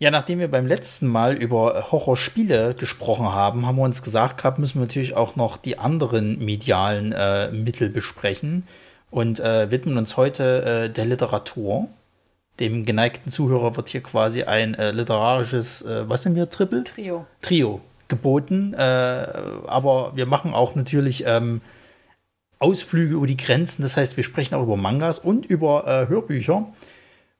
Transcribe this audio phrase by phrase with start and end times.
[0.00, 4.58] Ja, nachdem wir beim letzten Mal über Horrorspiele gesprochen haben, haben wir uns gesagt gehabt,
[4.58, 8.66] müssen wir natürlich auch noch die anderen medialen äh, Mittel besprechen
[9.12, 11.86] und äh, widmen uns heute äh, der Literatur.
[12.58, 16.82] Dem geneigten Zuhörer wird hier quasi ein äh, literarisches, äh, was sind wir, Triple?
[16.82, 17.26] Trio.
[17.40, 18.74] Trio geboten.
[18.74, 21.60] Äh, aber wir machen auch natürlich ähm,
[22.58, 23.82] Ausflüge über die Grenzen.
[23.82, 26.66] Das heißt, wir sprechen auch über Mangas und über Hörbücher.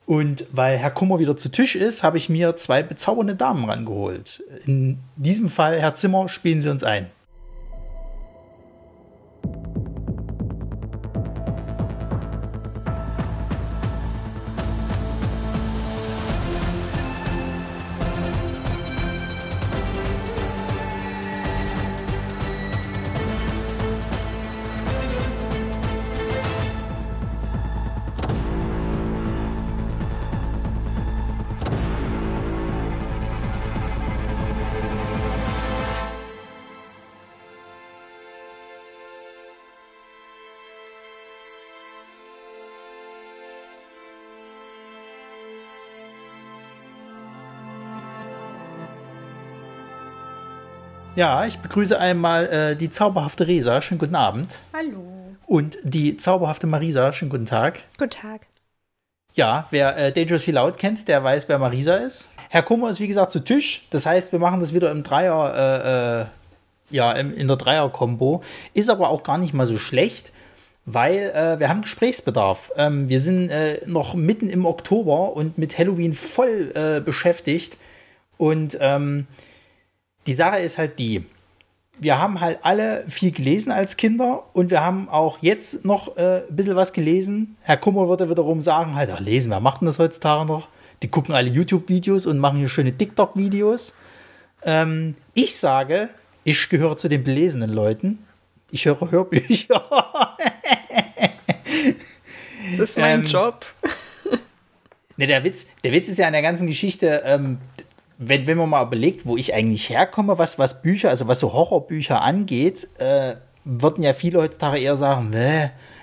[0.06, 4.42] Und weil Herr Kummer wieder zu Tisch ist, habe ich mir zwei bezaubernde Damen rangeholt.
[4.66, 7.06] In diesem Fall, Herr Zimmer, spielen Sie uns ein.
[51.16, 53.80] Ja, ich begrüße einmal äh, die zauberhafte Resa.
[53.80, 54.48] Schönen guten Abend.
[54.72, 55.36] Hallo.
[55.46, 57.12] Und die zauberhafte Marisa.
[57.12, 57.82] Schönen guten Tag.
[57.98, 58.48] Guten Tag.
[59.34, 62.30] Ja, wer äh, Dangerously Loud kennt, der weiß, wer Marisa ist.
[62.48, 63.86] Herr Kummer ist wie gesagt zu Tisch.
[63.90, 66.26] Das heißt, wir machen das wieder im Dreier, äh, äh,
[66.90, 68.42] ja, im, in der Dreier-Kombo.
[68.72, 70.32] Ist aber auch gar nicht mal so schlecht,
[70.84, 72.72] weil äh, wir haben Gesprächsbedarf.
[72.76, 77.76] Ähm, wir sind äh, noch mitten im Oktober und mit Halloween voll äh, beschäftigt.
[78.36, 79.28] Und ähm,
[80.26, 81.24] die Sache ist halt die,
[81.98, 86.42] wir haben halt alle viel gelesen als Kinder und wir haben auch jetzt noch äh,
[86.48, 87.56] ein bisschen was gelesen.
[87.62, 90.68] Herr Kummer würde wiederum sagen, halt, ach, lesen, wer macht denn das heutzutage noch?
[91.02, 93.96] Die gucken alle YouTube-Videos und machen hier schöne TikTok-Videos.
[94.62, 96.08] Ähm, ich sage,
[96.42, 98.18] ich gehöre zu den belesenen Leuten.
[98.70, 99.84] Ich höre Hörbücher.
[102.70, 103.64] das ist mein ähm, Job.
[105.16, 107.58] ne, der Witz, der Witz ist ja an der ganzen Geschichte, ähm,
[108.28, 111.52] wenn, wenn man mal überlegt, wo ich eigentlich herkomme, was, was Bücher, also was so
[111.52, 115.34] Horrorbücher angeht, äh, würden ja viele heutzutage eher sagen,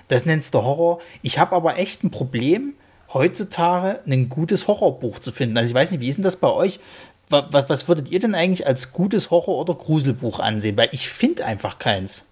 [0.08, 1.00] das nennst du Horror.
[1.22, 2.74] Ich habe aber echt ein Problem,
[3.12, 5.56] heutzutage ein gutes Horrorbuch zu finden.
[5.56, 6.80] Also ich weiß nicht, wie ist denn das bei euch?
[7.28, 10.76] Was, was würdet ihr denn eigentlich als gutes Horror- oder Gruselbuch ansehen?
[10.76, 12.24] Weil ich finde einfach keins.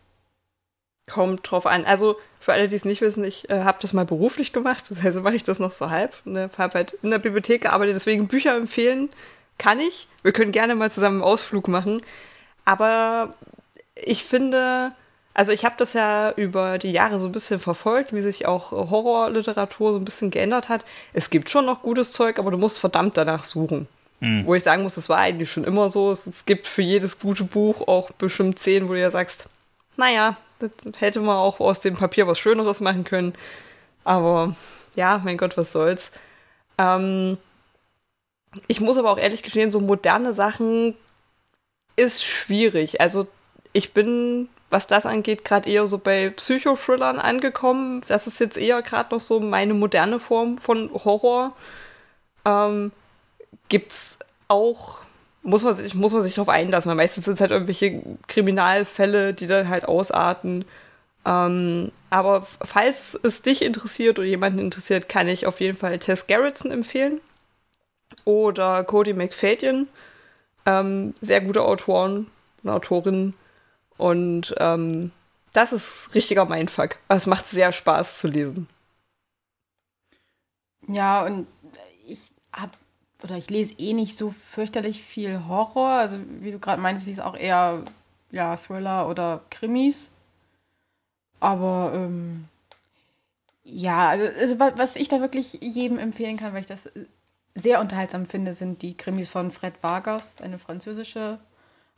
[1.10, 1.86] Kommt drauf an.
[1.86, 5.22] Also für alle, die es nicht wissen, ich äh, habe das mal beruflich gemacht, also
[5.22, 6.14] mache ich das noch so halb.
[6.24, 6.50] Ne?
[6.58, 9.08] Habe halt in der Bibliothek gearbeitet, deswegen Bücher empfehlen
[9.60, 10.08] kann ich.
[10.22, 12.00] Wir können gerne mal zusammen einen Ausflug machen.
[12.64, 13.34] Aber
[13.94, 14.92] ich finde,
[15.34, 18.72] also ich habe das ja über die Jahre so ein bisschen verfolgt, wie sich auch
[18.72, 20.84] Horrorliteratur so ein bisschen geändert hat.
[21.12, 23.86] Es gibt schon noch gutes Zeug, aber du musst verdammt danach suchen.
[24.20, 24.46] Mhm.
[24.46, 26.10] Wo ich sagen muss, das war eigentlich schon immer so.
[26.10, 29.48] Es, gibt für jedes gute Buch auch bestimmt zehn, wo du ja sagst,
[29.96, 33.34] naja, das hätte man auch aus dem Papier was Schöneres machen können.
[34.04, 34.56] Aber
[34.96, 36.12] ja, mein Gott, was soll's.
[36.78, 37.36] Ähm,
[38.66, 40.94] ich muss aber auch ehrlich gestehen, so moderne Sachen
[41.96, 43.00] ist schwierig.
[43.00, 43.28] Also
[43.72, 48.02] ich bin, was das angeht, gerade eher so bei Psychothrillern angekommen.
[48.08, 51.54] Das ist jetzt eher gerade noch so meine moderne Form von Horror.
[52.44, 52.90] Ähm,
[53.68, 54.18] gibt's
[54.48, 54.98] auch,
[55.42, 56.88] muss man sich, muss man sich darauf einlassen.
[56.88, 60.64] Weil meistens sind es halt irgendwelche Kriminalfälle, die dann halt ausarten.
[61.24, 66.26] Ähm, aber falls es dich interessiert oder jemanden interessiert, kann ich auf jeden Fall Tess
[66.26, 67.20] Gerritsen empfehlen
[68.24, 69.88] oder Cody McFadyen.
[70.66, 72.26] Ähm, sehr gute Autoren
[72.62, 73.34] und Autorinnen.
[73.96, 75.12] Und ähm,
[75.52, 76.96] das ist richtiger Mindfuck.
[77.08, 78.68] Es macht sehr Spaß zu lesen.
[80.88, 81.46] Ja, und
[82.06, 82.72] ich habe
[83.22, 85.90] oder ich lese eh nicht so fürchterlich viel Horror.
[85.90, 87.84] Also wie du gerade meinst, ich lese auch eher
[88.30, 90.10] ja, Thriller oder Krimis.
[91.38, 92.48] Aber ähm,
[93.64, 96.90] ja, also, also was ich da wirklich jedem empfehlen kann, weil ich das
[97.54, 101.38] sehr unterhaltsam finde, sind die Krimis von Fred Vargas, eine französische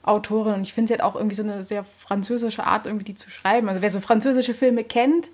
[0.02, 0.54] Autorin.
[0.54, 3.30] Und ich finde, sie hat auch irgendwie so eine sehr französische Art, irgendwie die zu
[3.30, 3.68] schreiben.
[3.68, 5.30] Also wer so französische Filme kennt,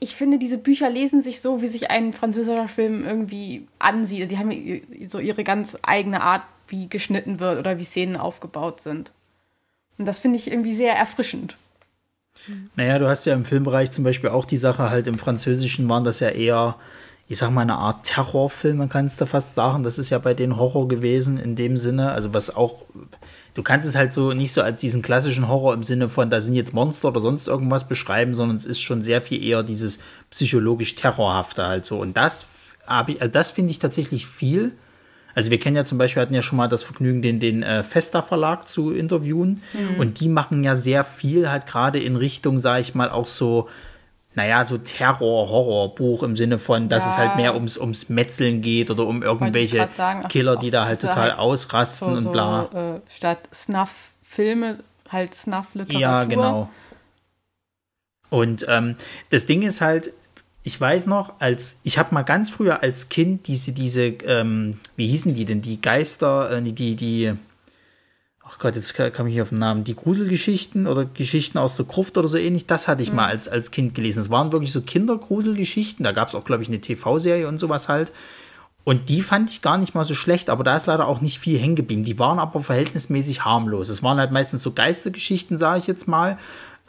[0.00, 4.30] ich finde, diese Bücher lesen sich so, wie sich ein französischer Film irgendwie ansieht.
[4.30, 4.50] Die haben
[5.08, 9.12] so ihre ganz eigene Art, wie geschnitten wird oder wie Szenen aufgebaut sind.
[9.96, 11.56] Und das finde ich irgendwie sehr erfrischend.
[12.76, 16.04] Naja, du hast ja im Filmbereich zum Beispiel auch die Sache, halt im Französischen waren
[16.04, 16.76] das ja eher
[17.30, 19.82] ich sag mal, eine Art Terrorfilm, man kann es da fast sagen.
[19.82, 22.12] Das ist ja bei denen Horror gewesen in dem Sinne.
[22.12, 22.86] Also was auch,
[23.52, 26.40] du kannst es halt so nicht so als diesen klassischen Horror im Sinne von, da
[26.40, 29.98] sind jetzt Monster oder sonst irgendwas beschreiben, sondern es ist schon sehr viel eher dieses
[30.30, 32.00] psychologisch Terrorhafte halt so.
[32.00, 32.46] Und das
[32.86, 34.72] habe ich, also das finde ich tatsächlich viel.
[35.34, 37.82] Also wir kennen ja zum Beispiel, hatten ja schon mal das Vergnügen, den, den äh,
[37.82, 39.62] Festa Verlag zu interviewen.
[39.74, 40.00] Mhm.
[40.00, 43.68] Und die machen ja sehr viel halt gerade in Richtung, sage ich mal, auch so,
[44.38, 47.10] naja, so Terror-Horror-Buch im Sinne von, dass ja.
[47.10, 51.00] es halt mehr ums, ums Metzeln geht oder um irgendwelche sagen, Killer, die da halt
[51.00, 52.68] total halt ausrasten so, und bla.
[52.70, 56.00] So, äh, statt Snuff-Filme halt Snuff-Literatur.
[56.00, 56.70] Ja, genau.
[58.30, 58.94] Und ähm,
[59.30, 60.12] das Ding ist halt,
[60.62, 65.08] ich weiß noch, als ich habe mal ganz früher als Kind diese, diese, ähm, wie
[65.08, 67.34] hießen die denn, die Geister, äh, die, die,
[68.48, 71.86] ach Gott, jetzt kam ich nicht auf den Namen, die Gruselgeschichten oder Geschichten aus der
[71.86, 73.16] Gruft oder so ähnlich, das hatte ich mhm.
[73.16, 74.20] mal als, als Kind gelesen.
[74.20, 77.88] Es waren wirklich so Kindergruselgeschichten, da gab es auch, glaube ich, eine TV-Serie und sowas
[77.88, 78.12] halt.
[78.84, 81.38] Und die fand ich gar nicht mal so schlecht, aber da ist leider auch nicht
[81.38, 82.04] viel hängen geblieben.
[82.04, 83.90] Die waren aber verhältnismäßig harmlos.
[83.90, 86.38] Es waren halt meistens so Geistergeschichten, sage ich jetzt mal.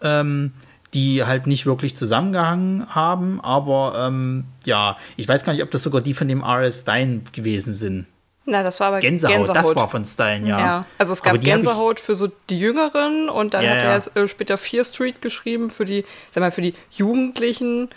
[0.02, 0.54] Ähm,
[0.94, 5.84] die halt nicht wirklich zusammengehangen haben, aber ähm, ja, ich weiß gar nicht, ob das
[5.84, 6.82] sogar die von dem R.S.
[6.82, 8.08] Stein gewesen sind.
[8.46, 9.56] Na, das war aber Gänsehaut, Gänsehaut.
[9.56, 10.60] das war von Stein, ja.
[10.60, 10.86] ja.
[10.98, 14.58] Also es gab Gänsehaut für so die Jüngeren und dann ja, hat er äh, später
[14.58, 17.90] Fear Street geschrieben für die, sag mal, für die Jugendlichen.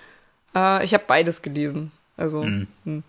[0.55, 1.93] Äh, ich habe beides gelesen.
[2.17, 2.43] Also.
[2.43, 2.67] Mhm.
[2.85, 3.03] Hm.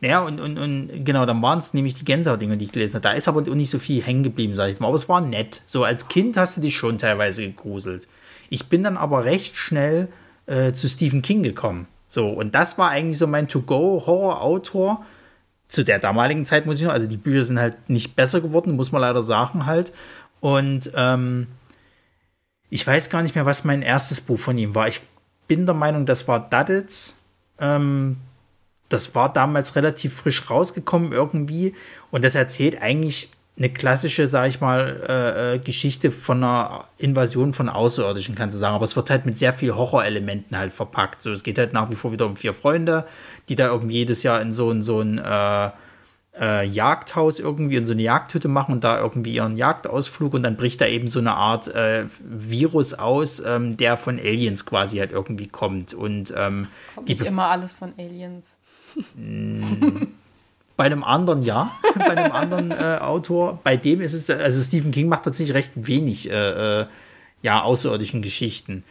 [0.00, 3.02] Ja, und, und, und genau, dann waren es nämlich die Gänsehaut-Dinge, die ich gelesen habe.
[3.02, 4.86] Da ist aber nicht so viel hängen geblieben, sag ich mal.
[4.88, 5.62] Aber es war nett.
[5.66, 8.06] So als Kind hast du dich schon teilweise gegruselt.
[8.48, 10.08] Ich bin dann aber recht schnell
[10.46, 11.88] äh, zu Stephen King gekommen.
[12.06, 15.04] So, und das war eigentlich so mein To-Go-Horror-Autor
[15.68, 16.92] zu der damaligen Zeit, muss ich noch.
[16.92, 19.92] Also die Bücher sind halt nicht besser geworden, muss man leider sagen halt.
[20.40, 21.46] Und ähm,
[22.70, 24.88] ich weiß gar nicht mehr, was mein erstes Buch von ihm war.
[24.88, 25.00] Ich
[25.46, 27.16] bin der Meinung, das war Duddits.
[27.58, 28.16] Ähm,
[28.88, 31.74] das war damals relativ frisch rausgekommen irgendwie.
[32.10, 37.52] Und das erzählt eigentlich eine klassische, sag ich mal, äh, äh, Geschichte von einer Invasion
[37.52, 38.76] von Außerirdischen, kannst du sagen.
[38.76, 41.22] Aber es wird halt mit sehr viel Horrorelementen halt verpackt.
[41.22, 43.04] So, es geht halt nach wie vor wieder um vier Freunde,
[43.48, 45.70] die da irgendwie jedes Jahr in so, in so ein äh,
[46.40, 50.56] äh, Jagdhaus irgendwie in so eine Jagdhütte machen und da irgendwie ihren Jagdausflug und dann
[50.56, 55.10] bricht da eben so eine Art äh, Virus aus, ähm, der von Aliens quasi halt
[55.10, 55.94] irgendwie kommt.
[55.94, 58.54] Und ähm, kommt nicht immer alles von Aliens.
[60.78, 63.58] bei einem anderen ja, bei einem anderen äh, Autor.
[63.64, 66.86] Bei dem ist es, also Stephen King macht tatsächlich recht wenig äh, äh,
[67.42, 68.84] ja, außerirdischen Geschichten.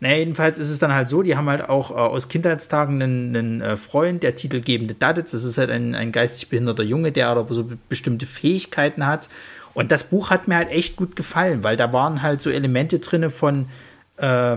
[0.00, 3.36] Naja, jedenfalls ist es dann halt so, die haben halt auch äh, aus Kindheitstagen einen,
[3.36, 5.32] einen äh, Freund, der titelgebende Daditz.
[5.32, 9.28] Das ist halt ein, ein geistig behinderter Junge, der aber so bestimmte Fähigkeiten hat.
[9.74, 12.98] Und das Buch hat mir halt echt gut gefallen, weil da waren halt so Elemente
[12.98, 13.68] drin von
[14.16, 14.56] äh,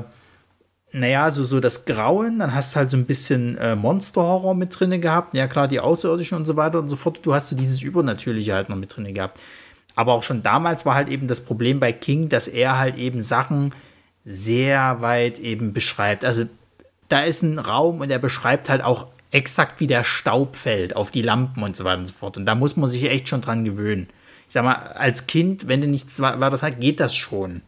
[0.91, 4.79] naja, so, so das Grauen, dann hast du halt so ein bisschen äh, Monster-Horror mit
[4.79, 5.35] drin gehabt.
[5.35, 7.19] Ja, klar, die Außerirdischen und so weiter und so fort.
[7.23, 9.39] Du hast so dieses Übernatürliche halt noch mit drin gehabt.
[9.95, 13.21] Aber auch schon damals war halt eben das Problem bei King, dass er halt eben
[13.21, 13.73] Sachen
[14.25, 16.25] sehr weit eben beschreibt.
[16.25, 16.45] Also
[17.07, 21.11] da ist ein Raum und er beschreibt halt auch exakt, wie der Staub fällt auf
[21.11, 22.37] die Lampen und so weiter und so fort.
[22.37, 24.07] Und da muss man sich echt schon dran gewöhnen.
[24.47, 27.61] Ich sag mal, als Kind, wenn du nichts war, das halt, geht das schon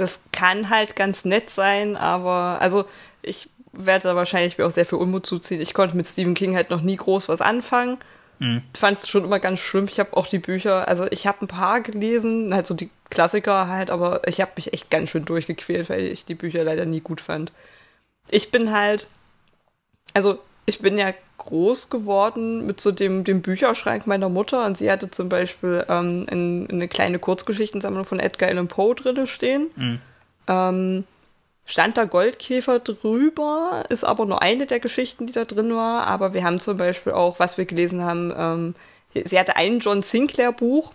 [0.00, 2.86] das kann halt ganz nett sein, aber also
[3.22, 5.60] ich werde da wahrscheinlich mir auch sehr viel Unmut zuziehen.
[5.60, 7.98] Ich konnte mit Stephen King halt noch nie groß was anfangen.
[8.38, 8.62] Mhm.
[8.76, 9.86] Fand es schon immer ganz schlimm.
[9.90, 13.68] Ich habe auch die Bücher, also ich habe ein paar gelesen, halt so die Klassiker
[13.68, 17.00] halt, aber ich habe mich echt ganz schön durchgequält, weil ich die Bücher leider nie
[17.00, 17.52] gut fand.
[18.28, 19.06] Ich bin halt,
[20.14, 20.38] also
[20.70, 25.10] ich bin ja groß geworden mit so dem, dem Bücherschrank meiner Mutter und sie hatte
[25.10, 29.70] zum Beispiel ähm, in, in eine kleine Kurzgeschichtensammlung von Edgar Allan Poe drin stehen.
[29.76, 30.00] Mhm.
[30.46, 31.04] Ähm,
[31.66, 36.06] stand da Goldkäfer drüber, ist aber nur eine der Geschichten, die da drin war.
[36.06, 38.74] Aber wir haben zum Beispiel auch, was wir gelesen haben, ähm,
[39.24, 40.92] sie hatte ein John Sinclair Buch.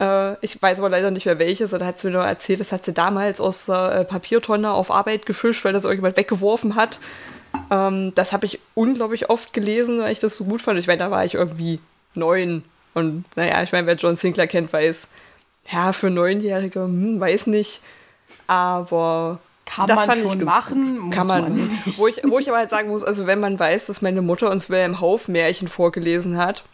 [0.00, 1.72] Äh, ich weiß aber leider nicht mehr welches.
[1.72, 4.72] Und da hat sie mir nur erzählt, das hat sie damals aus der äh, Papiertonne
[4.72, 6.98] auf Arbeit gefischt, weil das irgendjemand weggeworfen hat.
[7.70, 10.78] Ähm, das habe ich unglaublich oft gelesen, weil ich das so gut fand.
[10.78, 11.80] Ich meine, da war ich irgendwie
[12.14, 12.64] neun.
[12.94, 15.08] Und naja, ich meine, wer John Sinclair kennt, weiß,
[15.70, 17.80] ja, für Neunjährige, hm, weiß nicht.
[18.46, 22.70] Aber kann das man schon machen, kann man, man wo ich wo ich aber halt
[22.70, 26.64] sagen muss, also wenn man weiß, dass meine Mutter uns Wilhelm Hauf Märchen vorgelesen hat,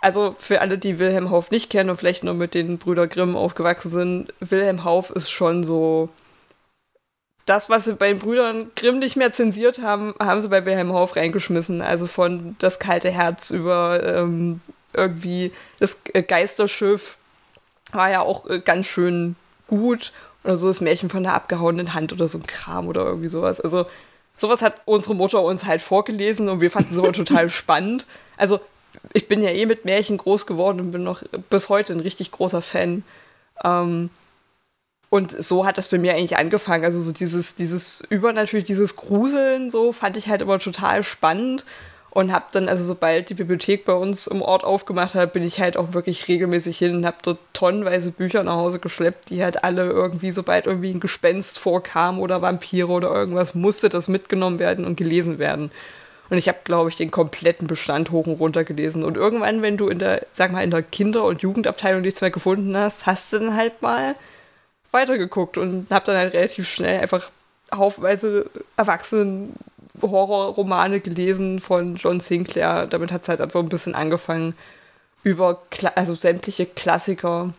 [0.00, 3.36] also für alle, die Wilhelm Hauf nicht kennen und vielleicht nur mit den Brüder Grimm
[3.36, 6.08] aufgewachsen sind, Wilhelm Hauf ist schon so
[7.46, 10.92] das, was sie bei den Brüdern Grimm nicht mehr zensiert haben, haben sie bei Wilhelm
[10.92, 11.82] Hoff reingeschmissen.
[11.82, 14.60] Also von das kalte Herz über ähm,
[14.92, 17.18] irgendwie das Geisterschiff
[17.92, 19.36] war ja auch äh, ganz schön
[19.66, 20.12] gut.
[20.42, 23.60] Oder so das Märchen von der abgehauenen Hand oder so ein Kram oder irgendwie sowas.
[23.60, 23.86] Also
[24.38, 28.06] sowas hat unsere Mutter uns halt vorgelesen und wir fanden es total spannend.
[28.36, 28.60] Also
[29.12, 32.30] ich bin ja eh mit Märchen groß geworden und bin noch bis heute ein richtig
[32.30, 33.04] großer Fan.
[33.62, 34.10] Ähm,
[35.14, 36.84] und so hat das bei mir eigentlich angefangen.
[36.84, 41.64] Also so dieses, dieses übernatürlich, dieses Gruseln, so fand ich halt immer total spannend.
[42.10, 45.60] Und habe dann, also sobald die Bibliothek bei uns im Ort aufgemacht hat, bin ich
[45.60, 49.62] halt auch wirklich regelmäßig hin und habe dort tonnenweise Bücher nach Hause geschleppt, die halt
[49.62, 54.84] alle irgendwie, sobald irgendwie ein Gespenst vorkam oder Vampire oder irgendwas, musste das mitgenommen werden
[54.84, 55.70] und gelesen werden.
[56.28, 59.04] Und ich habe, glaube ich, den kompletten Bestand hoch und runter gelesen.
[59.04, 62.32] Und irgendwann, wenn du in der, sag mal, in der Kinder- und Jugendabteilung nichts mehr
[62.32, 64.16] gefunden hast, hast du dann halt mal
[64.94, 67.30] weitergeguckt und habe dann halt relativ schnell einfach
[67.74, 69.54] haufenweise Erwachsenen
[70.00, 72.86] Horrorromane gelesen von John Sinclair.
[72.86, 74.54] Damit hat es halt so ein bisschen angefangen
[75.22, 77.52] über Kla also sämtliche Klassiker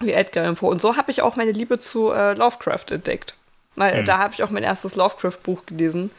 [0.00, 0.70] wie Edgar Allan Poe.
[0.70, 3.34] Und so habe ich auch meine Liebe zu äh, Lovecraft entdeckt.
[3.76, 4.06] Weil mhm.
[4.06, 6.10] da habe ich auch mein erstes Lovecraft-Buch gelesen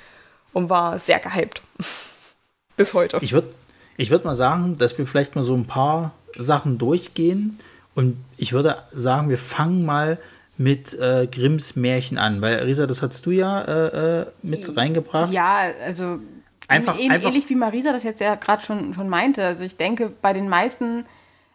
[0.54, 1.62] und war sehr gehypt.
[2.78, 3.20] Bis heute.
[3.22, 3.54] Ich würde
[3.98, 7.60] ich würd mal sagen, dass wir vielleicht mal so ein paar Sachen durchgehen.
[7.94, 10.18] Und ich würde sagen, wir fangen mal
[10.58, 15.32] mit äh, Grimms Märchen an, weil Risa, das hast du ja äh, äh mit reingebracht.
[15.32, 16.20] Ja, also
[16.68, 19.46] einfach, ähnlich, einfach ähnlich wie Marisa das jetzt ja gerade schon, schon meinte.
[19.46, 21.06] Also ich denke, bei den meisten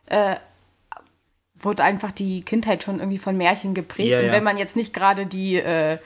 [0.07, 0.37] äh,
[1.59, 4.11] wurde einfach die Kindheit schon irgendwie von Märchen geprägt.
[4.11, 4.27] Ja, ja.
[4.27, 5.99] Und wenn man jetzt nicht gerade die äh,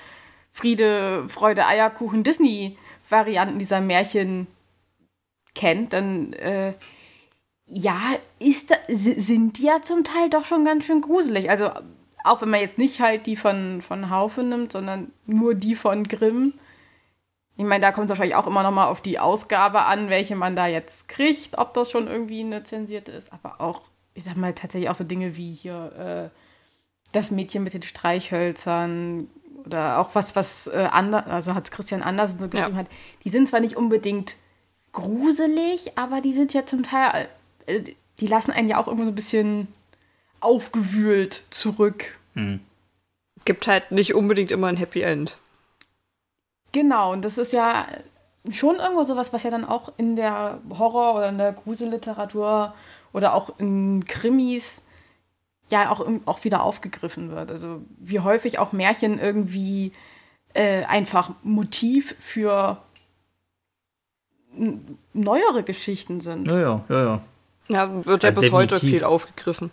[0.52, 4.46] Friede, Freude, Eierkuchen, Disney-Varianten dieser Märchen
[5.54, 6.74] kennt, dann äh,
[7.66, 8.00] ja,
[8.38, 11.50] ist da, sind die ja zum Teil doch schon ganz schön gruselig.
[11.50, 11.70] Also
[12.24, 16.04] auch wenn man jetzt nicht halt die von, von Haufe nimmt, sondern nur die von
[16.04, 16.54] Grimm.
[17.56, 20.34] Ich meine, da kommt es wahrscheinlich auch immer noch mal auf die Ausgabe an, welche
[20.34, 23.32] man da jetzt kriegt, ob das schon irgendwie eine zensierte ist.
[23.32, 23.82] Aber auch,
[24.14, 26.38] ich sag mal, tatsächlich auch so Dinge wie hier äh,
[27.12, 29.28] das Mädchen mit den Streichhölzern
[29.66, 32.80] oder auch was, was äh, anders, also hat Christian Andersen so geschrieben ja.
[32.80, 32.88] hat.
[33.24, 34.36] Die sind zwar nicht unbedingt
[34.92, 37.28] gruselig, aber die sind ja zum Teil,
[37.66, 37.82] äh,
[38.18, 39.68] die lassen einen ja auch immer so ein bisschen
[40.44, 42.18] aufgewühlt zurück.
[42.34, 42.60] Hm.
[43.44, 45.36] Gibt halt nicht unbedingt immer ein Happy End.
[46.72, 47.86] Genau, und das ist ja
[48.50, 52.74] schon irgendwo sowas, was ja dann auch in der Horror- oder in der Gruselliteratur
[53.12, 54.82] oder auch in Krimis
[55.70, 57.50] ja auch, auch wieder aufgegriffen wird.
[57.50, 59.92] Also wie häufig auch Märchen irgendwie
[60.52, 62.78] äh, einfach Motiv für
[65.12, 66.46] neuere Geschichten sind.
[66.46, 67.20] Ja, ja, ja, ja.
[67.68, 69.70] Ja, wird ja also bis heute viel aufgegriffen.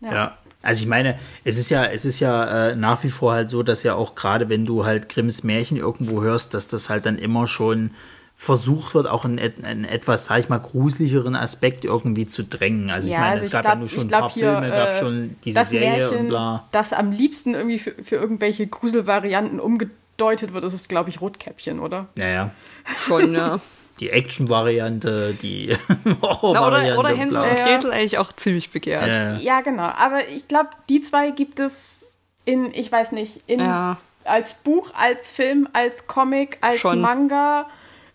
[0.00, 0.12] Ja.
[0.12, 0.38] ja.
[0.62, 3.62] Also ich meine, es ist ja, es ist ja äh, nach wie vor halt so,
[3.62, 7.18] dass ja auch gerade wenn du halt Grimms Märchen irgendwo hörst, dass das halt dann
[7.18, 7.90] immer schon
[8.36, 12.90] versucht wird, auch einen, einen etwas, sag ich mal, gruseligeren Aspekt irgendwie zu drängen.
[12.90, 14.68] Also ja, ich meine, also es gab glaub, ja nur schon ein paar hier, Filme,
[14.68, 16.68] gab äh, schon diese Serie Märchen, und bla.
[16.72, 21.80] Das am liebsten irgendwie für, für irgendwelche Gruselvarianten umgedeutet wird, ist es, glaube ich, Rotkäppchen,
[21.80, 22.08] oder?
[22.16, 22.50] Ja, ja.
[22.98, 23.60] Schon, ja
[24.00, 25.76] die Action-Variante, die
[26.22, 26.98] Horror-Variante.
[26.98, 29.08] Oder, oder Hänsel und Gretel eigentlich auch ziemlich begehrt.
[29.14, 29.84] Ja, ja genau.
[29.84, 33.98] Aber ich glaube, die zwei gibt es in, ich weiß nicht, in, ja.
[34.24, 37.00] als Buch, als Film, als Comic, als Schon.
[37.00, 37.68] Manga.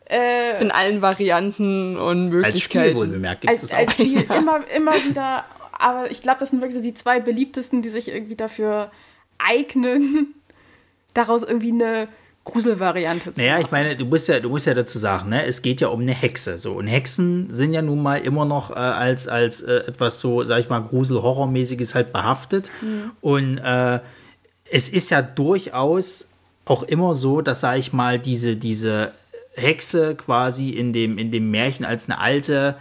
[0.09, 2.97] Äh, in allen Varianten und Möglichkeiten.
[2.97, 3.77] Als Spiel gibt es auch.
[3.77, 5.45] Als Spiel immer, immer wieder.
[5.71, 8.91] Aber ich glaube, das sind wirklich so die zwei beliebtesten, die sich irgendwie dafür
[9.39, 10.35] eignen,
[11.13, 12.07] daraus irgendwie eine
[12.43, 15.61] Gruselvariante zu Naja, ich meine, du musst ja, du musst ja dazu sagen, ne, es
[15.61, 16.57] geht ja um eine Hexe.
[16.57, 16.73] So.
[16.73, 20.59] Und Hexen sind ja nun mal immer noch äh, als, als äh, etwas so, sag
[20.59, 22.71] ich mal, Grusel-Horrormäßiges halt behaftet.
[22.81, 23.11] Mhm.
[23.21, 23.99] Und äh,
[24.71, 26.29] es ist ja durchaus
[26.65, 29.11] auch immer so, dass, sag ich mal, diese, diese
[29.53, 32.75] Hexe quasi in dem, in dem Märchen als eine alte,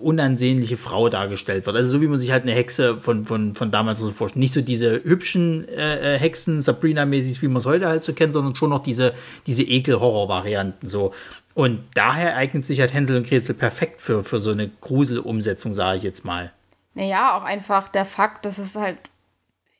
[0.00, 1.76] unansehnliche Frau dargestellt wird.
[1.76, 4.40] Also so wie man sich halt eine Hexe von, von, von damals so vorstellt.
[4.40, 8.32] Nicht so diese hübschen äh, äh Hexen, Sabrina-mäßig, wie man es heute halt so kennt,
[8.32, 9.14] sondern schon noch diese,
[9.46, 11.12] diese Ekel-Horror-Varianten so.
[11.54, 15.98] Und daher eignet sich halt Hänsel und Gretel perfekt für, für so eine Grusel-Umsetzung, sage
[15.98, 16.52] ich jetzt mal.
[16.94, 18.98] Naja, auch einfach der Fakt, dass es halt,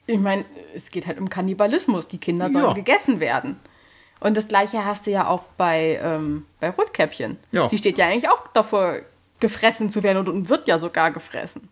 [0.06, 2.08] ich meine, es geht halt um Kannibalismus.
[2.08, 2.72] Die Kinder sollen ja.
[2.72, 3.56] gegessen werden.
[4.20, 7.38] Und das gleiche hast du ja auch bei, ähm, bei Rotkäppchen.
[7.52, 7.68] Ja.
[7.68, 8.98] Sie steht ja eigentlich auch davor,
[9.40, 11.68] gefressen zu werden und, und wird ja sogar gefressen.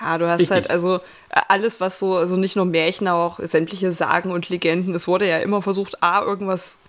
[0.00, 0.54] Ja, du hast Richtig.
[0.54, 0.96] halt also
[1.30, 4.94] äh, alles, was so, also nicht nur Märchen, aber auch sämtliche Sagen und Legenden.
[4.94, 6.80] Es wurde ja immer versucht, A, irgendwas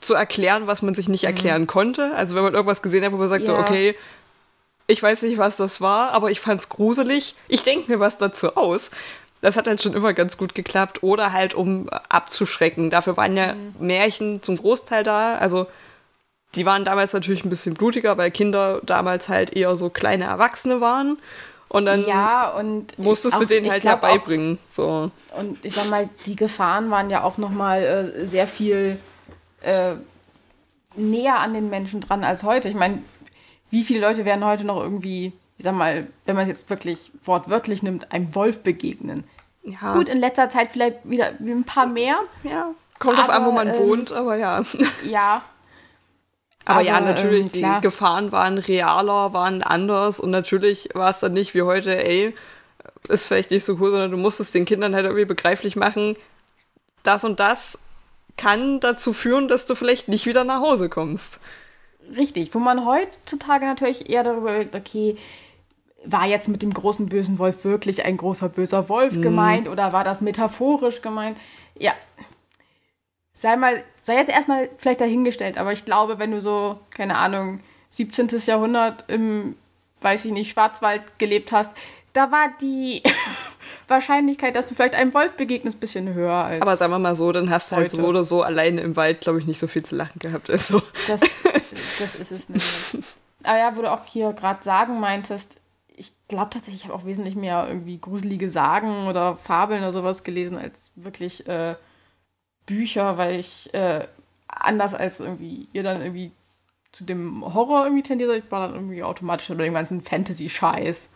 [0.00, 1.28] zu erklären, was man sich nicht mhm.
[1.28, 2.12] erklären konnte.
[2.14, 3.60] Also wenn man irgendwas gesehen hat, wo man sagte, ja.
[3.60, 3.94] okay,
[4.86, 7.36] ich weiß nicht, was das war, aber ich fand's gruselig.
[7.46, 8.90] Ich denke mir was dazu aus.
[9.40, 11.02] Das hat halt schon immer ganz gut geklappt.
[11.02, 12.90] Oder halt, um abzuschrecken.
[12.90, 13.74] Dafür waren ja mhm.
[13.78, 15.36] Märchen zum Großteil da.
[15.36, 15.66] Also
[16.54, 20.80] die waren damals natürlich ein bisschen blutiger, weil Kinder damals halt eher so kleine Erwachsene
[20.80, 21.18] waren.
[21.68, 24.58] Und dann ja, und musstest auch, du denen halt ja beibringen.
[24.58, 25.10] Auch, so.
[25.38, 28.98] Und ich sag mal, die Gefahren waren ja auch nochmal äh, sehr viel
[29.60, 29.94] äh,
[30.96, 32.68] näher an den Menschen dran als heute.
[32.68, 33.02] Ich meine,
[33.70, 37.12] wie viele Leute werden heute noch irgendwie, ich sag mal, wenn man es jetzt wirklich
[37.24, 39.22] wortwörtlich nimmt, einem Wolf begegnen?
[39.62, 39.94] Ja.
[39.94, 42.18] Gut, in letzter Zeit vielleicht wieder ein paar mehr.
[42.42, 42.72] Ja.
[42.98, 44.62] Kommt aber, auf an, wo man äh, wohnt, aber ja.
[45.04, 45.42] Ja,
[46.64, 51.20] Aber, ja, Aber, natürlich, ähm, die Gefahren waren realer, waren anders und natürlich war es
[51.20, 52.34] dann nicht wie heute, ey,
[53.08, 56.16] ist vielleicht nicht so cool, sondern du musstest den Kindern halt irgendwie begreiflich machen,
[57.02, 57.82] das und das
[58.36, 61.40] kann dazu führen, dass du vielleicht nicht wieder nach Hause kommst.
[62.16, 65.16] Richtig, wo man heutzutage natürlich eher darüber okay,
[66.04, 69.22] war jetzt mit dem großen bösen Wolf wirklich ein großer böser Wolf Mhm.
[69.22, 71.38] gemeint oder war das metaphorisch gemeint?
[71.78, 71.92] Ja.
[73.40, 77.60] Sei mal, sei jetzt erstmal vielleicht dahingestellt, aber ich glaube, wenn du so, keine Ahnung,
[77.88, 78.28] 17.
[78.44, 79.56] Jahrhundert im,
[80.02, 81.72] weiß ich nicht, Schwarzwald gelebt hast,
[82.12, 83.02] da war die
[83.88, 86.60] Wahrscheinlichkeit, dass du vielleicht einem Wolf begegnest, ein bisschen höher als.
[86.60, 89.22] Aber sagen wir mal so, dann hast du halt so oder so alleine im Wald,
[89.22, 90.50] glaube ich, nicht so viel zu lachen gehabt.
[90.50, 91.20] Also, Das,
[91.98, 92.98] das ist es nicht.
[93.42, 95.56] Aber ja, wo du auch hier gerade Sagen meintest,
[95.88, 100.24] ich glaube tatsächlich, ich habe auch wesentlich mehr irgendwie gruselige Sagen oder Fabeln oder sowas
[100.24, 101.76] gelesen als wirklich äh,
[102.66, 104.06] Bücher, weil ich äh,
[104.48, 106.32] anders als irgendwie ihr dann irgendwie
[106.92, 111.08] zu dem Horror irgendwie tendiert, ich war dann irgendwie automatisch über den ganzen Fantasy-Scheiß.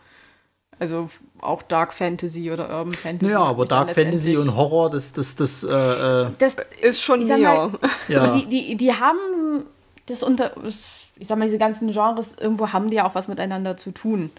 [0.77, 1.09] Also
[1.39, 3.31] auch Dark Fantasy oder Urban Fantasy.
[3.31, 7.37] Ja, aber Dark Fantasy und Horror, das, das, das, äh, äh, Das, ist schon näher.
[7.37, 8.35] mal, ja.
[8.35, 9.65] die, die, die haben
[10.07, 13.77] das unter, ich sag mal, diese ganzen Genres, irgendwo haben die ja auch was miteinander
[13.77, 14.31] zu tun.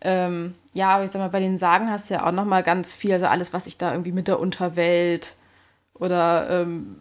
[0.00, 2.62] Ähm, ja, aber ich sag mal, bei den Sagen hast du ja auch noch mal
[2.62, 5.36] ganz viel, also alles, was ich da irgendwie mit der Unterwelt
[6.00, 6.96] oder ähm,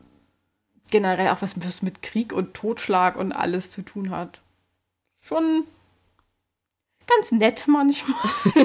[0.91, 4.39] generell auch was was mit Krieg und Totschlag und alles zu tun hat.
[5.21, 5.63] Schon
[7.07, 8.15] ganz nett manchmal.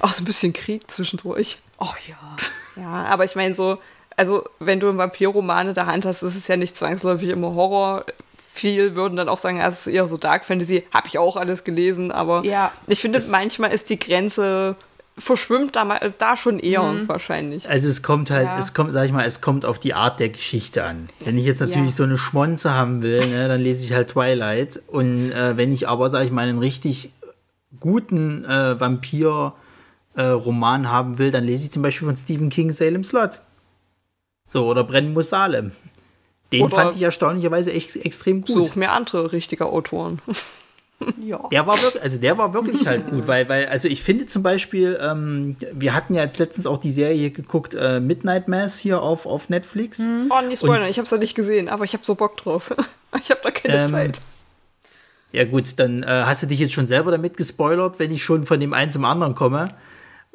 [0.00, 1.58] Auch so ein bisschen Krieg zwischendurch.
[1.78, 2.36] Ach ja.
[2.76, 3.78] Ja, aber ich meine so,
[4.16, 7.54] also wenn du einen Vampirroman in der Hand hast, ist es ja nicht zwangsläufig immer
[7.54, 8.04] Horror.
[8.52, 10.84] Viel würden dann auch sagen, ja, es ist eher so Dark Fantasy.
[10.92, 12.72] Habe ich auch alles gelesen, aber Ja.
[12.86, 14.76] ich finde, manchmal ist die Grenze,
[15.16, 17.08] verschwimmt da, mal, da schon eher Mhm.
[17.08, 17.68] wahrscheinlich.
[17.68, 18.58] Also es kommt halt, Ja.
[18.58, 21.04] es kommt, sag ich mal, es kommt auf die Art der Geschichte an.
[21.24, 21.96] Wenn ich jetzt natürlich Ja.
[21.96, 24.80] so eine Schmonze haben will, ne, dann lese ich halt Twilight.
[24.88, 27.12] Und äh, wenn ich aber, sag ich mal, einen richtig
[27.78, 33.40] guten äh, Vampir-Roman haben will, dann lese ich zum Beispiel von Stephen King Salem Slot.
[34.48, 35.72] So, oder Brennen muss Salem.
[36.52, 38.54] Den Oder- fand ich erstaunlicherweise echt extrem gut.
[38.66, 40.20] Such mir andere richtige Autoren.
[41.20, 41.48] Ja.
[41.50, 44.42] Der war wirklich, also der war wirklich halt gut, weil, weil, also ich finde zum
[44.42, 49.02] Beispiel, ähm, wir hatten ja jetzt letztens auch die Serie geguckt, äh, Midnight Mass hier
[49.02, 50.00] auf, auf Netflix.
[50.00, 52.70] Oh, nicht spoilern, ich habe es ja nicht gesehen, aber ich habe so Bock drauf.
[53.20, 54.20] ich habe da keine Ähm, Zeit.
[55.32, 58.44] Ja gut, dann äh, hast du dich jetzt schon selber damit gespoilert, wenn ich schon
[58.44, 59.68] von dem einen zum anderen komme.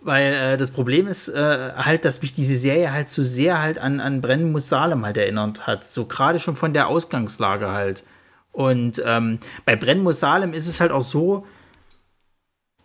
[0.01, 3.79] Weil äh, das Problem ist äh, halt, dass mich diese Serie halt so sehr halt
[3.79, 5.89] an, an Brennen muss Salem halt erinnert hat.
[5.89, 8.03] So gerade schon von der Ausgangslage halt.
[8.51, 11.45] Und ähm, bei muss Salem ist es halt auch so,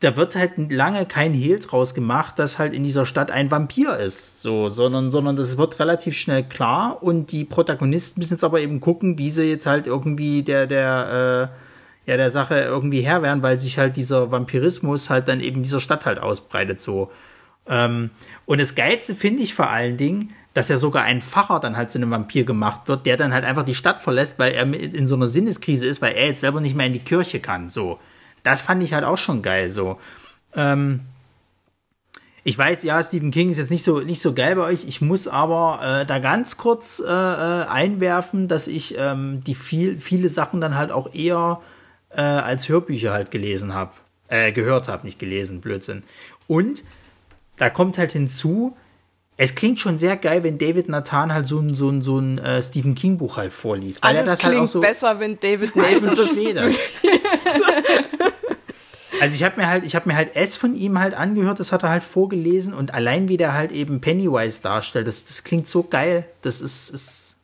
[0.01, 3.97] da wird halt lange kein Hehl draus gemacht, dass halt in dieser Stadt ein Vampir
[3.99, 4.39] ist.
[4.41, 8.81] So, sondern, sondern das wird relativ schnell klar und die Protagonisten müssen jetzt aber eben
[8.81, 11.51] gucken, wie sie jetzt halt irgendwie der, der,
[12.07, 15.63] äh, ja, der Sache irgendwie Herr werden, weil sich halt dieser Vampirismus halt dann eben
[15.63, 17.11] dieser Stadt halt ausbreitet so.
[17.67, 18.11] Ähm,
[18.45, 21.91] und das Geilste finde ich vor allen Dingen, dass ja sogar ein Pfarrer dann halt
[21.91, 25.07] zu einem Vampir gemacht wird, der dann halt einfach die Stadt verlässt, weil er in
[25.07, 27.71] so einer Sinneskrise ist, weil er jetzt selber nicht mehr in die Kirche kann.
[27.71, 27.99] So,
[28.45, 29.71] das fand ich halt auch schon geil.
[29.71, 29.99] So,
[30.55, 31.01] ähm,
[32.45, 34.87] ich weiß, ja, Stephen King ist jetzt nicht so nicht so geil bei euch.
[34.87, 39.99] Ich muss aber äh, da ganz kurz äh, äh, einwerfen, dass ich ähm, die viel
[39.99, 41.63] viele Sachen dann halt auch eher
[42.11, 43.93] äh, als Hörbücher halt gelesen habe,
[44.29, 46.05] äh, gehört habe, nicht gelesen, Blödsinn.
[46.47, 46.85] Und
[47.57, 48.77] da kommt halt hinzu,
[49.37, 52.39] es klingt schon sehr geil, wenn David Nathan halt so ein, so ein, so ein
[52.39, 54.03] äh, Stephen King Buch halt vorliest.
[54.03, 56.71] Weil Alles er das klingt halt auch so, besser, wenn David Nathan das Schwede.
[59.21, 61.73] Also ich habe mir halt, ich habe mir halt S von ihm halt angehört, das
[61.73, 65.67] hat er halt vorgelesen und allein wie der halt eben Pennywise darstellt, das, das klingt
[65.67, 67.37] so geil, das ist, ist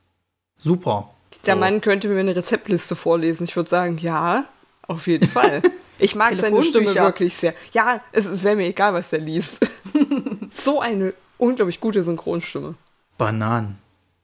[0.58, 1.10] super.
[1.46, 1.60] Der So.
[1.60, 3.44] Mann könnte mir eine Rezeptliste vorlesen.
[3.44, 4.44] Ich würde sagen, ja,
[4.86, 5.62] auf jeden Fall.
[5.98, 7.54] Ich mag seine Stimme wirklich sehr.
[7.72, 9.66] Ja, es es wäre mir egal, was der liest.
[10.52, 12.74] so eine unglaublich gute Synchronstimme.
[13.18, 13.78] Bananen,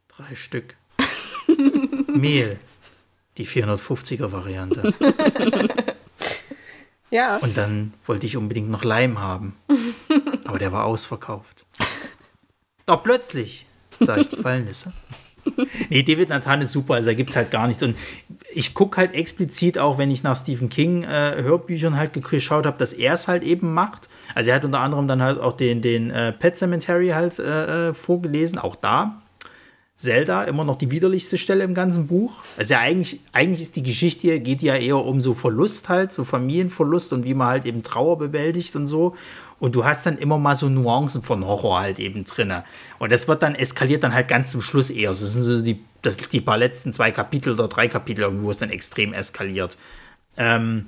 [0.09, 0.77] drei Stück.
[2.09, 2.59] Mehl,
[3.37, 4.95] die 450er Variante.
[7.11, 7.37] Ja.
[7.37, 9.57] Und dann wollte ich unbedingt noch Leim haben.
[10.45, 11.65] Aber der war ausverkauft.
[12.85, 13.67] Doch plötzlich,
[14.01, 14.93] sag ich die Walnüsse.
[15.89, 17.83] Nee, David Nathan ist super, also da gibt es halt gar nichts.
[17.83, 17.97] Und
[18.53, 22.79] ich gucke halt explizit auch, wenn ich nach Stephen King äh, Hörbüchern halt geschaut habe,
[22.79, 24.09] dass er es halt eben macht.
[24.35, 27.89] Also er hat unter anderem dann halt auch den, den äh, Pet Cemetery halt äh,
[27.89, 29.23] äh, vorgelesen, auch da.
[29.97, 32.33] Zelda immer noch die widerlichste Stelle im ganzen Buch.
[32.59, 36.25] Also ja, eigentlich, eigentlich ist die Geschichte, geht ja eher um so Verlust halt, so
[36.25, 39.17] Familienverlust und wie man halt eben Trauer bewältigt und so.
[39.59, 42.53] Und du hast dann immer mal so Nuancen von Horror halt eben drin.
[42.99, 45.09] Und das wird dann, eskaliert dann halt ganz zum Schluss eher.
[45.09, 48.59] Das sind so die, das, die paar letzten zwei Kapitel oder drei Kapitel, wo es
[48.59, 49.79] dann extrem eskaliert.
[50.37, 50.87] Ähm,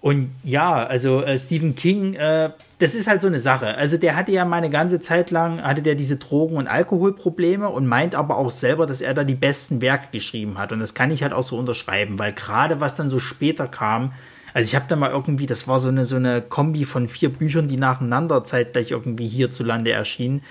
[0.00, 3.74] und ja, also äh, Stephen King, äh, das ist halt so eine Sache.
[3.74, 7.68] Also der hatte ja mal eine ganze Zeit lang, hatte der diese Drogen- und Alkoholprobleme
[7.68, 10.70] und meint aber auch selber, dass er da die besten Werke geschrieben hat.
[10.70, 14.12] Und das kann ich halt auch so unterschreiben, weil gerade was dann so später kam,
[14.54, 17.30] also ich habe da mal irgendwie, das war so eine, so eine Kombi von vier
[17.30, 20.42] Büchern, die nacheinander zeitgleich irgendwie hierzulande erschienen.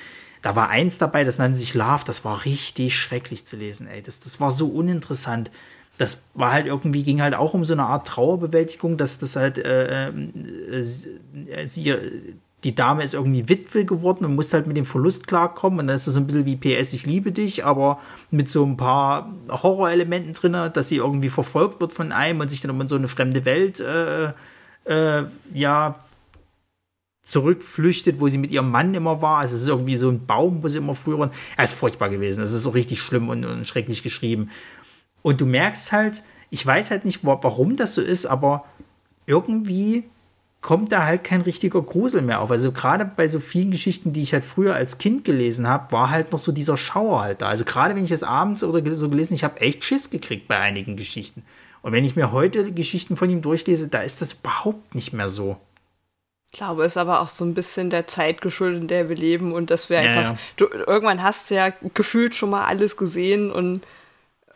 [0.41, 4.01] Da war eins dabei, das nannte sich Love, das war richtig schrecklich zu lesen, ey.
[4.01, 5.51] Das, das war so uninteressant
[5.97, 9.57] das war halt irgendwie, ging halt auch um so eine Art Trauerbewältigung, dass das halt,
[9.57, 10.83] äh, äh,
[11.65, 11.95] sie,
[12.63, 15.79] die Dame ist irgendwie Witwe geworden und musste halt mit dem Verlust klarkommen.
[15.79, 17.99] Und dann ist das so ein bisschen wie PS, ich liebe dich, aber
[18.31, 22.61] mit so ein paar Horrorelementen drin, dass sie irgendwie verfolgt wird von einem und sich
[22.61, 24.33] dann in so eine fremde Welt, äh,
[24.85, 25.95] äh, ja,
[27.27, 29.39] zurückflüchtet, wo sie mit ihrem Mann immer war.
[29.39, 31.31] Also es ist irgendwie so ein Baum, wo sie immer früher waren.
[31.57, 32.39] Er ist furchtbar gewesen.
[32.39, 34.49] Das ist so richtig schlimm und, und schrecklich geschrieben.
[35.27, 38.63] Und du merkst halt, ich weiß halt nicht, warum das so ist, aber
[39.25, 40.05] irgendwie
[40.61, 42.49] kommt da halt kein richtiger Grusel mehr auf.
[42.49, 46.11] Also gerade bei so vielen Geschichten, die ich halt früher als Kind gelesen habe, war
[46.11, 47.49] halt noch so dieser Schauer halt da.
[47.49, 50.59] Also gerade wenn ich es abends oder so gelesen, ich habe echt Schiss gekriegt bei
[50.59, 51.43] einigen Geschichten.
[51.81, 55.27] Und wenn ich mir heute Geschichten von ihm durchlese, da ist das überhaupt nicht mehr
[55.27, 55.57] so.
[56.53, 59.17] Ich glaube, es ist aber auch so ein bisschen der Zeit geschuldet, in der wir
[59.17, 60.37] leben und dass wir ja, einfach, ja.
[60.55, 63.81] Du, irgendwann hast du ja gefühlt schon mal alles gesehen und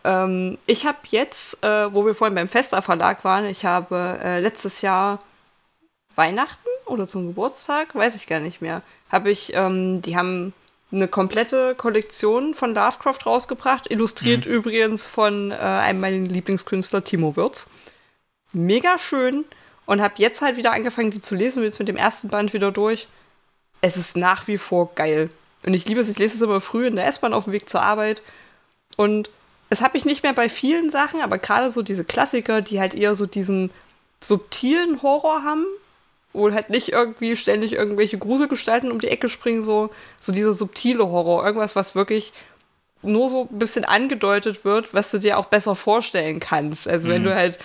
[0.03, 4.39] ähm, ich habe jetzt, äh, wo wir vorhin beim Fester Verlag waren, ich habe äh,
[4.39, 5.19] letztes Jahr
[6.15, 10.53] Weihnachten oder zum Geburtstag, weiß ich gar nicht mehr, habe ich, ähm, die haben
[10.91, 14.51] eine komplette Kollektion von Lovecraft rausgebracht, illustriert mhm.
[14.51, 17.69] übrigens von äh, einem meiner Lieblingskünstler, Timo Würz.
[18.51, 19.45] Mega schön
[19.85, 22.53] und habe jetzt halt wieder angefangen, die zu lesen und jetzt mit dem ersten Band
[22.53, 23.07] wieder durch.
[23.79, 25.29] Es ist nach wie vor geil.
[25.63, 27.69] Und ich liebe es, ich lese es immer früh in der S-Bahn auf dem Weg
[27.69, 28.21] zur Arbeit
[28.97, 29.29] und
[29.71, 32.93] das habe ich nicht mehr bei vielen Sachen, aber gerade so diese Klassiker, die halt
[32.93, 33.71] eher so diesen
[34.19, 35.65] subtilen Horror haben,
[36.33, 41.07] wo halt nicht irgendwie ständig irgendwelche Gruselgestalten um die Ecke springen, so, so dieser subtile
[41.07, 42.33] Horror, irgendwas, was wirklich
[43.01, 46.89] nur so ein bisschen angedeutet wird, was du dir auch besser vorstellen kannst.
[46.89, 47.13] Also mhm.
[47.13, 47.57] wenn du halt,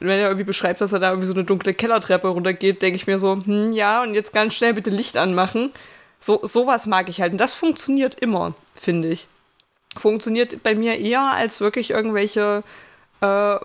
[0.00, 3.06] wenn er irgendwie beschreibt, dass er da irgendwie so eine dunkle Kellertreppe runtergeht, denke ich
[3.06, 5.70] mir so, hm, ja, und jetzt ganz schnell bitte Licht anmachen.
[6.18, 7.32] So, sowas mag ich halt.
[7.32, 9.26] Und das funktioniert immer, finde ich
[9.96, 12.62] funktioniert bei mir eher als wirklich irgendwelche
[13.20, 13.56] äh,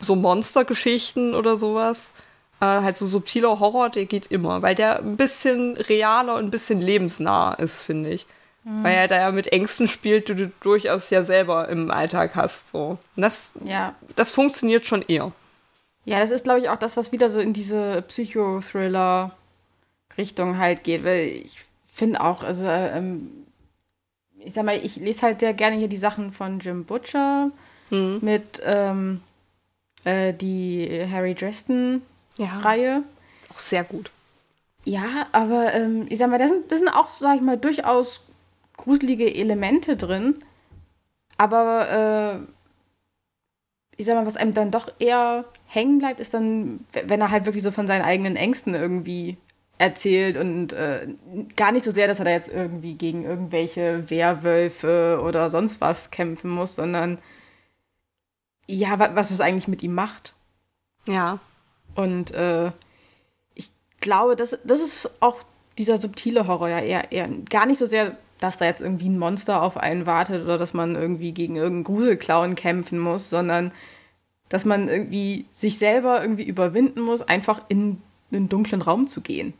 [0.00, 2.14] so Monstergeschichten oder sowas.
[2.60, 6.50] Äh, halt so subtiler Horror, der geht immer, weil der ein bisschen realer und ein
[6.50, 8.26] bisschen lebensnah ist, finde ich.
[8.64, 8.82] Mhm.
[8.82, 12.70] Weil er da ja mit Ängsten spielt, die du durchaus ja selber im Alltag hast.
[12.70, 12.98] So.
[13.14, 13.94] Und das, ja.
[14.16, 15.32] das funktioniert schon eher.
[16.04, 21.04] Ja, das ist, glaube ich, auch das, was wieder so in diese Psychothriller-Richtung halt geht,
[21.04, 21.58] weil ich
[21.92, 23.45] finde auch, also ähm,
[24.46, 27.50] ich sag mal, ich lese halt sehr gerne hier die Sachen von Jim Butcher
[27.90, 28.18] mhm.
[28.22, 29.20] mit ähm,
[30.04, 32.88] äh, die Harry Dresden-Reihe.
[32.88, 33.02] Ja,
[33.52, 34.10] auch sehr gut.
[34.84, 38.20] Ja, aber ähm, ich sag mal, da sind, das sind auch, sag ich mal, durchaus
[38.76, 40.36] gruselige Elemente drin.
[41.38, 42.52] Aber äh,
[43.96, 47.46] ich sag mal, was einem dann doch eher hängen bleibt, ist dann, wenn er halt
[47.46, 49.38] wirklich so von seinen eigenen Ängsten irgendwie
[49.78, 51.06] erzählt und äh,
[51.54, 56.10] gar nicht so sehr, dass er da jetzt irgendwie gegen irgendwelche Werwölfe oder sonst was
[56.10, 57.18] kämpfen muss, sondern
[58.66, 60.34] ja, was es eigentlich mit ihm macht.
[61.06, 61.38] Ja.
[61.94, 62.72] Und äh,
[63.54, 65.42] ich glaube, das, das ist auch
[65.78, 69.18] dieser subtile Horror ja eher, eher gar nicht so sehr, dass da jetzt irgendwie ein
[69.18, 73.72] Monster auf einen wartet oder dass man irgendwie gegen irgendeinen Gruselclown kämpfen muss, sondern
[74.48, 79.54] dass man irgendwie sich selber irgendwie überwinden muss, einfach in einen dunklen Raum zu gehen.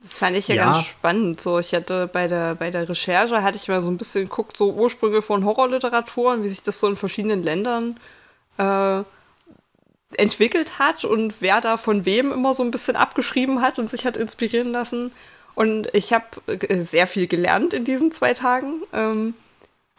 [0.00, 1.40] Das fand ich ja, ja, ganz spannend.
[1.40, 4.56] So, ich hatte bei der, bei der Recherche hatte ich mal so ein bisschen geguckt,
[4.56, 7.98] so Ursprünge von Horrorliteratur und wie sich das so in verschiedenen Ländern
[8.58, 9.02] äh,
[10.16, 14.06] entwickelt hat und wer da von wem immer so ein bisschen abgeschrieben hat und sich
[14.06, 15.12] hat inspirieren lassen.
[15.54, 18.82] Und ich habe äh, sehr viel gelernt in diesen zwei Tagen.
[18.92, 19.34] Ähm,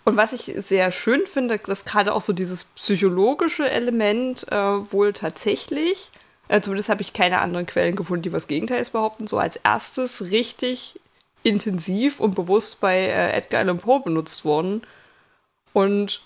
[0.06, 5.12] und was ich sehr schön finde, dass gerade auch so dieses psychologische Element äh, wohl
[5.12, 6.10] tatsächlich
[6.62, 9.28] zumindest habe ich keine anderen Quellen gefunden, die was Gegenteils behaupten.
[9.28, 11.00] So als erstes richtig
[11.44, 14.82] intensiv und bewusst bei äh, Edgar Allan Poe benutzt worden.
[15.74, 16.22] Und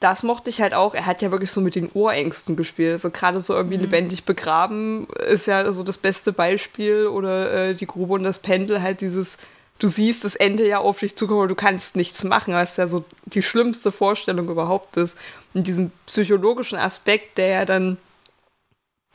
[0.00, 0.94] das mochte ich halt auch.
[0.94, 2.92] Er hat ja wirklich so mit den Urängsten gespielt.
[2.92, 3.84] Also gerade so irgendwie mhm.
[3.84, 7.06] lebendig begraben ist ja so das beste Beispiel.
[7.08, 9.38] Oder äh, die Grube und das Pendel halt dieses
[9.78, 12.88] du siehst das Ende ja auf dich zukommen, aber du kannst nichts machen, was ja
[12.88, 15.16] so die schlimmste Vorstellung überhaupt ist.
[15.54, 17.98] Und diesen psychologischen Aspekt, der ja dann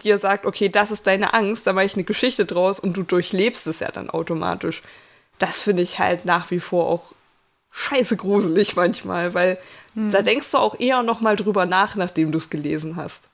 [0.04, 3.04] dir sagt, okay, das ist deine Angst, da mache ich eine Geschichte draus und du
[3.04, 4.82] durchlebst es ja dann automatisch.
[5.40, 7.14] Das finde ich halt nach wie vor auch
[7.72, 9.58] scheiße gruselig manchmal, weil
[9.94, 10.12] hm.
[10.12, 13.30] da denkst du auch eher noch mal drüber nach, nachdem du es gelesen hast.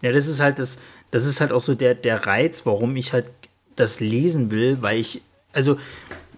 [0.00, 0.78] Ja, das ist halt das,
[1.10, 3.30] das ist halt auch so der, der Reiz, warum ich halt
[3.76, 5.78] das lesen will, weil ich, also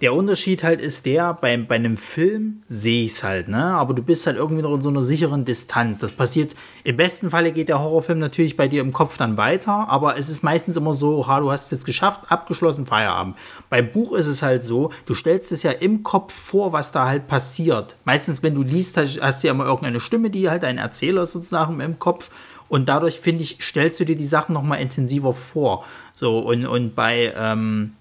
[0.00, 3.62] der Unterschied halt ist der, bei, bei einem Film sehe ich es halt, ne?
[3.62, 5.98] Aber du bist halt irgendwie noch in so einer sicheren Distanz.
[5.98, 9.88] Das passiert, im besten Falle geht der Horrorfilm natürlich bei dir im Kopf dann weiter,
[9.90, 13.36] aber es ist meistens immer so, ha, du hast es jetzt geschafft, abgeschlossen, Feierabend.
[13.68, 17.06] Beim Buch ist es halt so, du stellst es ja im Kopf vor, was da
[17.06, 17.96] halt passiert.
[18.04, 21.26] Meistens, wenn du liest, hast, hast du ja immer irgendeine Stimme, die halt ein Erzähler
[21.26, 22.30] sozusagen im Kopf
[22.70, 25.84] und dadurch, finde ich, stellst du dir die Sachen nochmal intensiver vor.
[26.14, 27.94] So, und, und bei, ähm,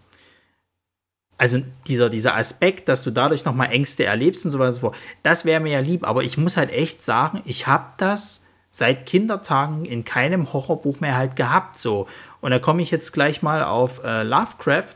[1.40, 4.82] also dieser, dieser Aspekt, dass du dadurch nochmal Ängste erlebst und so weiter und so
[4.82, 8.44] fort, das wäre mir ja lieb, aber ich muss halt echt sagen, ich habe das
[8.70, 12.08] seit Kindertagen in keinem Horrorbuch mehr halt gehabt, so.
[12.42, 14.96] Und da komme ich jetzt gleich mal auf äh, Lovecraft,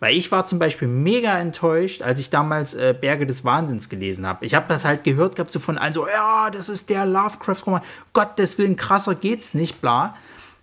[0.00, 4.26] weil ich war zum Beispiel mega enttäuscht, als ich damals äh, Berge des Wahnsinns gelesen
[4.26, 4.44] habe.
[4.44, 7.82] Ich habe das halt gehört gehabt, so von allen so, ja, das ist der Lovecraft-Roman,
[8.12, 10.14] Gottes Willen, krasser geht's nicht, bla.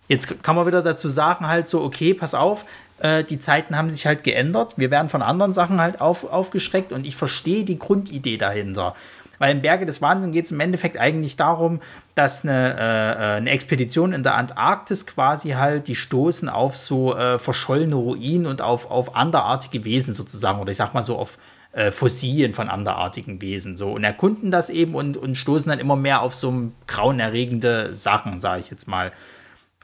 [0.08, 2.66] Jetzt kann man wieder dazu sagen, halt so, okay, pass auf,
[3.00, 4.74] äh, die Zeiten haben sich halt geändert.
[4.78, 8.96] Wir werden von anderen Sachen halt auf, aufgeschreckt und ich verstehe die Grundidee dahinter.
[9.40, 11.82] Weil im Berge des Wahnsinns geht es im Endeffekt eigentlich darum,
[12.16, 17.16] dass eine, äh, äh, eine, Expedition in der Antarktis quasi halt, die stoßen auf so
[17.16, 21.38] äh, verschollene Ruinen und auf, auf anderartige Wesen sozusagen, oder ich sag mal so auf
[21.74, 23.78] äh, Fossilien von anderartigen Wesen.
[23.78, 28.40] So und erkunden das eben und, und stoßen dann immer mehr auf so grauenerregende Sachen,
[28.40, 29.12] sage ich jetzt mal.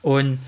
[0.02, 0.40] Und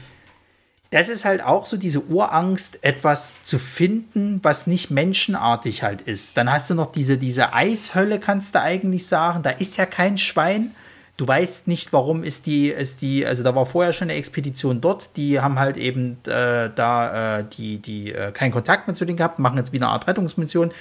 [0.92, 6.38] das ist halt auch so diese Urangst, etwas zu finden, was nicht menschenartig halt ist.
[6.38, 9.44] Dann hast du noch diese, diese Eishölle, kannst du eigentlich sagen.
[9.44, 10.72] Da ist ja kein Schwein.
[11.18, 14.82] Du weißt nicht, warum ist die, ist die, also da war vorher schon eine Expedition
[14.82, 19.06] dort, die haben halt eben äh, da äh, die, die äh, keinen Kontakt mehr zu
[19.06, 20.72] denen gehabt, machen jetzt wieder eine Art Rettungsmission.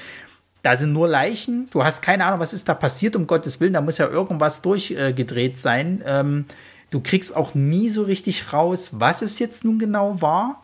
[0.65, 3.75] Da sind nur Leichen, du hast keine Ahnung, was ist da passiert, um Gottes Willen,
[3.75, 6.03] da muss ja irgendwas durchgedreht sein.
[6.05, 6.47] Ähm,
[6.95, 10.63] Du kriegst auch nie so richtig raus, was es jetzt nun genau war.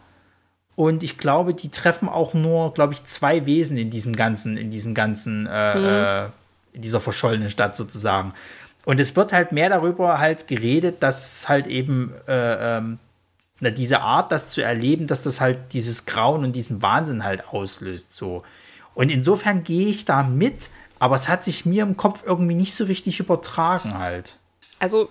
[0.77, 4.71] Und ich glaube, die treffen auch nur, glaube ich, zwei Wesen in diesem ganzen, in
[4.71, 5.85] diesem ganzen, äh, mhm.
[5.85, 6.25] äh,
[6.73, 8.33] in dieser verschollenen Stadt sozusagen.
[8.85, 13.01] Und es wird halt mehr darüber halt geredet, dass halt eben äh, ähm,
[13.61, 18.14] diese Art, das zu erleben, dass das halt dieses Grauen und diesen Wahnsinn halt auslöst.
[18.14, 18.45] So.
[18.95, 22.77] Und insofern gehe ich da mit, aber es hat sich mir im Kopf irgendwie nicht
[22.77, 24.37] so richtig übertragen halt.
[24.79, 25.11] Also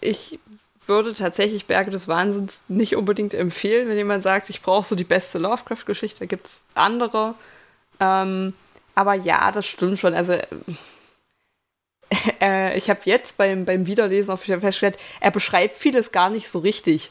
[0.00, 0.38] ich
[0.86, 5.04] würde tatsächlich Berge des Wahnsinns nicht unbedingt empfehlen, wenn jemand sagt, ich brauche so die
[5.04, 6.20] beste Lovecraft-Geschichte.
[6.20, 7.34] Da gibt es andere.
[8.00, 8.54] Ähm,
[8.94, 10.14] aber ja, das stimmt schon.
[10.14, 10.36] Also
[12.40, 16.58] äh, ich habe jetzt beim, beim Wiederlesen auch festgestellt, er beschreibt vieles gar nicht so
[16.58, 17.10] richtig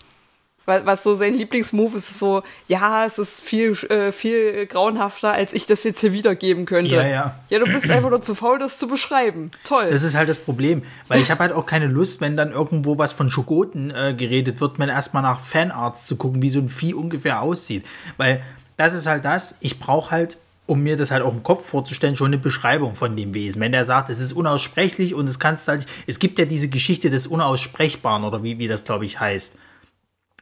[0.69, 5.53] was so sein Lieblingsmove ist, ist so, ja, es ist viel, äh, viel grauenhafter, als
[5.53, 6.95] ich das jetzt hier wiedergeben könnte.
[6.95, 7.39] Ja, ja.
[7.49, 9.51] Ja, du bist einfach nur zu faul, das zu beschreiben.
[9.63, 9.89] Toll.
[9.89, 12.97] Das ist halt das Problem, weil ich habe halt auch keine Lust, wenn dann irgendwo
[12.97, 16.69] was von Schokoten äh, geredet wird, mir erstmal nach Fanarts zu gucken, wie so ein
[16.69, 17.85] Vieh ungefähr aussieht.
[18.17, 18.41] Weil
[18.77, 22.15] das ist halt das, ich brauche halt um mir das halt auch im Kopf vorzustellen,
[22.15, 23.59] schon eine Beschreibung von dem Wesen.
[23.59, 27.09] Wenn der sagt, es ist unaussprechlich und es kannst halt, es gibt ja diese Geschichte
[27.09, 29.55] des Unaussprechbaren oder wie, wie das glaube ich heißt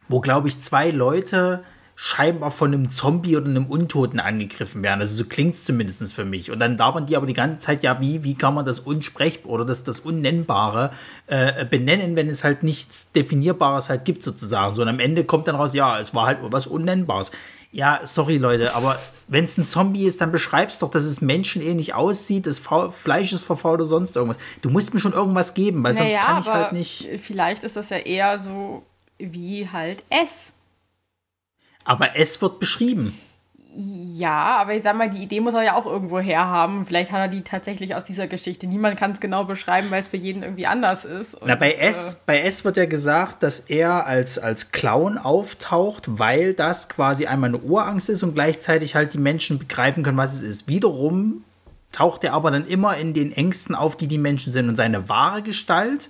[0.07, 1.63] wo, glaube ich, zwei Leute
[1.99, 5.01] scheinbar von einem Zombie oder einem Untoten angegriffen werden.
[5.01, 6.51] Also so klingt es zumindest für mich.
[6.51, 9.51] Und dann labern die aber die ganze Zeit, ja, wie, wie kann man das Unsprechbare
[9.51, 10.91] oder das, das Unnennbare
[11.25, 14.75] äh, benennen, wenn es halt nichts Definierbares halt gibt, sozusagen.
[14.75, 17.31] So, und am Ende kommt dann raus, ja, es war halt was Unnennbares.
[17.71, 21.95] Ja, sorry, Leute, aber wenn es ein Zombie ist, dann beschreib's doch, dass es menschenähnlich
[21.95, 24.37] aussieht, das Fleisch ist verfault oder sonst irgendwas.
[24.61, 27.07] Du musst mir schon irgendwas geben, weil sonst naja, kann ich halt nicht.
[27.23, 28.83] Vielleicht ist das ja eher so
[29.17, 30.53] wie halt S.
[31.83, 33.17] Aber S wird beschrieben.
[33.79, 36.87] Ja, aber ich sag mal, die Idee muss er ja auch irgendwo herhaben.
[36.87, 38.65] Vielleicht hat er die tatsächlich aus dieser Geschichte.
[38.65, 41.35] Niemand kann es genau beschreiben, weil es für jeden irgendwie anders ist.
[41.35, 45.19] Und, Na, bei S, äh, bei S wird ja gesagt, dass er als, als Clown
[45.19, 50.17] auftaucht, weil das quasi einmal eine Urangst ist und gleichzeitig halt die Menschen begreifen können,
[50.17, 50.67] was es ist.
[50.67, 51.43] Wiederum
[51.91, 54.69] taucht er aber dann immer in den Ängsten auf, die die Menschen sind.
[54.69, 56.09] Und seine wahre Gestalt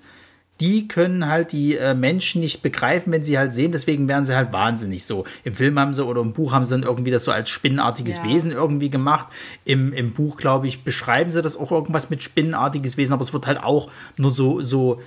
[0.59, 4.35] die können halt die äh, Menschen nicht begreifen, wenn sie halt sehen, deswegen werden sie
[4.35, 5.25] halt wahnsinnig so.
[5.43, 8.17] Im Film haben sie oder im Buch haben sie dann irgendwie das so als spinnenartiges
[8.17, 8.23] ja.
[8.23, 9.27] Wesen irgendwie gemacht.
[9.65, 13.33] Im, im Buch, glaube ich, beschreiben sie das auch irgendwas mit spinnenartiges Wesen, aber es
[13.33, 15.01] wird halt auch nur so, so,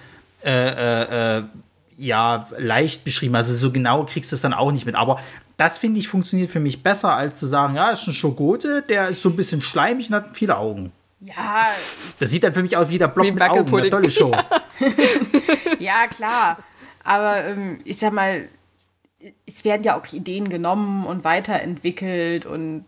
[0.44, 1.42] äh, äh, äh
[2.00, 3.34] ja, leicht beschrieben.
[3.34, 4.94] Also so genau kriegst du es dann auch nicht mit.
[4.94, 5.20] Aber
[5.58, 9.08] das finde ich funktioniert für mich besser, als zu sagen, ja, ist ein Schogote, der
[9.08, 10.92] ist so ein bisschen schleimig und hat viele Augen.
[11.20, 11.66] Ja.
[12.18, 13.74] Das sieht dann für mich aus wie der Block wie mit Augen.
[13.74, 14.32] Eine tolle Show.
[15.78, 16.58] ja, klar.
[17.04, 18.48] Aber ähm, ich sag mal,
[19.46, 22.84] es werden ja auch Ideen genommen und weiterentwickelt und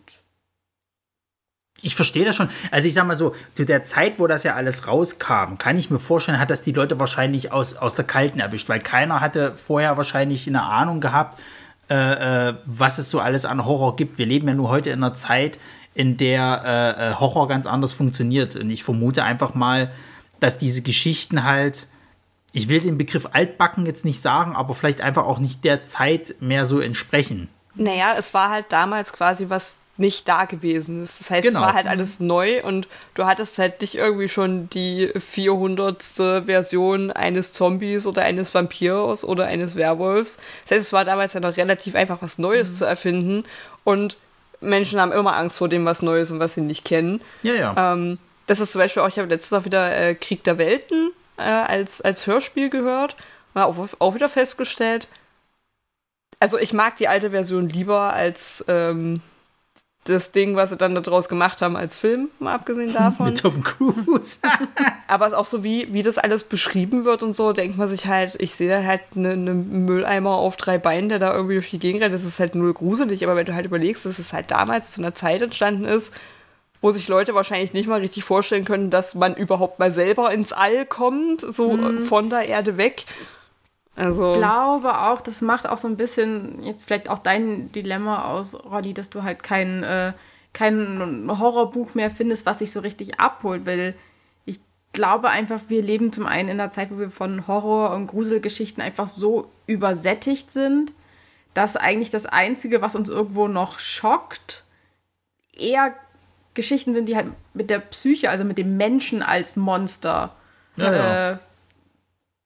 [1.85, 2.49] ich verstehe das schon.
[2.71, 5.91] Also ich sag mal so, zu der Zeit, wo das ja alles rauskam, kann ich
[5.91, 9.57] mir vorstellen, hat das die Leute wahrscheinlich aus, aus der Kalten erwischt, weil keiner hatte
[9.57, 11.41] vorher wahrscheinlich eine Ahnung gehabt,
[11.91, 14.17] äh, äh, was es so alles an Horror gibt.
[14.17, 15.59] Wir leben ja nur heute in einer Zeit,
[15.95, 18.57] in der äh, äh Horror ganz anders funktioniert.
[18.57, 19.91] Und ich vermute einfach mal,
[20.41, 21.87] dass diese Geschichten halt,
[22.53, 26.37] ich will den Begriff altbacken jetzt nicht sagen, aber vielleicht einfach auch nicht der Zeit
[26.41, 27.49] mehr so entsprechen.
[27.75, 31.21] Naja, es war halt damals quasi was nicht da gewesen ist.
[31.21, 31.61] Das heißt, genau.
[31.61, 36.03] es war halt alles neu und du hattest halt nicht irgendwie schon die 400.
[36.47, 40.39] Version eines Zombies oder eines Vampirs oder eines Werwolfs.
[40.65, 42.77] Das heißt, es war damals ja noch relativ einfach, was Neues mhm.
[42.77, 43.45] zu erfinden
[43.85, 44.17] und
[44.63, 47.21] Menschen haben immer Angst vor dem, was Neues und was sie nicht kennen.
[47.43, 47.93] Ja, ja.
[47.93, 51.13] Ähm, das ist zum Beispiel auch, ich habe letztens auch wieder äh, Krieg der Welten
[51.37, 53.17] äh, als, als Hörspiel gehört
[53.55, 55.09] und auch, auch wieder festgestellt,
[56.43, 59.21] also ich mag die alte Version lieber als ähm,
[60.05, 63.27] das Ding, was sie dann daraus gemacht haben als Film, mal abgesehen davon.
[63.29, 64.39] Mit Tom Cruise.
[65.07, 67.89] Aber es ist auch so, wie, wie das alles beschrieben wird und so, denkt man
[67.89, 71.55] sich halt, ich sehe da halt einen ne Mülleimer auf drei Beinen, der da irgendwie
[71.55, 72.15] durch die Gegend rennt.
[72.15, 73.23] Das ist halt null gruselig.
[73.23, 76.13] Aber wenn du halt überlegst, dass es halt damals zu einer Zeit entstanden ist,
[76.81, 80.53] wo sich Leute wahrscheinlich nicht mal richtig vorstellen können, dass man überhaupt mal selber ins
[80.53, 82.03] All kommt, so mhm.
[82.03, 83.05] von der Erde weg.
[83.95, 84.33] Also.
[84.33, 88.55] Ich glaube auch, das macht auch so ein bisschen jetzt vielleicht auch dein Dilemma aus,
[88.55, 90.13] Roddy, dass du halt kein, äh,
[90.53, 93.95] kein Horrorbuch mehr findest, was dich so richtig abholt, weil
[94.47, 94.61] ich
[94.93, 98.83] glaube einfach, wir leben zum einen in einer Zeit, wo wir von Horror- und Gruselgeschichten
[98.83, 100.93] einfach so übersättigt sind,
[101.53, 104.65] dass eigentlich das Einzige, was uns irgendwo noch schockt,
[105.55, 105.95] eher
[106.55, 110.35] Geschichten sind, die halt mit der Psyche, also mit dem Menschen als Monster
[110.77, 111.41] ja, ja.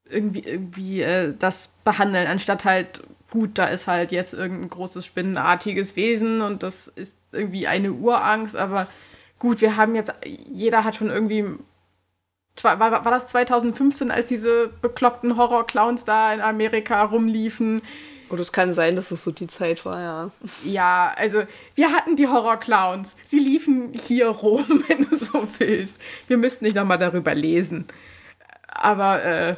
[0.08, 5.96] Irgendwie, irgendwie äh, das behandeln, anstatt halt, gut, da ist halt jetzt irgendein großes spinnenartiges
[5.96, 8.86] Wesen und das ist irgendwie eine Urangst, aber
[9.38, 11.44] gut, wir haben jetzt, jeder hat schon irgendwie,
[12.62, 17.82] war, war das 2015, als diese bekloppten Horror-Clowns da in Amerika rumliefen?
[18.28, 20.30] Und es kann sein, dass es so die Zeit war, ja.
[20.64, 21.42] Ja, also
[21.74, 23.14] wir hatten die Horror-Clowns.
[23.24, 25.96] Sie liefen hier rum, wenn du so willst.
[26.26, 27.86] Wir müssten nicht nochmal darüber lesen.
[28.66, 29.56] Aber äh,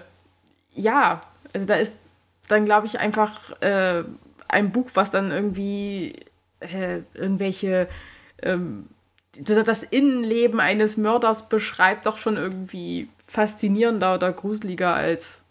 [0.79, 1.21] ja,
[1.53, 1.93] also da ist
[2.49, 4.05] dann, glaube ich, einfach äh,
[4.49, 6.15] ein Buch, was dann irgendwie
[6.61, 7.89] äh, irgendwelche,
[8.43, 8.89] ähm,
[9.37, 15.43] das Innenleben eines Mörders beschreibt, doch schon irgendwie faszinierender oder gruseliger als,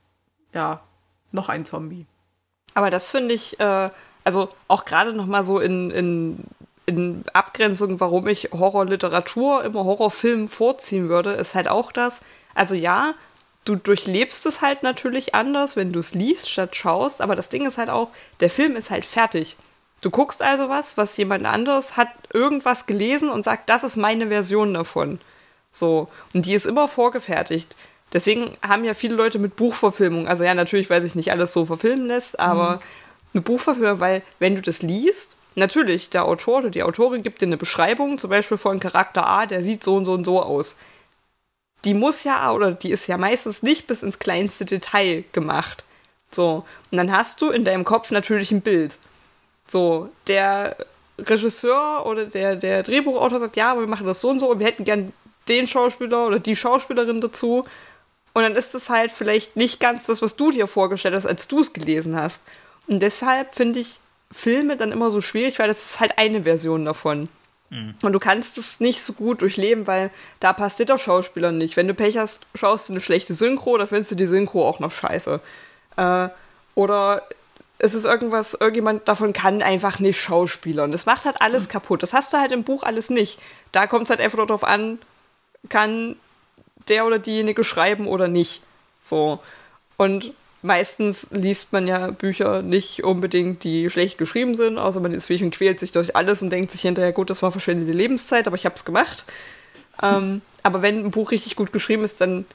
[0.53, 0.81] ja,
[1.31, 2.05] noch ein Zombie.
[2.73, 3.89] Aber das finde ich, äh,
[4.23, 6.43] also auch gerade noch mal so in, in,
[6.85, 12.21] in Abgrenzung, warum ich Horrorliteratur immer Horrorfilmen vorziehen würde, ist halt auch das,
[12.55, 13.13] also ja,
[13.67, 17.65] du durchlebst es halt natürlich anders, wenn du es liest statt schaust, aber das Ding
[17.65, 19.57] ist halt auch, der Film ist halt fertig.
[19.99, 24.27] Du guckst also was, was jemand anderes hat irgendwas gelesen und sagt, das ist meine
[24.27, 25.19] Version davon.
[25.73, 26.07] So.
[26.33, 27.75] Und die ist immer vorgefertigt.
[28.13, 31.65] Deswegen haben ja viele Leute mit Buchverfilmung, also ja, natürlich, weil sich nicht alles so
[31.65, 32.81] verfilmen lässt, aber mhm.
[33.33, 37.47] eine Buchverfilmung, weil wenn du das liest, natürlich, der Autor oder die Autorin gibt dir
[37.47, 40.77] eine Beschreibung, zum Beispiel von Charakter A, der sieht so und so und so aus
[41.87, 45.85] die muss ja, oder die ist ja meistens nicht bis ins kleinste Detail gemacht.
[46.31, 46.65] So.
[46.91, 48.97] Und dann hast du in deinem Kopf natürlich ein Bild.
[49.67, 50.75] So, der
[51.17, 54.67] Regisseur oder der, der Drehbuchautor sagt, ja, wir machen das so und so und wir
[54.67, 55.13] hätten gern
[55.47, 57.65] den Schauspieler oder die Schauspielerin dazu.
[58.33, 61.47] Und dann ist es halt vielleicht nicht ganz das, was du dir vorgestellt hast, als
[61.47, 62.43] du es gelesen hast.
[62.87, 66.83] Und deshalb finde ich Filme dann immer so schwierig, weil das ist halt eine Version
[66.83, 67.29] davon.
[67.69, 67.95] Mhm.
[68.01, 71.77] Und du kannst es nicht so gut durchleben, weil da passt dir der Schauspieler nicht.
[71.77, 74.79] Wenn du Pech hast, schaust du eine schlechte Synchro, da findest du die Synchro auch
[74.79, 75.41] noch scheiße.
[75.97, 76.29] Äh,
[76.75, 77.23] oder
[77.79, 80.91] es ist irgendwas, irgendjemand davon kann einfach nicht schauspielern.
[80.91, 81.71] Das macht halt alles mhm.
[81.71, 82.03] kaputt.
[82.03, 83.39] Das hast du halt im Buch alles nicht.
[83.71, 84.99] Da kommt es halt einfach nur darauf an,
[85.69, 86.15] kann
[86.87, 88.61] der oder diejenige schreiben oder nicht.
[89.01, 89.39] So.
[89.97, 90.33] Und
[90.67, 95.33] meistens liest man ja Bücher nicht unbedingt, die schlecht geschrieben sind, außer man ist wie
[95.33, 98.45] ich und quält sich durch alles und denkt sich hinterher, gut, das war verschwendete Lebenszeit,
[98.45, 99.25] aber ich habe es gemacht.
[100.03, 102.45] Ähm, aber wenn ein Buch richtig gut geschrieben ist, dann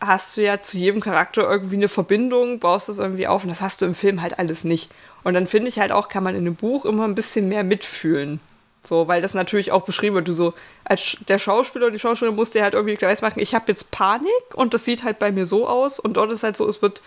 [0.00, 3.60] hast du ja zu jedem Charakter irgendwie eine Verbindung, baust das irgendwie auf und das
[3.60, 4.90] hast du im Film halt alles nicht.
[5.22, 7.62] Und dann finde ich halt auch, kann man in einem Buch immer ein bisschen mehr
[7.62, 8.40] mitfühlen.
[8.82, 10.28] So, weil das natürlich auch beschrieben wird.
[10.28, 10.54] Du so,
[10.84, 14.30] als der Schauspieler die Schauspielerin musst dir halt irgendwie klar machen, ich habe jetzt Panik
[14.54, 17.02] und das sieht halt bei mir so aus und dort ist halt so, es wird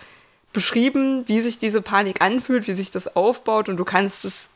[0.54, 4.48] beschrieben, wie sich diese Panik anfühlt, wie sich das aufbaut und du kannst es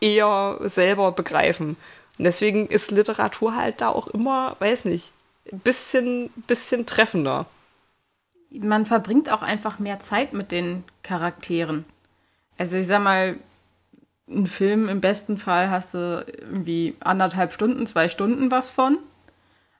[0.00, 1.76] eher selber begreifen.
[2.18, 5.12] Und deswegen ist Literatur halt da auch immer, weiß nicht,
[5.50, 7.46] ein bisschen, bisschen treffender.
[8.50, 11.84] Man verbringt auch einfach mehr Zeit mit den Charakteren.
[12.56, 13.38] Also ich sag mal,
[14.28, 18.98] ein Film im besten Fall hast du irgendwie anderthalb Stunden, zwei Stunden was von.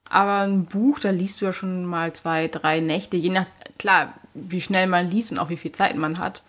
[0.08, 3.46] Aber ein Buch, da liest du ja schon mal zwei, drei Nächte, je nach,
[3.78, 6.42] klar, wie schnell man liest und auch wie viel Zeit man hat,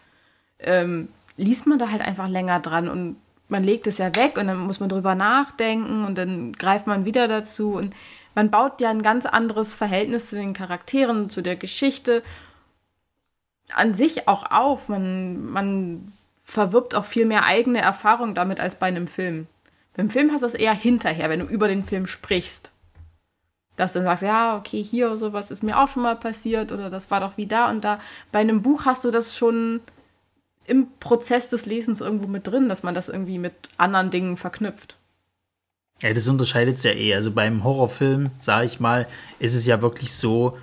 [0.59, 3.17] ähm, liest man da halt einfach länger dran und
[3.47, 7.05] man legt es ja weg und dann muss man drüber nachdenken und dann greift man
[7.05, 7.95] wieder dazu und
[8.33, 12.23] man baut ja ein ganz anderes Verhältnis zu den Charakteren, zu der Geschichte
[13.73, 14.89] an sich auch auf.
[14.89, 16.13] Man, man
[16.43, 19.47] verwirbt auch viel mehr eigene Erfahrung damit als bei einem Film.
[19.95, 22.71] Beim Film hast du es eher hinterher, wenn du über den Film sprichst.
[23.75, 26.89] Dass du dann sagst, ja, okay, hier sowas ist mir auch schon mal passiert oder
[26.89, 27.99] das war doch wie da und da.
[28.31, 29.81] Bei einem Buch hast du das schon
[30.65, 34.95] im Prozess des Lesens irgendwo mit drin, dass man das irgendwie mit anderen Dingen verknüpft.
[36.01, 37.13] Ja, das unterscheidet es ja eh.
[37.15, 39.07] Also beim Horrorfilm, sage ich mal,
[39.39, 40.57] ist es ja wirklich so,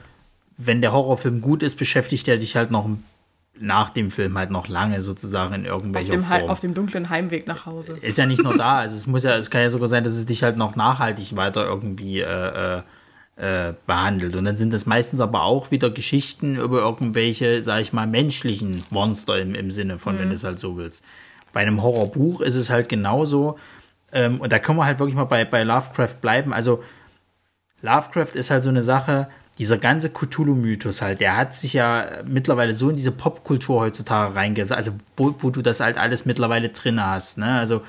[0.56, 2.88] wenn der Horrorfilm gut ist, beschäftigt er dich halt noch
[3.58, 6.50] nach dem Film halt noch lange sozusagen in irgendwelcher auf dem, Form.
[6.50, 7.96] auf dem dunklen Heimweg nach Hause.
[8.00, 10.14] Ist ja nicht nur da, also es muss ja, es kann ja sogar sein, dass
[10.14, 12.82] es dich halt noch nachhaltig weiter irgendwie äh,
[13.36, 14.36] äh, behandelt.
[14.36, 18.82] Und dann sind das meistens aber auch wieder Geschichten über irgendwelche, sag ich mal, menschlichen
[18.90, 20.20] Monster im, im Sinne von, mhm.
[20.20, 21.02] wenn du es halt so willst.
[21.52, 23.58] Bei einem Horrorbuch ist es halt genauso.
[24.12, 26.52] Ähm, und da können wir halt wirklich mal bei, bei Lovecraft bleiben.
[26.52, 26.82] Also
[27.80, 29.28] Lovecraft ist halt so eine Sache,
[29.58, 34.72] dieser ganze Cthulhu-Mythos halt, der hat sich ja mittlerweile so in diese Popkultur heutzutage reingesetzt,
[34.72, 37.36] also wo, wo, du das halt alles mittlerweile drin hast.
[37.38, 37.58] Ne?
[37.58, 37.82] Also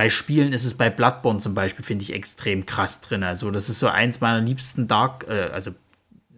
[0.00, 3.22] bei Spielen ist es bei Bloodborne zum Beispiel, finde ich, extrem krass drin.
[3.22, 5.72] Also, das ist so eins meiner liebsten Dark, äh, also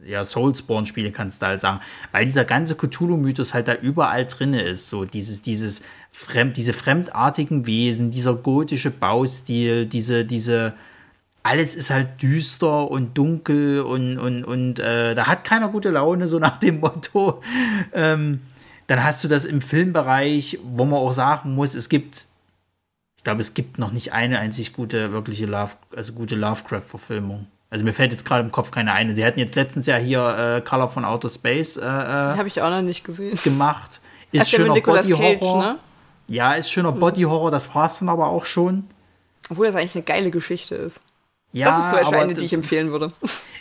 [0.05, 1.79] ja, Soulspawn-Spiele kannst du halt sagen,
[2.11, 4.89] weil dieser ganze Cthulhu-Mythos halt da überall drin ist.
[4.89, 10.75] So dieses, dieses fremd, diese fremdartigen Wesen, dieser gotische Baustil, diese, diese,
[11.45, 16.27] alles ist halt düster und dunkel und, und, und äh, da hat keiner gute Laune,
[16.27, 17.41] so nach dem Motto.
[17.93, 18.41] Ähm,
[18.89, 22.27] dann hast du das im Filmbereich, wo man auch sagen muss, es gibt
[23.23, 27.47] ich glaube, es gibt noch nicht eine einzig gute, wirkliche Love, also gute Lovecraft-Verfilmung.
[27.71, 29.15] Also mir fällt jetzt gerade im Kopf keine eine.
[29.15, 32.61] Sie hatten jetzt letztens ja hier äh, Color von Outer Space äh, äh habe ich
[32.61, 33.39] auch noch nicht gesehen.
[33.45, 34.01] gemacht.
[34.33, 35.63] Ist schöner Body Horror.
[35.63, 35.79] Ne?
[36.27, 36.99] Ja, ist schöner hm.
[36.99, 38.89] Body Horror, das war es dann aber auch schon.
[39.49, 41.01] Obwohl das eigentlich eine geile Geschichte ist.
[41.53, 43.09] Ja, das ist zum Beispiel eine, die ich empfehlen würde.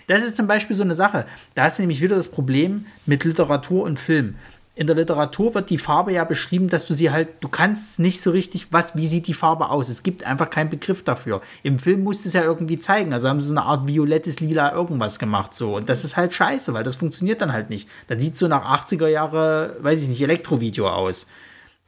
[0.07, 1.25] Das ist zum Beispiel so eine Sache.
[1.53, 4.35] Da hast du nämlich wieder das Problem mit Literatur und Film
[4.73, 8.21] in der Literatur wird die Farbe ja beschrieben, dass du sie halt, du kannst nicht
[8.21, 9.89] so richtig, was, wie sieht die Farbe aus?
[9.89, 11.41] Es gibt einfach keinen Begriff dafür.
[11.61, 13.11] Im Film musst du es ja irgendwie zeigen.
[13.11, 15.75] Also haben sie so eine Art violettes Lila irgendwas gemacht so.
[15.75, 17.89] Und das ist halt scheiße, weil das funktioniert dann halt nicht.
[18.07, 21.27] Dann sieht so nach 80er Jahre, weiß ich nicht, Elektrovideo aus.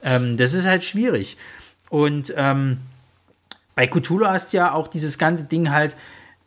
[0.02, 1.38] Ähm, das ist halt schwierig.
[1.90, 2.80] Und ähm,
[3.76, 5.96] bei Cthulhu hast du ja auch dieses ganze Ding halt,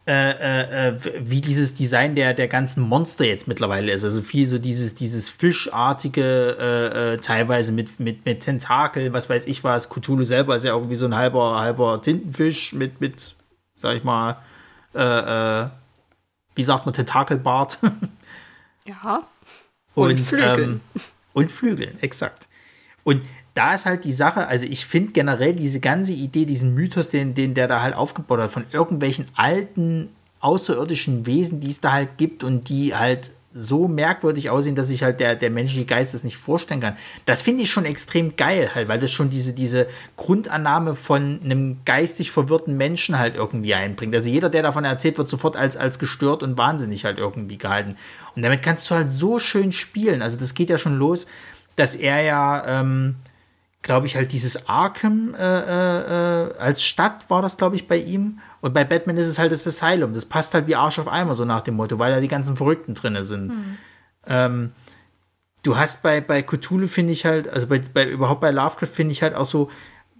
[0.09, 4.05] äh, äh, äh, wie dieses Design der, der ganzen Monster jetzt mittlerweile ist.
[4.05, 9.47] Also viel so dieses, dieses fischartige, äh, äh, teilweise mit, mit, mit Tentakel, was weiß
[9.47, 9.91] ich was.
[9.91, 13.35] Cthulhu selber ist ja irgendwie so ein halber, halber Tintenfisch mit, mit,
[13.79, 14.39] sag ich mal,
[14.95, 17.79] wie sagt man, Tentakelbart.
[18.87, 19.25] ja.
[19.95, 20.81] Und, und Flügeln.
[20.95, 21.01] Ähm,
[21.35, 22.49] und Flügeln, exakt.
[23.05, 23.23] Und
[23.57, 27.35] da ist halt die Sache, also ich finde generell diese ganze Idee, diesen Mythos, den,
[27.35, 32.19] den der da halt aufgebaut hat, von irgendwelchen alten außerirdischen Wesen, die es da halt
[32.19, 36.25] gibt und die halt so merkwürdig aussehen, dass sich halt der, der menschliche Geist das
[36.25, 36.97] nicht vorstellen kann.
[37.25, 39.87] Das finde ich schon extrem geil halt, weil das schon diese, diese
[40.19, 44.15] Grundannahme von einem geistig verwirrten Menschen halt irgendwie einbringt.
[44.15, 47.97] Also jeder, der davon erzählt, wird sofort als, als gestört und wahnsinnig halt irgendwie gehalten.
[48.35, 50.21] Und damit kannst du halt so schön spielen.
[50.21, 51.27] Also das geht ja schon los,
[51.77, 53.17] dass er ja, ähm,
[53.87, 57.97] glaube ich, halt dieses Arkham äh, äh, äh, als Stadt war das, glaube ich, bei
[57.97, 58.41] ihm.
[58.61, 60.13] Und bei Batman ist es halt das Asylum.
[60.13, 62.57] Das passt halt wie Arsch auf Eimer, so nach dem Motto, weil da die ganzen
[62.57, 63.49] Verrückten drin sind.
[63.49, 63.77] Mhm.
[64.27, 64.73] Ähm,
[65.63, 69.13] du hast bei, bei Cthulhu, finde ich halt, also bei, bei, überhaupt bei Lovecraft finde
[69.13, 69.71] ich halt auch so,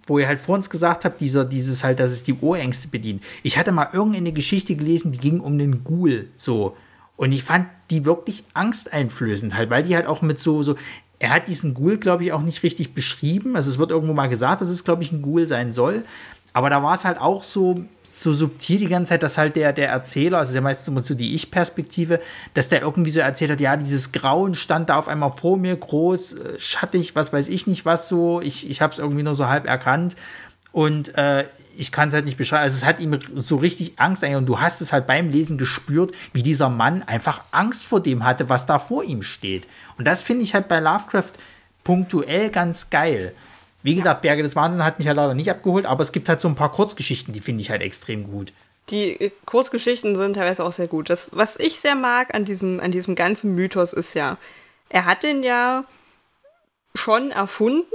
[0.07, 3.21] wo ihr halt vor uns gesagt habt, dieser, dieses halt, dass es die Ohrängste bedient.
[3.43, 6.77] Ich hatte mal irgendeine Geschichte gelesen, die ging um den Ghoul, so.
[7.17, 10.75] Und ich fand die wirklich angsteinflößend, halt, weil die halt auch mit so, so,
[11.19, 13.55] er hat diesen Ghoul, glaube ich, auch nicht richtig beschrieben.
[13.55, 16.03] Also es wird irgendwo mal gesagt, dass es, glaube ich, ein Ghoul sein soll.
[16.53, 19.73] Aber da war es halt auch so, so subtil die ganze Zeit, dass halt der,
[19.73, 22.19] der Erzähler, also ja meistens immer so die Ich-Perspektive,
[22.55, 25.75] dass der irgendwie so erzählt hat, ja, dieses Grauen stand da auf einmal vor mir,
[25.75, 28.41] groß, äh, schattig, was weiß ich nicht was so.
[28.41, 30.15] Ich, ich habe es irgendwie nur so halb erkannt.
[30.71, 31.45] Und äh,
[31.79, 32.63] ich kann es halt nicht beschreiben.
[32.63, 34.37] Also es hat ihm so richtig Angst eigentlich.
[34.37, 38.23] Und du hast es halt beim Lesen gespürt, wie dieser Mann einfach Angst vor dem
[38.23, 39.67] hatte, was da vor ihm steht.
[39.97, 41.33] Und das finde ich halt bei Lovecraft
[41.83, 43.33] punktuell ganz geil.
[43.83, 46.41] Wie gesagt, Berge des Wahnsinns hat mich ja leider nicht abgeholt, aber es gibt halt
[46.41, 48.51] so ein paar Kurzgeschichten, die finde ich halt extrem gut.
[48.89, 51.09] Die äh, Kurzgeschichten sind teilweise auch sehr gut.
[51.09, 54.37] Das, was ich sehr mag an diesem, an diesem ganzen Mythos ist ja,
[54.89, 55.85] er hat den ja
[56.95, 57.85] schon erfunden.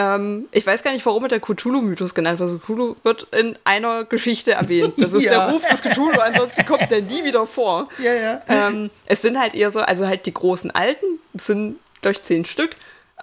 [0.00, 2.48] Ähm, ich weiß gar nicht, warum er der Cthulhu-Mythos genannt wird.
[2.48, 4.94] Also Cthulhu wird in einer Geschichte erwähnt.
[4.96, 5.32] Das ist ja.
[5.32, 7.88] der Ruf des Cthulhu, ansonsten kommt der nie wieder vor.
[8.00, 8.42] Ja, ja.
[8.48, 12.46] Ähm, es sind halt eher so, also halt die großen Alten, es sind durch zehn
[12.46, 12.76] Stück.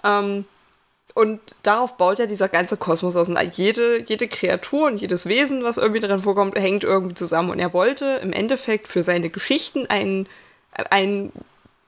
[0.04, 0.44] Ähm,
[1.14, 3.28] und darauf baut ja dieser ganze Kosmos aus.
[3.28, 7.50] Und jede, jede Kreatur und jedes Wesen, was irgendwie darin vorkommt, hängt irgendwie zusammen.
[7.50, 10.28] Und er wollte im Endeffekt für seine Geschichten einen,
[10.90, 11.32] einen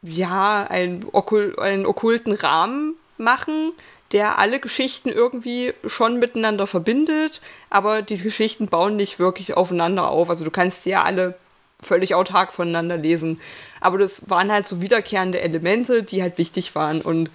[0.03, 3.73] ja, einen, okkult, einen okkulten Rahmen machen,
[4.13, 10.29] der alle Geschichten irgendwie schon miteinander verbindet, aber die Geschichten bauen nicht wirklich aufeinander auf.
[10.29, 11.37] Also du kannst sie ja alle
[11.83, 13.41] völlig autark voneinander lesen.
[13.81, 17.01] Aber das waren halt so wiederkehrende Elemente, die halt wichtig waren.
[17.01, 17.31] Und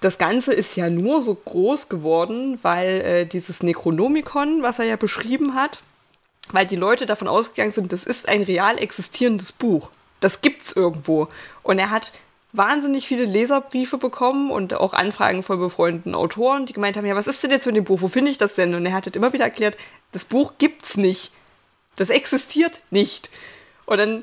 [0.00, 4.96] das Ganze ist ja nur so groß geworden, weil äh, dieses Necronomicon, was er ja
[4.96, 5.80] beschrieben hat,
[6.52, 9.90] weil die Leute davon ausgegangen sind, das ist ein real existierendes Buch.
[10.20, 11.28] Das gibt's irgendwo.
[11.62, 12.12] Und er hat
[12.56, 17.26] wahnsinnig viele Leserbriefe bekommen und auch Anfragen von befreundeten Autoren, die gemeint haben, ja, was
[17.26, 18.00] ist denn jetzt mit dem Buch?
[18.00, 18.74] Wo finde ich das denn?
[18.74, 19.76] Und er hat halt immer wieder erklärt,
[20.12, 21.32] das Buch gibt's nicht.
[21.96, 23.30] Das existiert nicht.
[23.86, 24.22] Und dann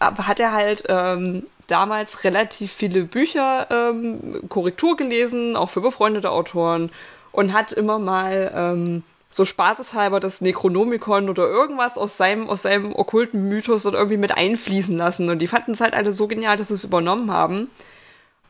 [0.00, 6.90] hat er halt ähm, damals relativ viele Bücher ähm, Korrektur gelesen, auch für befreundete Autoren
[7.32, 12.94] und hat immer mal ähm, so spaßeshalber das Necronomicon oder irgendwas aus seinem, aus seinem
[12.94, 15.30] okkulten Mythos oder irgendwie mit einfließen lassen.
[15.30, 17.70] Und die fanden es halt alle so genial, dass sie es übernommen haben.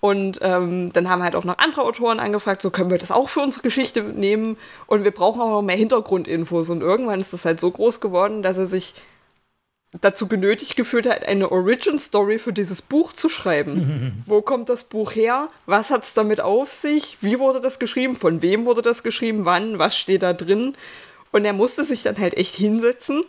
[0.01, 3.29] Und ähm, dann haben halt auch noch andere Autoren angefragt, so können wir das auch
[3.29, 4.57] für unsere Geschichte nehmen.
[4.87, 6.71] Und wir brauchen auch noch mehr Hintergrundinfos.
[6.71, 8.95] Und irgendwann ist das halt so groß geworden, dass er sich
[10.01, 14.23] dazu genötigt gefühlt hat, eine Origin Story für dieses Buch zu schreiben.
[14.27, 15.49] Wo kommt das Buch her?
[15.67, 17.19] Was hat es damit auf sich?
[17.21, 18.17] Wie wurde das geschrieben?
[18.17, 19.45] Von wem wurde das geschrieben?
[19.45, 19.79] Wann?
[19.79, 20.75] Was steht da drin?
[21.33, 23.25] Und er musste sich dann halt echt hinsetzen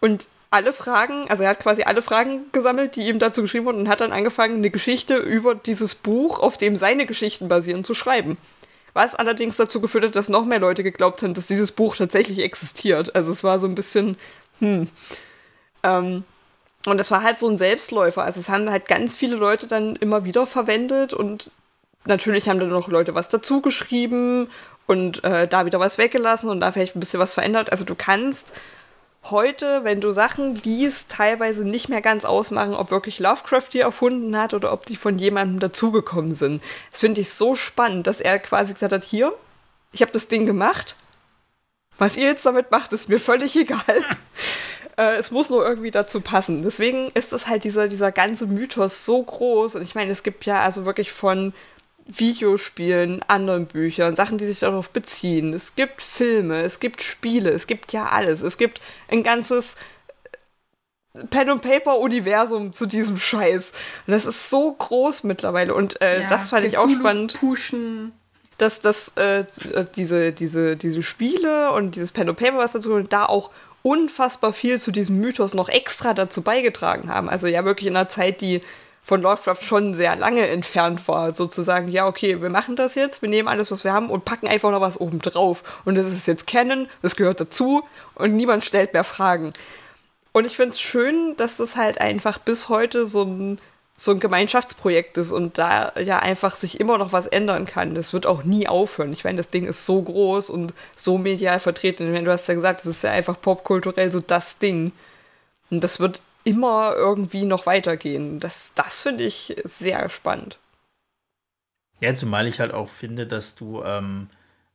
[0.00, 3.80] und alle Fragen, also er hat quasi alle Fragen gesammelt, die ihm dazu geschrieben wurden
[3.80, 7.94] und hat dann angefangen, eine Geschichte über dieses Buch, auf dem seine Geschichten basieren, zu
[7.94, 8.38] schreiben.
[8.94, 12.38] Was allerdings dazu geführt hat, dass noch mehr Leute geglaubt haben, dass dieses Buch tatsächlich
[12.38, 13.14] existiert.
[13.14, 14.16] Also es war so ein bisschen,
[14.60, 14.88] hm,
[15.82, 16.24] ähm,
[16.86, 18.22] und es war halt so ein Selbstläufer.
[18.22, 21.50] Also es haben halt ganz viele Leute dann immer wieder verwendet und
[22.04, 24.48] natürlich haben dann noch Leute was dazu geschrieben
[24.86, 27.72] und äh, da wieder was weggelassen und da vielleicht ein bisschen was verändert.
[27.72, 28.54] Also du kannst
[29.24, 34.36] heute, wenn du Sachen liest, teilweise nicht mehr ganz ausmachen, ob wirklich Lovecraft die erfunden
[34.36, 36.62] hat oder ob die von jemandem dazugekommen sind.
[36.90, 39.34] Das finde ich so spannend, dass er quasi gesagt hat, hier,
[39.92, 40.96] ich habe das Ding gemacht.
[41.98, 44.04] Was ihr jetzt damit macht, ist mir völlig egal.
[44.98, 46.62] Äh, es muss nur irgendwie dazu passen.
[46.62, 49.76] Deswegen ist es halt dieser, dieser ganze Mythos so groß.
[49.76, 51.54] Und ich meine, es gibt ja also wirklich von
[52.06, 55.52] Videospielen, anderen Büchern, Sachen, die sich darauf beziehen.
[55.52, 58.42] Es gibt Filme, es gibt Spiele, es gibt ja alles.
[58.42, 59.76] Es gibt ein ganzes
[61.30, 63.72] Pen and Paper Universum zu diesem Scheiß.
[64.06, 65.74] Und das ist so groß mittlerweile.
[65.74, 67.34] Und äh, ja, das fand ich auch spannend.
[67.34, 68.12] Pushen.
[68.56, 69.44] Dass, dass äh,
[69.94, 74.80] diese, diese, diese Spiele und dieses Pen and Paper, was dazu da auch unfassbar viel
[74.80, 77.28] zu diesem Mythos noch extra dazu beigetragen haben.
[77.28, 78.62] Also ja wirklich in einer Zeit, die
[79.08, 83.30] von Lovecraft schon sehr lange entfernt war, sozusagen, ja, okay, wir machen das jetzt, wir
[83.30, 85.64] nehmen alles, was wir haben und packen einfach noch was oben drauf.
[85.86, 87.82] Und das ist jetzt Canon, das gehört dazu
[88.14, 89.54] und niemand stellt mehr Fragen.
[90.32, 93.58] Und ich finde es schön, dass das halt einfach bis heute so ein
[94.00, 97.94] so ein Gemeinschaftsprojekt ist und da ja einfach sich immer noch was ändern kann.
[97.94, 99.12] Das wird auch nie aufhören.
[99.12, 102.06] Ich meine, das Ding ist so groß und so medial vertreten.
[102.06, 104.92] Ich meine, du hast ja gesagt, das ist ja einfach popkulturell so das Ding.
[105.68, 108.38] Und das wird immer irgendwie noch weitergehen.
[108.38, 110.58] Das, das finde ich sehr spannend.
[112.00, 114.30] Ja, zumal ich halt auch finde, dass du ähm,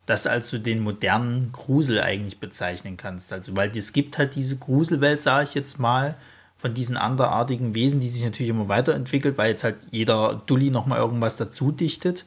[0.05, 3.31] das als so den modernen Grusel eigentlich bezeichnen kannst.
[3.31, 6.17] Also, weil es gibt halt diese Gruselwelt, sage ich jetzt mal,
[6.63, 10.99] von diesen anderartigen Wesen, die sich natürlich immer weiterentwickelt, weil jetzt halt jeder Dulli nochmal
[10.99, 12.25] irgendwas dazu dichtet.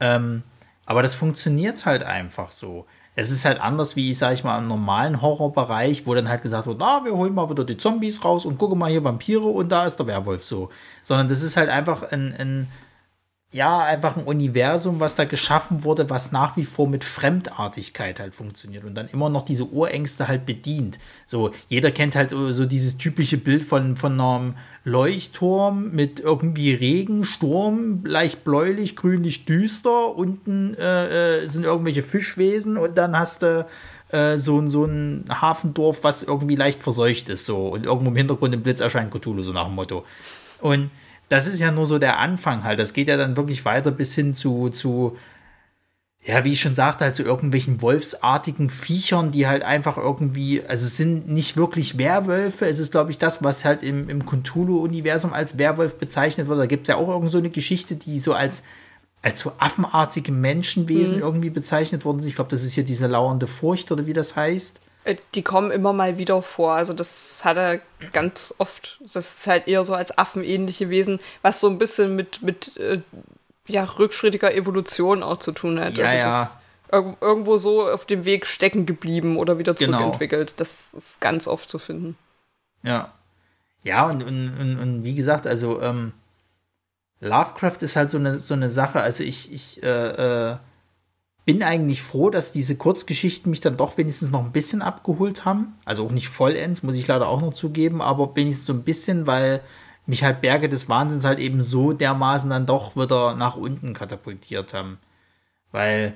[0.00, 0.44] Ähm,
[0.86, 2.86] aber das funktioniert halt einfach so.
[3.16, 6.40] Es ist halt anders wie, ich sage ich mal, im normalen Horrorbereich, wo dann halt
[6.42, 9.44] gesagt wird, na, wir holen mal wieder die Zombies raus und gucken mal hier Vampire
[9.44, 10.70] und da ist der Werwolf so.
[11.04, 12.68] Sondern das ist halt einfach ein, ein
[13.52, 18.34] ja, einfach ein Universum, was da geschaffen wurde, was nach wie vor mit Fremdartigkeit halt
[18.34, 20.98] funktioniert und dann immer noch diese Urängste halt bedient.
[21.26, 27.24] So, jeder kennt halt so, dieses typische Bild von, von einem Leuchtturm mit irgendwie Regen,
[27.24, 30.16] Sturm, leicht bläulich, grünlich, düster.
[30.16, 33.64] Unten äh, äh sind irgendwelche Fischwesen und dann hast du
[34.10, 37.46] äh, so, so ein Hafendorf, was irgendwie leicht verseucht ist.
[37.46, 40.04] So und irgendwo im Hintergrund im Blitz erscheint Cthulhu, so nach dem Motto.
[40.60, 40.90] Und
[41.28, 42.78] das ist ja nur so der Anfang halt.
[42.78, 45.16] Das geht ja dann wirklich weiter bis hin zu, zu
[46.26, 50.60] ja, wie ich schon sagte, halt zu so irgendwelchen wolfsartigen Viechern, die halt einfach irgendwie,
[50.66, 54.26] also es sind nicht wirklich Werwölfe, es ist, glaube ich, das, was halt im, im
[54.26, 56.58] Cthulhu-Universum als Werwolf bezeichnet wird.
[56.58, 58.64] Da gibt es ja auch irgend so eine Geschichte, die so als,
[59.22, 61.22] als so affenartige Menschenwesen mhm.
[61.22, 62.30] irgendwie bezeichnet worden sind.
[62.30, 64.80] Ich glaube, das ist hier diese lauernde Furcht oder wie das heißt.
[65.06, 66.72] Äh, die kommen immer mal wieder vor.
[66.72, 67.80] Also das hat er
[68.12, 69.00] ganz oft.
[69.00, 73.00] Das ist halt eher so als affenähnliche Wesen, was so ein bisschen mit, mit äh,
[73.66, 75.96] ja, rückschrittiger Evolution auch zu tun hat.
[75.96, 76.50] Ja, also ja.
[76.92, 79.98] Ir irgendwo so auf dem Weg stecken geblieben oder wieder genau.
[79.98, 80.48] zurückentwickelt.
[80.50, 80.58] Genau.
[80.58, 82.16] Das ist ganz oft zu finden.
[82.82, 83.12] Ja.
[83.82, 86.12] Ja, und, und, und, und wie gesagt, also ähm,
[87.20, 89.00] Lovecraft ist halt so eine, so eine Sache.
[89.00, 89.86] Also ich, ich äh,
[90.52, 90.56] äh,
[91.46, 95.78] bin eigentlich froh, dass diese Kurzgeschichten mich dann doch wenigstens noch ein bisschen abgeholt haben.
[95.84, 99.28] Also auch nicht vollends, muss ich leider auch noch zugeben, aber wenigstens so ein bisschen,
[99.28, 99.60] weil
[100.06, 104.74] mich halt Berge des Wahnsinns halt eben so dermaßen dann doch wieder nach unten katapultiert
[104.74, 104.98] haben.
[105.70, 106.14] Weil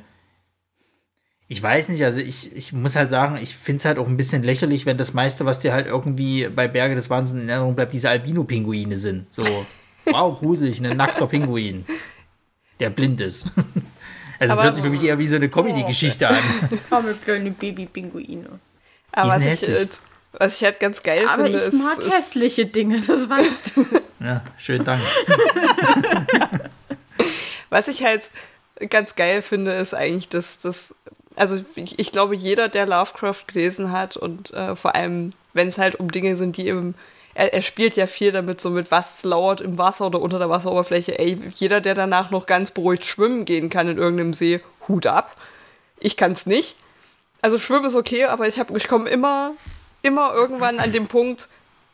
[1.47, 4.17] ich weiß nicht, also ich, ich muss halt sagen, ich finde es halt auch ein
[4.17, 7.77] bisschen lächerlich, wenn das meiste, was dir halt irgendwie bei Berge des Wahnsinns in Erinnerung
[7.77, 9.33] bleibt, diese Albino-Pinguine sind.
[9.33, 9.45] So,
[10.07, 11.85] wow, gruselig, ein nackter Pinguin,
[12.81, 13.47] der blind ist.
[14.41, 16.37] Also es hört sich für mich eher wie so eine Comedy-Geschichte an.
[16.91, 18.59] Arme kleine Baby-Pinguine.
[19.13, 19.69] Aber was ich,
[20.33, 21.75] was ich halt ganz geil Aber finde, ich ist.
[21.75, 23.85] Ich mag ist, hässliche Dinge, das weißt du.
[24.21, 25.03] ja, schönen Dank.
[27.71, 28.31] was ich halt
[28.89, 30.95] ganz geil finde, ist eigentlich, dass das.
[31.37, 35.79] Also, ich, ich, glaube, jeder, der Lovecraft gelesen hat und äh, vor allem, wenn es
[35.79, 36.95] halt um Dinge sind, die im.
[37.41, 40.51] Er, er, spielt ja viel damit, so mit was lauert im Wasser oder unter der
[40.51, 41.19] Wasseroberfläche.
[41.19, 45.37] Ey, jeder, der danach noch ganz beruhigt schwimmen gehen kann in irgendeinem See, Hut ab.
[45.99, 46.77] Ich kann's nicht.
[47.41, 49.55] Also schwimmen ist okay, aber ich, ich komme immer
[50.03, 51.49] immer irgendwann an dem Punkt,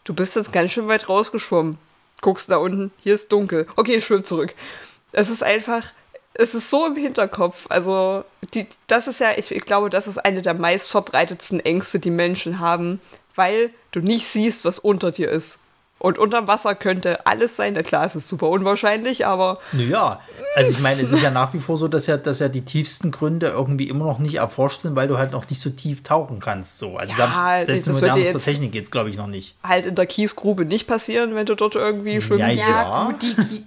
[0.04, 1.78] du bist jetzt ganz schön weit rausgeschwommen.
[2.22, 3.66] Guckst da unten, hier ist dunkel.
[3.76, 4.54] Okay, schwimm zurück.
[5.12, 5.84] Es ist einfach,
[6.34, 7.66] es ist so im Hinterkopf.
[7.68, 8.24] Also,
[8.54, 12.58] die, das ist ja, ich, ich glaube, das ist eine der meistverbreitetsten Ängste, die Menschen
[12.58, 13.00] haben,
[13.36, 15.60] weil du nicht siehst, was unter dir ist.
[15.98, 17.72] Und unterm Wasser könnte alles sein.
[17.74, 19.60] Na klar, es ist super unwahrscheinlich, aber.
[19.72, 20.20] Naja,
[20.54, 22.60] also ich meine, es ist ja nach wie vor so, dass ja, dass ja die
[22.60, 26.02] tiefsten Gründe irgendwie immer noch nicht erforscht sind, weil du halt noch nicht so tief
[26.02, 26.76] tauchen kannst.
[26.76, 26.98] So.
[26.98, 29.56] Also ja, selbst mit modernster Technik geht es, glaube ich, noch nicht.
[29.62, 32.60] Halt in der Kiesgrube nicht passieren, wenn du dort irgendwie schwimmen ja, gehst.
[32.60, 33.64] Ja, gut, die,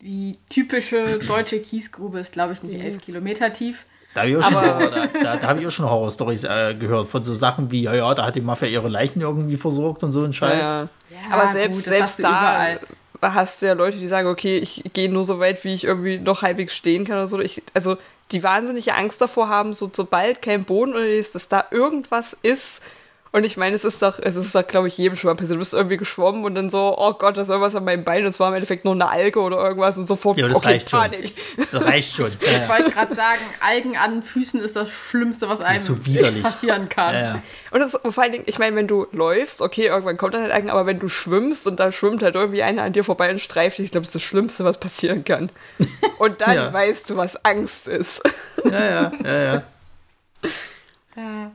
[0.00, 3.86] die typische deutsche Kiesgrube ist, glaube ich, nicht elf Kilometer tief.
[4.14, 7.08] Da habe ich auch schon, da, da, da hab ich auch schon Horror-Stories äh, gehört
[7.08, 10.12] von so Sachen wie, ja, ja, da hat die Mafia ihre Leichen irgendwie versorgt und
[10.12, 10.60] so ein Scheiß.
[10.60, 11.18] Ja, ja.
[11.30, 12.80] aber selbst, gut, selbst da überall.
[13.22, 16.18] hast du ja Leute, die sagen, okay, ich gehe nur so weit, wie ich irgendwie
[16.18, 17.40] noch halbwegs stehen kann oder so.
[17.40, 17.96] Ich, also
[18.32, 22.82] die wahnsinnige Angst davor haben, so sobald kein Boden oder ist, dass da irgendwas ist,
[23.32, 25.54] und ich meine, es ist doch, es ist doch, glaube ich, jedem schon mal passiert.
[25.54, 28.24] Du bist irgendwie geschwommen und dann so, oh Gott, da ist irgendwas an meinem Bein
[28.24, 30.68] und es war im Endeffekt nur eine Alge oder irgendwas und sofort, ja, das okay,
[30.68, 31.32] reicht Panik.
[31.32, 31.66] Schon.
[31.72, 32.26] Das reicht schon.
[32.40, 35.96] ich wollte gerade sagen, Algen an Füßen ist das Schlimmste, was einem so
[36.42, 37.14] passieren kann.
[37.14, 37.42] Ja, ja.
[37.70, 40.52] Und das, vor allen Dingen, ich meine, wenn du läufst, okay, irgendwann kommt dann halt
[40.52, 43.40] Algen, aber wenn du schwimmst und da schwimmt halt irgendwie einer an dir vorbei und
[43.40, 45.48] streift dich, ich glaube, das ist das Schlimmste, was passieren kann.
[46.18, 48.22] Und dann weißt du, was Angst ist.
[48.62, 49.62] Ja, ja, ja, ja.
[51.14, 51.52] Da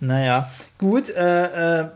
[0.00, 1.10] naja, gut.
[1.10, 1.88] Äh, äh,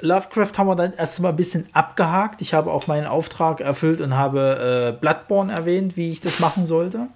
[0.00, 2.42] Lovecraft haben wir dann erstmal ein bisschen abgehakt.
[2.42, 6.66] Ich habe auch meinen Auftrag erfüllt und habe äh, Bloodborne erwähnt, wie ich das machen
[6.66, 7.08] sollte.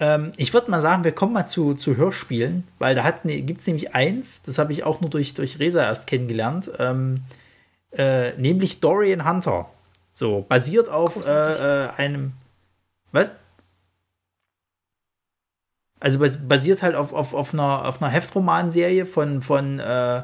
[0.00, 3.60] Ähm, ich würde mal sagen, wir kommen mal zu, zu Hörspielen, weil da ne, gibt
[3.60, 7.22] es nämlich eins, das habe ich auch nur durch, durch Resa erst kennengelernt, ähm,
[7.92, 9.68] äh, nämlich Dorian Hunter.
[10.14, 12.32] So, basiert auf äh, äh, einem.
[13.12, 13.30] Was?
[16.02, 20.22] Also basiert halt auf, auf, auf einer, auf einer Heftromanserie von, von äh,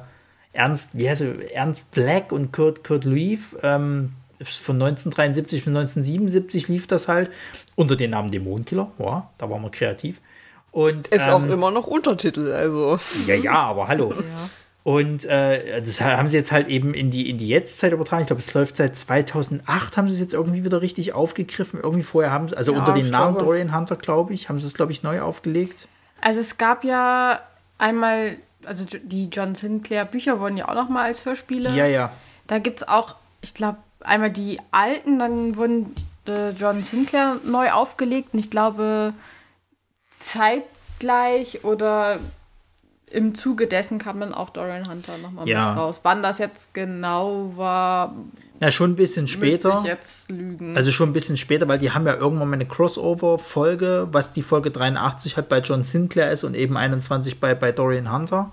[0.53, 3.55] Ernst, wie heißt er, Ernst Black und Kurt, Kurt Leaf.
[3.63, 7.31] Ähm, von 1973 bis 1977 lief das halt
[7.77, 8.91] unter dem Namen Dämonenkiller.
[8.99, 10.21] Ja, da waren wir kreativ.
[10.73, 12.99] Und, Ist ähm, auch immer noch Untertitel, also.
[13.29, 14.13] Ja, ja, aber hallo.
[14.15, 14.51] ja.
[14.89, 18.23] Und äh, das haben sie jetzt halt eben in die, in die Jetztzeit übertragen.
[18.23, 21.79] Ich glaube, es läuft seit 2008, haben sie es jetzt irgendwie wieder richtig aufgegriffen.
[21.83, 23.45] Irgendwie vorher haben sie, also ja, unter dem Namen glaube.
[23.45, 25.89] Dorian Hunter, glaube ich, haben sie es, glaube ich, neu aufgelegt.
[26.23, 27.41] Also es gab ja
[27.77, 31.69] einmal, also die John Sinclair Bücher wurden ja auch noch mal als Hörspiele.
[31.77, 32.11] Ja, ja.
[32.47, 35.95] Da gibt es auch, ich glaube, einmal die alten, dann wurden
[36.27, 38.33] äh, John Sinclair neu aufgelegt.
[38.33, 39.13] Und ich glaube,
[40.19, 42.21] zeitgleich oder
[43.11, 45.71] im Zuge dessen kam dann auch Dorian Hunter nochmal ja.
[45.71, 46.01] mit raus.
[46.03, 48.15] Wann das jetzt genau war.
[48.61, 49.81] Ja, schon ein bisschen später.
[49.81, 50.77] Ich jetzt lügen.
[50.77, 54.43] Also schon ein bisschen später, weil die haben ja irgendwann mal eine Crossover-Folge, was die
[54.43, 58.51] Folge 83 halt bei John Sinclair ist und eben 21 bei, bei Dorian Hunter.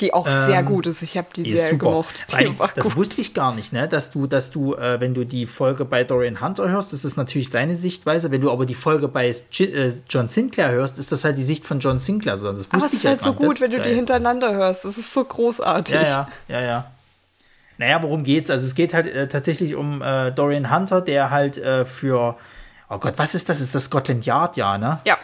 [0.00, 1.02] Die auch sehr gut ist.
[1.02, 1.86] Ich habe die, sehr super.
[1.86, 2.26] gemocht.
[2.38, 2.96] Die das gut.
[2.96, 3.88] wusste ich gar nicht, ne?
[3.88, 7.16] Dass du, dass du, äh, wenn du die Folge bei Dorian Hunter hörst, das ist
[7.16, 8.30] natürlich seine Sichtweise.
[8.30, 11.42] Wenn du aber die Folge bei J äh, John Sinclair hörst, ist das halt die
[11.42, 12.36] Sicht von John Sinclair.
[12.36, 13.40] So, Das wusste Aber es ist halt so nicht.
[13.40, 14.84] Das gut, wenn du die hintereinander hörst.
[14.84, 15.96] Das ist so großartig.
[15.96, 16.90] Ja, ja, ja, ja.
[17.78, 18.50] Naja, worum geht's?
[18.50, 22.36] Also es geht halt äh, tatsächlich um äh, Dorian Hunter, der halt äh, für,
[22.88, 23.60] oh Gott, was ist das?
[23.60, 25.00] Ist das Scotland Yard, ja, ne?
[25.04, 25.16] Ja.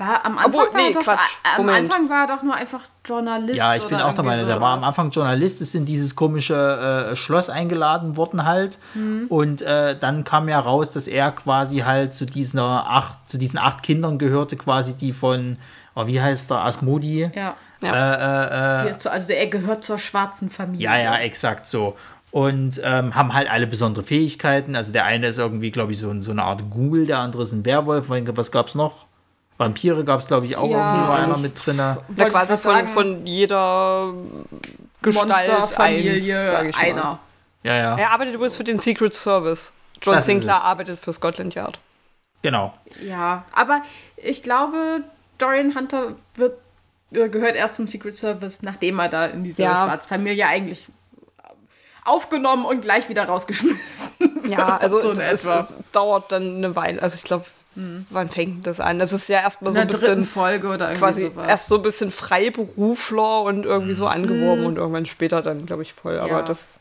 [0.00, 1.18] War am Anfang Obwohl, war nee, er doch, Quatsch.
[1.44, 1.92] a- am Moment.
[1.92, 3.54] Anfang war er doch nur einfach Journalist.
[3.58, 4.82] Ja, ich bin oder auch der Meinung, der war am.
[4.84, 8.78] Anfang Journalist, ist in dieses komische äh, Schloss eingeladen worden halt.
[8.94, 9.26] Mhm.
[9.28, 13.58] Und äh, dann kam ja raus, dass er quasi halt zu diesen acht, zu diesen
[13.58, 15.58] acht Kindern gehörte, quasi die von,
[15.94, 17.30] oh, wie heißt der, Asmodi?
[17.34, 17.54] Ja.
[17.82, 18.84] Ja.
[18.84, 20.84] Äh, äh, äh, Also er gehört zur schwarzen Familie.
[20.86, 21.96] Ja, ja, exakt so.
[22.30, 24.76] Und ähm, haben halt alle besondere Fähigkeiten.
[24.76, 27.52] Also der eine ist irgendwie, glaube ich, so, so eine Art Ghoul, der andere ist
[27.52, 28.06] ein Werwolf.
[28.08, 29.06] Was gab's noch?
[29.60, 30.92] Vampire gab es, glaube ich, auch Ja.
[30.94, 31.76] irgendwie, war einer mit drin.
[31.76, 31.98] Ja,
[32.30, 32.88] quasi von, sagen.
[32.88, 34.12] von jeder
[35.02, 36.74] Gestalt mal.
[36.74, 37.18] einer.
[37.62, 39.72] Ja, ja, Er arbeitet übrigens für den Secret Service.
[40.02, 41.78] John Das Sinclair arbeitet für Scotland Yard.
[42.42, 42.72] genau.
[43.02, 43.82] Ja, aber
[44.16, 45.02] ich glaube,
[45.36, 46.56] Dorian Hunter wird,
[47.12, 49.84] äh, gehört erst zum Secret Service, nachdem er da in diese Ja.
[49.86, 50.86] Schwarzfamilie eigentlich
[52.06, 55.60] aufgenommen und gleich wieder rausgeschmissen Ja, also so es, etwa.
[55.60, 57.02] es dauert dann eine Weile.
[57.02, 57.44] Also ich glaube,
[58.10, 58.98] wann fängt das an?
[58.98, 61.48] Das ist ja erstmal so der ein dritten bisschen Folge oder irgendwie quasi sowas.
[61.48, 65.92] erst so ein bisschen Freiberufler und irgendwie so angeworben und irgendwann später dann, glaube ich,
[65.92, 66.18] voll.
[66.18, 66.42] Aber Ja.
[66.42, 66.78] das.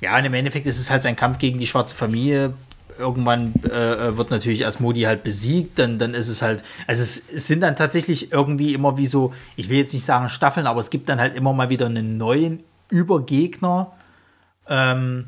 [0.00, 2.54] Ja, und im Endeffekt ist es halt sein Kampf gegen die schwarze Familie.
[2.98, 7.46] Irgendwann äh, wird natürlich Asmodi halt besiegt, dann, dann ist es halt, also es, es
[7.46, 10.90] sind dann tatsächlich irgendwie immer wie so, ich will jetzt nicht sagen Staffeln, aber es
[10.90, 13.92] gibt dann halt immer mal wieder einen neuen Übergegner.
[14.68, 15.26] Ähm,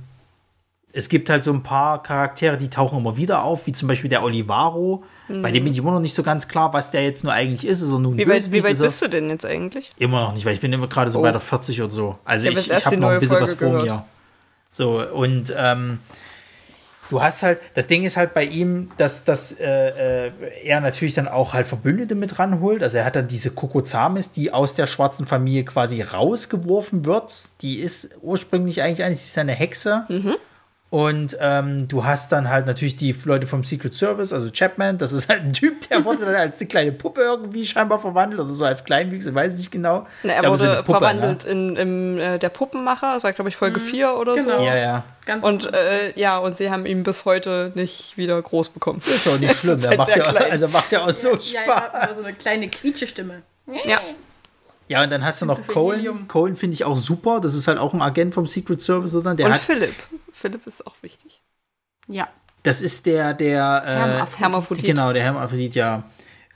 [0.97, 4.09] es gibt halt so ein paar Charaktere, die tauchen immer wieder auf, wie zum Beispiel
[4.09, 5.03] der Olivaro.
[5.29, 7.67] Bei dem bin ich immer noch nicht so ganz klar, was der jetzt nur eigentlich
[7.67, 7.81] ist.
[7.81, 9.93] Ist er ein Wie weit, wie weit Ist bist du denn jetzt eigentlich?
[9.99, 11.23] Immer noch nicht, weil ich bin immer gerade so Oh.
[11.23, 12.19] bei der 40 oder so.
[12.25, 13.89] Also Ich ich, ich habe noch ein bisschen was Folge vor gehört.
[14.01, 14.05] mir.
[14.71, 15.99] So, und ähm,
[17.11, 20.31] du hast halt, das Ding ist halt bei ihm, dass, dass äh, äh,
[20.63, 22.83] er natürlich dann auch halt Verbündete mit ranholt.
[22.83, 27.49] Also er hat dann diese Kokozamis, die aus der schwarzen Familie quasi rausgeworfen wird.
[27.63, 30.05] Die ist ursprünglich eigentlich eigentlich sie ist eine Hexe.
[30.09, 30.35] Mhm.
[30.95, 35.13] Und ähm, du hast dann halt natürlich die Leute vom Secret Service, also Chapman, das
[35.13, 38.53] ist halt ein Typ, der wurde dann als eine kleine Puppe irgendwie scheinbar verwandelt oder
[38.53, 40.07] so als Kleinwüchse, weiß ich nicht genau.
[40.23, 43.25] Na, Ich er glaube, so wurde eine Puppe, verwandelt in, in äh, der Puppenmacher, das
[43.25, 44.51] war, glaube ich, Folge 4 oder Genau.
[44.57, 44.61] so.
[44.61, 44.67] Ne?
[44.67, 45.05] Ja, ja.
[45.27, 49.01] Ganz Und äh, ja, und sie haben ihn bis heute nicht wieder groß bekommen.
[49.01, 49.81] Ist auch nicht schlimm.
[49.81, 52.05] Der halt macht ja, also macht ja auch so ja, ja, Spaß.
[52.05, 53.43] oder so eine kleine Quietschestimme.
[53.85, 54.01] Ja.
[54.95, 56.29] Ja, und dann hast du noch Cohen.
[56.29, 57.41] Cohen finde ich auch super.
[57.41, 59.13] Das ist halt auch ein Agent vom Secret Service.
[59.13, 59.37] Sozusagen.
[59.37, 59.95] Der Und hat, Philipp.
[60.33, 61.43] Philipp ist auch wichtig.
[62.09, 62.29] Ja.
[62.63, 63.83] das ist der, der.
[63.85, 64.41] Äh, Hermaphrodit.
[64.41, 64.85] Hermaphrodit.
[64.85, 66.05] Genau, der Hermaphrodit, ja.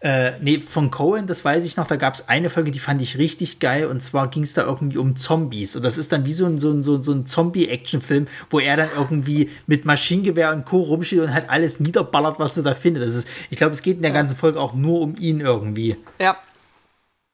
[0.00, 3.02] Äh, nee, von Cohen, das weiß ich noch, da gab es eine Folge, die fand
[3.02, 6.24] ich richtig geil und zwar ging es da irgendwie um Zombies und das ist dann
[6.24, 9.86] wie so ein, so ein, so ein, so ein Zombie-Action-Film, wo er dann irgendwie mit
[9.86, 10.82] Maschinengewehr und Co.
[10.82, 13.02] rumsteht und halt alles niederballert, was er da findet.
[13.02, 15.96] Das ist, ich glaube, es geht in der ganzen Folge auch nur um ihn irgendwie.
[16.20, 16.36] Ja.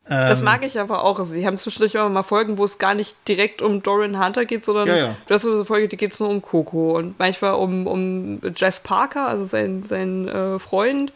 [0.07, 1.19] Das Ähm, mag ich aber auch.
[1.19, 4.45] Also, sie haben zwischendurch immer mal Folgen, wo es gar nicht direkt um Dorian Hunter
[4.45, 5.17] geht, sondern Ja, ja.
[5.27, 8.83] du hast so eine Folge, die geht nur um Coco und manchmal um, um Jeff
[8.83, 11.13] Parker, also sein, sein äh, Freund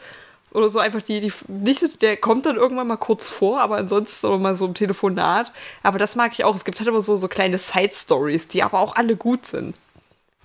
[0.52, 4.26] oder so einfach die, die nicht, der kommt dann irgendwann mal kurz vor, aber ansonsten
[4.26, 5.52] immer mal so im Telefonat.
[5.82, 6.54] Aber das mag ich auch.
[6.54, 9.76] Es gibt halt immer so, so kleine Side-Stories, die aber auch alle gut sind.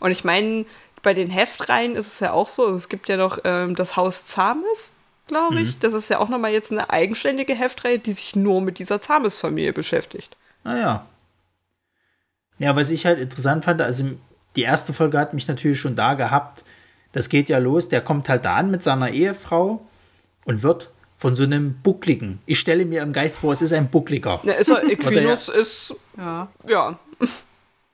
[0.01, 0.65] Und ich meine,
[1.01, 3.95] bei den Heftreihen ist es ja auch so, also es gibt ja noch ähm, das
[3.95, 4.95] Haus Zames,
[5.27, 5.79] glaube ich.
[5.79, 9.73] Das ist ja auch nochmal jetzt eine eigenständige Heftreihe, die sich nur mit dieser Zames-Familie
[9.73, 10.35] beschäftigt.
[10.63, 11.05] Naja.
[12.59, 14.05] Ja, was ich halt interessant fand, also
[14.55, 16.63] die erste Folge hat mich natürlich schon da gehabt.
[17.11, 19.85] Das geht ja los, der kommt halt da an mit seiner Ehefrau
[20.45, 22.39] und wird von so einem Buckligen.
[22.45, 24.41] Ich stelle mir im Geist vor, es ist ein Buckliger.
[24.43, 26.49] Ja, ist er, Equinus ist, Ja.
[26.67, 26.99] ja,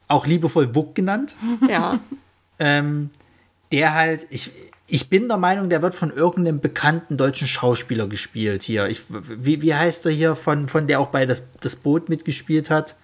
[0.07, 1.35] Auch liebevoll Buck genannt.
[1.67, 1.99] ja.
[2.59, 3.11] ähm,
[3.71, 4.51] der halt, ich,
[4.89, 8.87] ich bin der Meinung, der wird von irgendeinem bekannten deutschen Schauspieler gespielt hier.
[8.87, 12.69] Ich, wie, wie heißt er hier, von, von der auch bei das, das Boot mitgespielt
[12.69, 12.95] hat?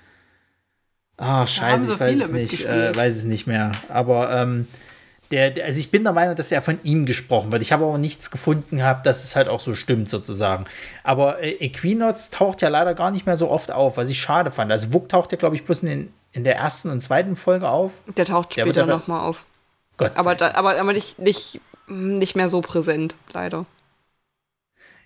[1.18, 3.72] Ah, haben scheiße, so ich weiß es nicht, äh, weiß es nicht mehr.
[3.90, 4.68] Aber ähm,
[5.32, 7.62] der, der, also ich bin der Meinung, dass er von ihm gesprochen wird.
[7.62, 10.66] Ich habe aber nichts gefunden gehabt, dass es halt auch so stimmt, sozusagen.
[11.04, 14.52] Aber äh, Equinox taucht ja leider gar nicht mehr so oft auf, was ich schade
[14.52, 14.72] fand.
[14.72, 17.70] Also Wuck taucht ja, glaube ich, bloß in, den, in der ersten und zweiten Folge
[17.70, 17.92] auf.
[18.18, 19.46] Der taucht Der später nochmal auf.
[19.98, 23.66] Gott sei Aber, da, aber, aber nicht, nicht, nicht mehr so präsent, leider.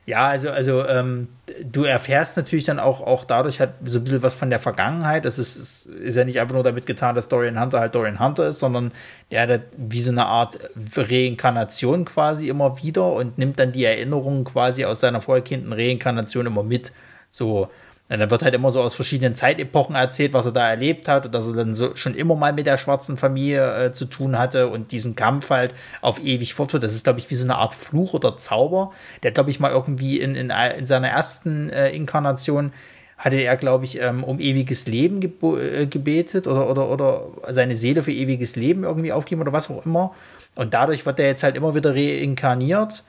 [0.06, 1.28] Ja, also, also ähm,
[1.64, 5.24] du erfährst natürlich dann auch, auch dadurch halt so ein bisschen was von der Vergangenheit.
[5.24, 8.20] Das ist, ist, ist ja nicht einfach nur damit getan, dass Dorian Hunter halt Dorian
[8.20, 8.92] Hunter ist, sondern
[9.30, 10.58] der hat halt wie so eine Art
[10.96, 16.64] Reinkarnation quasi immer wieder und nimmt dann die Erinnerungen quasi aus seiner vorherkindlichen Reinkarnation immer
[16.64, 16.92] mit.
[17.30, 17.70] So.
[18.10, 21.28] Und dann wird halt immer so aus verschiedenen Zeitepochen erzählt, was er da erlebt hat
[21.28, 24.38] und dass er dann so schon immer mal mit der schwarzen Familie äh, zu tun
[24.38, 26.82] hatte und diesen Kampf halt auf ewig fortführt.
[26.82, 28.92] Das ist, glaube ich, wie so eine Art Fluch oder Zauber.
[29.22, 32.74] Der, glaube ich, mal irgendwie in, in, in seiner ersten äh, Inkarnation
[33.20, 38.02] hatte er, glaube ich, ähm, um ewiges Leben äh, gebetet oder, oder, oder seine Seele
[38.02, 40.16] für ewiges Leben irgendwie aufgeben oder was auch immer.
[40.56, 43.04] Und dadurch wird er jetzt halt immer wieder reinkarniert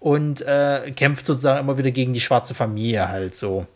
[0.00, 3.66] und äh, kämpft sozusagen immer wieder gegen die schwarze Familie halt so.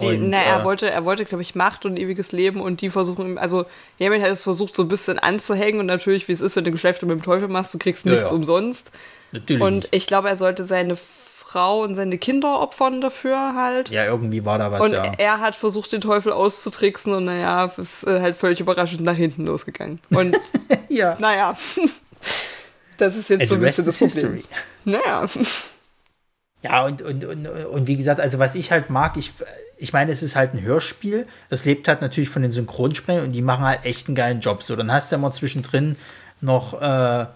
[0.00, 2.80] Die, und, na, er äh, wollte, er wollte, glaube ich, Macht und ewiges Leben und
[2.80, 3.66] die versuchen, also
[4.00, 6.70] Hammond hat es versucht, so ein bisschen anzuhängen und natürlich, wie es ist, wenn du
[6.70, 8.32] Geschäfte mit dem Teufel machst, du kriegst nichts ja, ja.
[8.32, 8.90] umsonst.
[9.32, 9.62] Natürlich.
[9.62, 13.90] Und ich glaube, er sollte seine Frau und seine Kinder opfern dafür halt.
[13.90, 15.12] Ja, irgendwie war da was, und ja.
[15.18, 20.00] er hat versucht, den Teufel auszutricksen und naja, ist halt völlig überraschend nach hinten losgegangen.
[20.08, 20.34] Und
[20.88, 21.16] ja.
[21.20, 21.54] naja,
[22.96, 24.14] das ist jetzt also so ein bisschen das Problem.
[24.14, 24.44] History.
[24.84, 25.26] Naja.
[26.62, 29.32] Ja, und, und, und, und wie gesagt, also was ich halt mag, ich,
[29.82, 31.26] ich meine, es ist halt ein Hörspiel.
[31.48, 34.62] Das lebt halt natürlich von den Synchronsprechern und die machen halt echt einen geilen Job.
[34.62, 35.96] So, dann hast du immer zwischendrin
[36.40, 37.26] noch äh,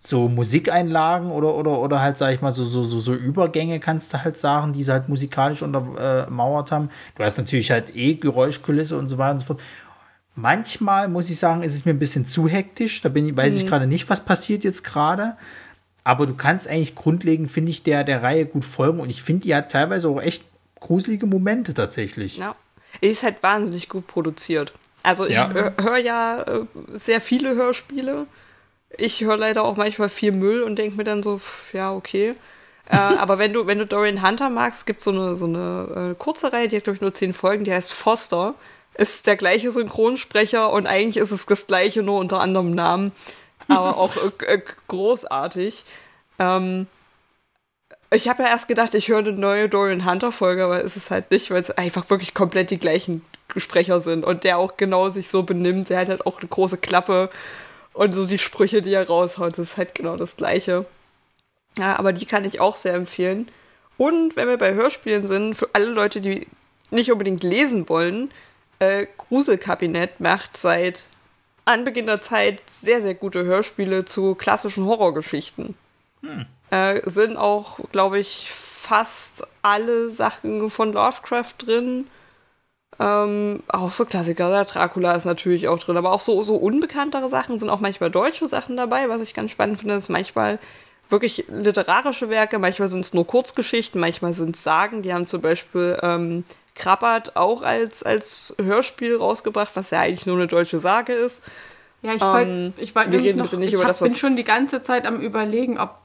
[0.00, 4.12] so Musikeinlagen oder, oder, oder halt, sag ich mal, so, so, so, so Übergänge kannst
[4.12, 6.90] du halt sagen, die sie halt musikalisch untermauert haben.
[7.16, 9.60] Du hast natürlich halt eh Geräuschkulisse und so weiter und so fort.
[10.34, 13.00] Manchmal muss ich sagen, ist es mir ein bisschen zu hektisch.
[13.00, 13.60] Da bin ich, weiß mhm.
[13.60, 15.34] ich gerade nicht, was passiert jetzt gerade.
[16.04, 19.00] Aber du kannst eigentlich grundlegend, finde ich, der, der Reihe gut folgen.
[19.00, 20.44] Und ich finde, die hat teilweise auch echt
[20.86, 22.38] gruselige Momente tatsächlich.
[22.38, 22.56] Ja.
[23.00, 24.72] Ist halt wahnsinnig gut produziert.
[25.02, 25.52] Also ich ja.
[25.52, 28.26] höre ja äh, sehr viele Hörspiele
[28.98, 32.34] ich höre leider auch manchmal viel Müll und denke mir dann so, pff, ja, okay.
[32.88, 36.12] äh, aber wenn du, wenn du Dorian Hunter magst, gibt so es eine, so eine
[36.12, 38.54] äh, kurze Reihe, die hat, glaube ich, nur zehn Folgen, die heißt Foster.
[38.94, 43.12] Ist der gleiche Synchronsprecher und eigentlich ist es das gleiche, nur unter anderem Namen.
[43.68, 45.84] Aber auch äh, äh, großartig.
[46.38, 46.86] Ähm,
[48.16, 51.30] ich habe ja erst gedacht, ich höre eine neue Dorian Hunter-Folge, aber ist es halt
[51.30, 53.24] nicht, weil es einfach wirklich komplett die gleichen
[53.56, 55.90] Sprecher sind und der auch genau sich so benimmt.
[55.90, 57.30] Der hat halt auch eine große Klappe
[57.92, 60.86] und so die Sprüche, die er raushaut, das ist halt genau das Gleiche.
[61.78, 63.48] Ja, aber die kann ich auch sehr empfehlen.
[63.98, 66.46] Und wenn wir bei Hörspielen sind, für alle Leute, die
[66.90, 68.30] nicht unbedingt lesen wollen,
[68.78, 71.04] äh, Gruselkabinett macht seit
[71.64, 75.74] Anbeginn der Zeit sehr, sehr gute Hörspiele zu klassischen Horrorgeschichten.
[76.22, 76.46] Hm.
[76.70, 82.06] Äh, sind auch, glaube ich, fast alle Sachen von Lovecraft drin.
[82.98, 87.28] Ähm, auch so Klassiker, ja, Dracula ist natürlich auch drin, aber auch so, so unbekanntere
[87.28, 90.58] Sachen sind auch manchmal deutsche Sachen dabei, was ich ganz spannend finde, ist manchmal
[91.10, 95.42] wirklich literarische Werke, manchmal sind es nur Kurzgeschichten, manchmal sind es Sagen, die haben zum
[95.42, 96.44] Beispiel ähm,
[96.74, 101.44] Krabbert auch als, als Hörspiel rausgebracht, was ja eigentlich nur eine deutsche Sage ist.
[102.02, 104.00] Ja, ich wollte ähm, ich wollt wir reden noch, bitte nicht ich über hab, das,
[104.00, 105.96] was bin schon die ganze Zeit am überlegen, ob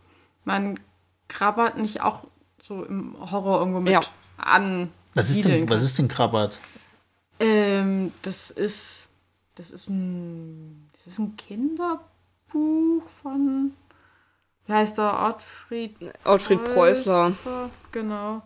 [0.44, 0.80] man
[1.28, 2.26] Krabbert nicht auch
[2.62, 4.02] so im Horror irgendwo mit ja.
[4.38, 6.60] an was ist, denn, was ist denn Krabbert?
[7.40, 9.08] Ähm, das ist.
[9.56, 10.90] Das ist ein.
[10.94, 13.74] Das ist ein Kinderbuch von.
[14.66, 15.14] Wie heißt der?
[15.14, 15.96] Ortfried.
[16.24, 17.34] Ortfried Preußler.
[17.92, 18.42] Genau.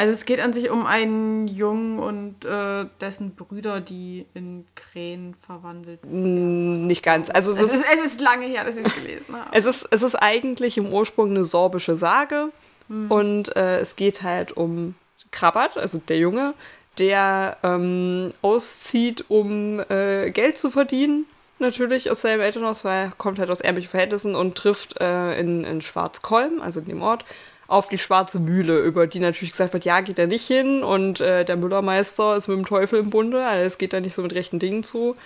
[0.00, 5.36] Also es geht an sich um einen Jungen und äh, dessen Brüder, die in Krähen
[5.44, 6.86] verwandelt werden.
[6.86, 7.28] Nicht ganz.
[7.28, 9.50] Also es, es, ist, es ist lange her, dass ich es gelesen habe.
[9.52, 12.48] es, ist, es ist eigentlich im Ursprung eine sorbische Sage.
[12.88, 13.10] Hm.
[13.10, 14.94] Und äh, es geht halt um
[15.32, 16.54] Krabbert, also der Junge,
[16.98, 21.26] der ähm, auszieht, um äh, Geld zu verdienen,
[21.58, 25.64] natürlich aus seinem Elternhaus, weil er kommt halt aus ärmlichen Verhältnissen und trifft äh, in,
[25.64, 27.26] in Schwarzkolm, also in dem Ort,
[27.70, 31.20] auf die schwarze Mühle, über die natürlich gesagt wird, ja, geht er nicht hin und
[31.20, 34.22] äh, der Müllermeister ist mit dem Teufel im Bunde, also es geht da nicht so
[34.22, 35.16] mit rechten Dingen zu.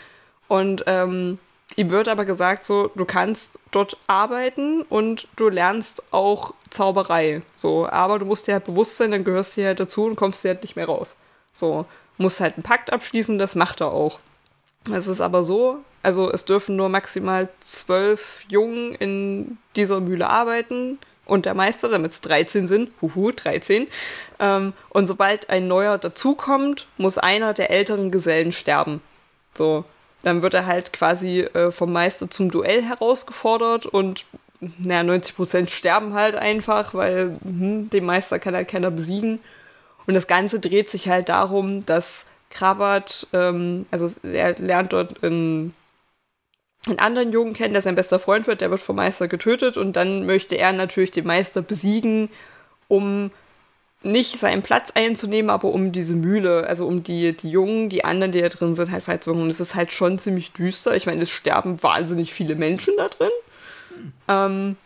[0.47, 1.39] Und ähm,
[1.77, 7.41] ihm wird aber gesagt, so, du kannst dort arbeiten und du lernst auch Zauberei.
[7.57, 10.17] So, aber du musst dir halt bewusst sein, dann gehörst du hier halt dazu und
[10.17, 11.17] kommst dir halt nicht mehr raus.
[11.55, 11.87] So,
[12.19, 14.21] muss halt einen Pakt abschließen, das macht er auch.
[14.93, 20.99] Es ist aber so, also es dürfen nur maximal zwölf Jungen in dieser Mühle arbeiten
[21.27, 23.87] und der Meister, damit es 13 sind, huhu, 13.
[24.41, 29.01] Ähm, und sobald ein neuer dazukommt, muss einer der älteren Gesellen sterben.
[29.55, 29.85] So,
[30.23, 34.25] dann wird er halt quasi äh, vom Meister zum Duell herausgefordert und
[34.79, 39.41] naja, 90% sterben halt einfach, weil hm, den Meister kann halt keiner besiegen.
[40.07, 45.75] Und das Ganze dreht sich halt darum, dass Krabbert, ähm, also er lernt dort einen,
[46.87, 49.95] einen anderen Jungen kennen, der sein bester Freund wird, der wird vom Meister getötet und
[49.95, 52.29] dann möchte er natürlich den Meister besiegen,
[52.89, 53.31] um
[54.03, 58.33] nicht seinen Platz einzunehmen, aber um diese Mühle, also um die, die Jungen, die anderen,
[58.33, 59.45] die da drin sind, halt freizumachen.
[59.45, 60.95] Und es ist halt schon ziemlich düster.
[60.95, 63.31] Ich meine, es sterben wahnsinnig viele Menschen da drin.
[64.29, 64.77] Ähm,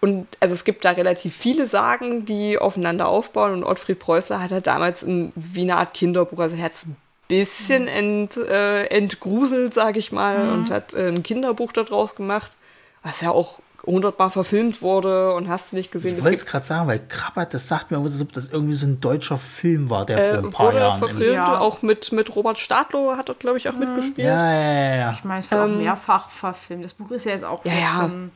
[0.00, 3.54] und also es gibt da relativ viele Sagen, die aufeinander aufbauen.
[3.54, 6.86] Und Ottfried Preußler hat halt damals ein, wie eine Art Kinderbuch, also er hat es
[6.86, 6.96] ein
[7.30, 10.52] bisschen ent, äh, entgruselt, sag ich mal, Mhm.
[10.52, 12.52] und hat äh, ein Kinderbuch daraus gemacht,
[13.02, 16.18] was ja auch hundertmal verfilmt wurde und hast du nicht gesehen.
[16.18, 18.86] Ich wollte es gerade sagen, weil Krabbert, das sagt mir, als ob das irgendwie so
[18.86, 20.98] ein deutscher Film war, der äh, vor ein paar wurde Jahren.
[20.98, 21.58] verfilmt, Ja.
[21.60, 24.18] auch mit, mit Robert Stadlow hat er, glaube ich, auch mitgespielt.
[24.28, 25.12] Ja, ja, ja, ja.
[25.12, 26.84] Ich meine, es wird auch mehrfach verfilmt.
[26.84, 27.72] Das Buch ist ja jetzt auch Ähm.
[27.72, 28.00] Ja, ja.
[28.00, 28.30] schon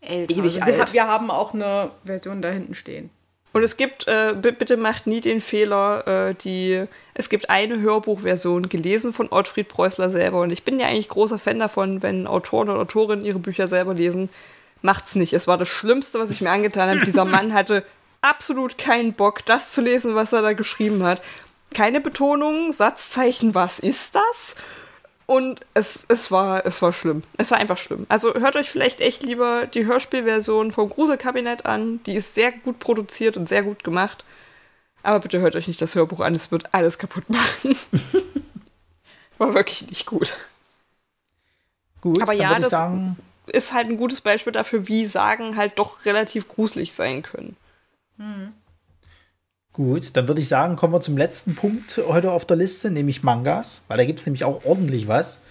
[0.00, 0.32] älter.
[0.34, 0.92] Ewig also wir, alt.
[0.92, 3.10] wir haben auch eine Version da hinten stehen.
[3.54, 8.68] Und es gibt, äh, bitte macht nie den Fehler, äh, die, es gibt eine Hörbuchversion,
[8.68, 10.40] gelesen von Ottfried Preußler selber.
[10.40, 13.94] Und ich bin ja eigentlich großer Fan davon, wenn Autoren und Autorinnen ihre Bücher selber
[13.94, 14.28] lesen.
[14.82, 15.32] Macht's nicht.
[15.34, 17.06] Es war das Schlimmste, was ich mir angetan habe.
[17.06, 17.84] Dieser Mann hatte
[18.22, 21.22] absolut keinen Bock, das zu lesen, was er da geschrieben hat.
[21.72, 24.56] Keine Betonung, Satzzeichen, was ist das?
[25.26, 27.22] Und es, es, war, es war schlimm.
[27.38, 28.04] Es war einfach schlimm.
[28.10, 32.02] Also hört euch vielleicht echt lieber die Hörspielversion vom Gruselkabinett an.
[32.04, 34.24] Die ist sehr gut produziert und sehr gut gemacht.
[35.02, 37.76] Aber bitte hört euch nicht das Hörbuch an, es wird alles kaputt machen.
[39.38, 40.36] war wirklich nicht gut.
[42.00, 43.16] Gut, Aber ja, das- sagen,
[43.46, 47.56] Ist halt ein gutes Beispiel dafür, wie Sagen halt doch relativ gruselig sein können.
[49.74, 53.22] Gut, dann würde ich sagen, kommen wir zum letzten Punkt heute auf der Liste, nämlich
[53.22, 55.42] Mangas, weil da gibt es nämlich auch ordentlich was.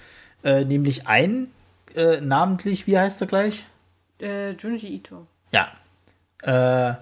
[0.44, 1.52] Äh, nämlich einen,
[1.96, 3.66] äh, namentlich, wie heißt er gleich?
[4.20, 5.28] Äh, Junji Ito.
[5.52, 5.72] Ja.
[6.42, 6.96] Äh,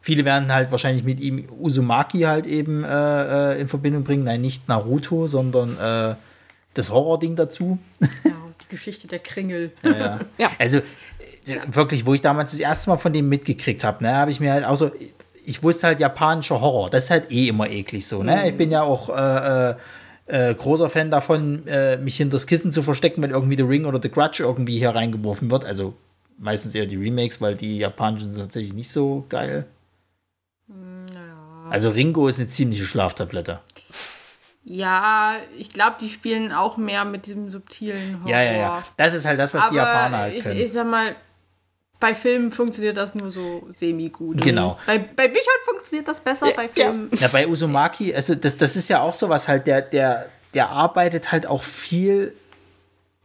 [0.00, 4.24] viele werden halt wahrscheinlich mit ihm Uzumaki halt eben äh, äh, in Verbindung bringen.
[4.24, 6.16] Nein, nicht Naruto, sondern
[6.74, 7.78] das Horror-Ding dazu.
[8.24, 8.32] Ja,
[8.62, 9.72] die Geschichte der Kringel.
[9.82, 10.20] Ja, ja.
[10.38, 10.50] Ja.
[10.58, 10.80] Also
[11.66, 14.52] wirklich, wo ich damals das erste Mal von dem mitgekriegt habe, ne, habe ich mir
[14.52, 14.92] halt auch so,
[15.44, 18.48] ich wusste halt japanischer Horror, das ist halt eh immer eklig so, ne?
[18.48, 19.74] Ich bin ja auch äh, äh,
[20.50, 23.84] äh, großer Fan davon, äh, mich hinter das Kissen zu verstecken, wenn irgendwie The Ring
[23.84, 25.64] oder The Grudge irgendwie hier reingeworfen wird.
[25.64, 25.94] Also
[26.38, 29.66] meistens eher die Remakes, weil die japanischen sind tatsächlich nicht so geil.
[31.70, 33.60] Also Ringo ist eine ziemliche Schlaftablette.
[34.64, 38.30] Ja, ich glaube, die spielen auch mehr mit diesem subtilen Horror.
[38.30, 38.82] Ja, ja, ja.
[38.96, 40.60] Das ist halt das, was die Japaner halt ich, können.
[40.60, 41.16] ich sag mal,
[42.02, 44.42] bei Filmen funktioniert das nur so semi-gut.
[44.42, 44.76] Genau.
[44.86, 47.08] Bei, bei Büchern funktioniert das besser, bei Filmen.
[47.16, 51.30] Ja, bei Uzumaki, also das, das ist ja auch sowas halt, der, der, der arbeitet
[51.30, 52.34] halt auch viel,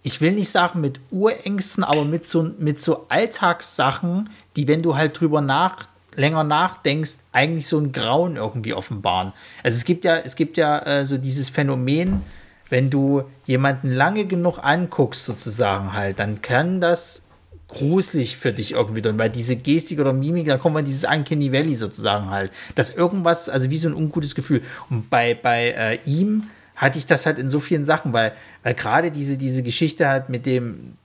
[0.04, 4.96] ich will nicht sagen mit Urängsten, aber mit so, mit so Alltagssachen, die, wenn du
[4.96, 9.34] halt drüber nach, länger nachdenkst, eigentlich so ein Grauen irgendwie offenbaren.
[9.64, 12.22] Also es gibt ja, es gibt ja äh, so dieses Phänomen,
[12.70, 17.24] wenn du jemanden lange genug anguckst, sozusagen halt, dann kann das
[17.68, 21.52] gruselig für dich irgendwie dann, weil diese Gestik oder Mimik, da kommt man dieses Uncanny
[21.52, 24.62] Valley sozusagen halt, dass irgendwas, also wie so ein ungutes Gefühl.
[24.90, 28.74] Und bei, bei äh, ihm hatte ich das halt in so vielen Sachen, weil, weil
[28.74, 30.98] gerade diese, diese Geschichte halt mit dem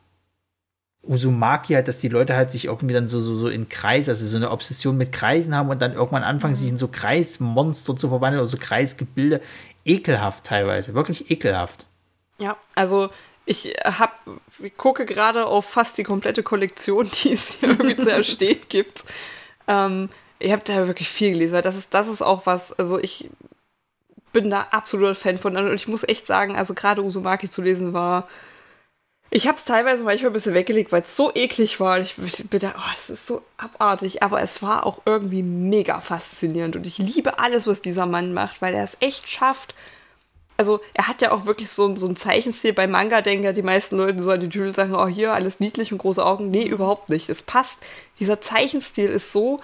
[1.03, 4.25] Uzumaki halt, dass die Leute halt sich irgendwie dann so, so, so in Kreis, also
[4.25, 8.09] so eine Obsession mit Kreisen haben und dann irgendwann anfangen, sich in so Kreismonster zu
[8.09, 9.41] verwandeln oder so Kreisgebilde.
[9.85, 11.87] Ekelhaft teilweise, wirklich ekelhaft.
[12.39, 13.11] Ja, also
[13.45, 14.21] ich hab,
[14.63, 19.05] ich gucke gerade auf fast die komplette Kollektion, die es hier irgendwie zu erstehen gibt.
[19.67, 22.99] Ähm, ich habe da wirklich viel gelesen, weil das ist, das ist auch was, also
[22.99, 23.29] ich
[24.33, 27.93] bin da absoluter Fan von und ich muss echt sagen, also gerade Uzumaki zu lesen
[27.93, 28.29] war,
[29.35, 31.99] ich habe es teilweise manchmal ein bisschen weggelegt, weil es so eklig war.
[31.99, 36.77] Ich bin da, oh, das ist so abartig, aber es war auch irgendwie mega faszinierend
[36.77, 39.75] und ich liebe alles, was dieser Mann macht, weil er es echt schafft,
[40.63, 43.63] also er hat ja auch wirklich so, so ein Zeichenstil bei Manga, denken ja die
[43.63, 46.53] meisten Leute so an die Titel sagen, oh hier, alles niedlich und große Augen.
[46.53, 47.29] Nee, überhaupt nicht.
[47.29, 47.83] Es passt.
[48.21, 49.61] Dieser Zeichenstil ist so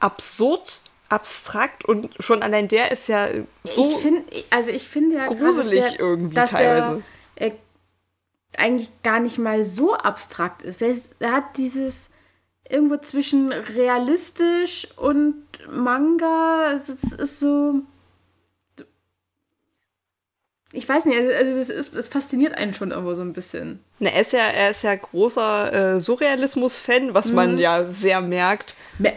[0.00, 3.28] absurd, abstrakt und schon allein der ist ja
[3.62, 7.02] so ich finde, also ich finde ja gruselig der, irgendwie teilweise.
[7.38, 7.52] Der, äh,
[8.56, 10.80] eigentlich gar nicht mal so abstrakt ist.
[10.80, 12.10] Der, ist, der hat dieses
[12.68, 16.72] irgendwo zwischen realistisch und Manga.
[16.72, 17.82] Es ist, es ist so.
[20.72, 23.80] Ich weiß nicht, also, also das, ist, das fasziniert einen schon irgendwo so ein bisschen.
[23.98, 28.76] Na, er ist ja, er ist ja großer äh, Surrealismus-Fan, was man ja sehr merkt.
[28.98, 29.14] Mehr,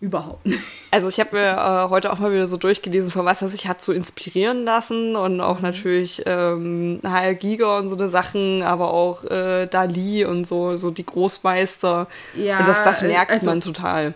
[0.00, 0.46] überhaupt.
[0.90, 3.66] Also ich habe mir äh, heute auch mal wieder so durchgelesen, von was er sich
[3.66, 7.34] hat so inspirieren lassen und auch natürlich ähm, H.L.
[7.36, 12.08] Giger und so eine Sachen, aber auch äh, Dali und so, so die Großmeister.
[12.36, 14.14] Ja, und das, das merkt also- man total.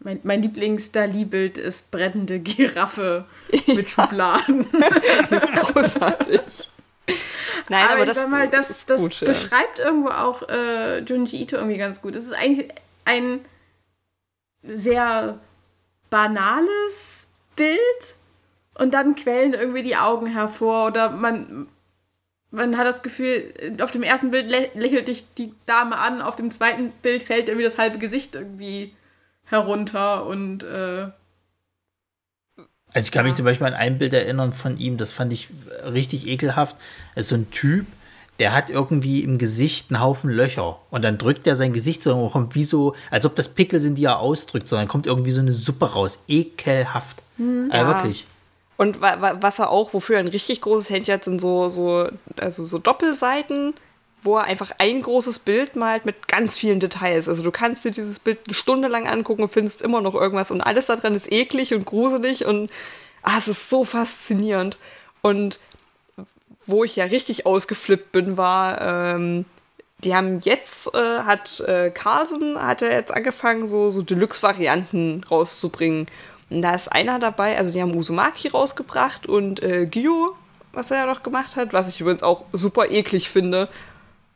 [0.00, 3.26] Mein, mein Lieblings-Dali-Bild ist brennende Giraffe
[3.66, 4.66] mit Schubladen.
[5.30, 6.70] Großartig.
[7.68, 9.28] Nein, aber, aber, das, sag mal, das, ist das gut, ja.
[9.28, 12.14] beschreibt irgendwo auch äh, Junji Ito irgendwie ganz gut.
[12.14, 12.68] Es ist eigentlich
[13.04, 13.40] ein
[14.62, 15.38] sehr
[16.10, 17.26] banales
[17.56, 17.78] Bild
[18.74, 21.68] und dann quellen irgendwie die Augen hervor oder man
[22.50, 26.36] man hat das Gefühl, auf dem ersten Bild lä lächelt dich die Dame an, auf
[26.36, 28.94] dem zweiten Bild fällt irgendwie das halbe Gesicht irgendwie
[29.48, 31.08] herunter und äh,
[32.94, 35.48] also ich kann mich zum Beispiel an ein Bild erinnern von ihm, das fand ich
[35.84, 36.74] richtig ekelhaft.
[37.14, 37.86] Es ist so ein Typ,
[38.38, 42.14] der hat irgendwie im Gesicht einen Haufen Löcher und dann drückt er sein Gesicht so
[42.14, 45.32] und kommt wie so, als ob das Pickel sind, die er ausdrückt, sondern kommt irgendwie
[45.32, 46.20] so eine Suppe raus.
[46.28, 47.22] Ekelhaft.
[47.36, 47.86] Hm, äh, ja.
[47.86, 48.26] wirklich.
[48.76, 51.68] Und wa wa was er auch, wofür er ein richtig großes Händchen hat, sind so,
[51.68, 52.08] so,
[52.40, 53.74] also so Doppelseiten,
[54.22, 57.28] wo er einfach ein großes Bild malt mit ganz vielen Details.
[57.28, 60.50] Also du kannst dir dieses Bild eine Stunde lang angucken und findest immer noch irgendwas
[60.50, 62.70] und alles daran ist eklig und gruselig und
[63.22, 64.78] ah, es ist so faszinierend.
[65.22, 65.60] Und
[66.66, 69.44] wo ich ja richtig ausgeflippt bin, war, ähm,
[70.04, 76.06] die haben jetzt, äh, hat äh, Carson, hat er jetzt angefangen, so, so Deluxe-Varianten rauszubringen.
[76.50, 80.34] Und da ist einer dabei, also die haben Uzumaki rausgebracht und äh, Gyo,
[80.72, 83.68] was er ja noch gemacht hat, was ich übrigens auch super eklig finde.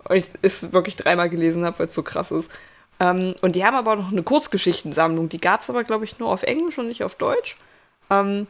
[0.08, 2.50] Und ich es wirklich dreimal gelesen habe, weil es so krass ist.
[3.00, 5.28] Ähm, und die haben aber auch noch eine Kurzgeschichtensammlung.
[5.28, 7.56] Die gab es aber, glaube ich, nur auf Englisch und nicht auf Deutsch.
[8.10, 8.46] Ähm,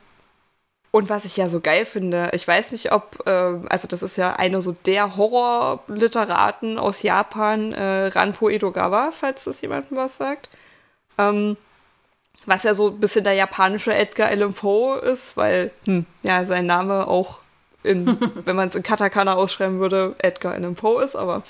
[0.90, 4.16] und was ich ja so geil finde, ich weiß nicht, ob, äh, also das ist
[4.16, 10.50] ja einer so der Horrorliteraten aus Japan, äh, Ranpo Edogawa, falls das jemandem was sagt.
[11.16, 11.56] Ähm,
[12.44, 16.66] was ja so ein bisschen der japanische Edgar Allan Poe ist, weil, hm, ja, sein
[16.66, 17.40] Name auch
[17.82, 21.42] in, wenn man es in Katakana ausschreiben würde, Edgar Allan Poe ist, aber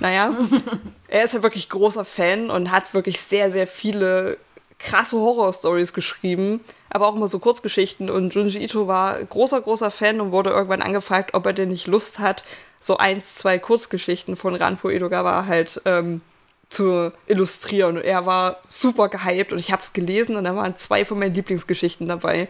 [0.00, 0.36] naja.
[1.08, 4.38] er ist ja wirklich großer Fan und hat wirklich sehr, sehr viele
[4.78, 6.60] krasse Horror-Stories geschrieben,
[6.90, 8.10] aber auch immer so Kurzgeschichten.
[8.10, 11.86] Und Junji Ito war großer, großer Fan und wurde irgendwann angefragt, ob er denn nicht
[11.86, 12.44] Lust hat,
[12.80, 16.20] so eins, zwei Kurzgeschichten von Ranpo Edogawa halt ähm,
[16.68, 17.98] zu illustrieren.
[17.98, 21.18] Und er war super gehypt und ich habe es gelesen und da waren zwei von
[21.18, 22.48] meinen Lieblingsgeschichten dabei.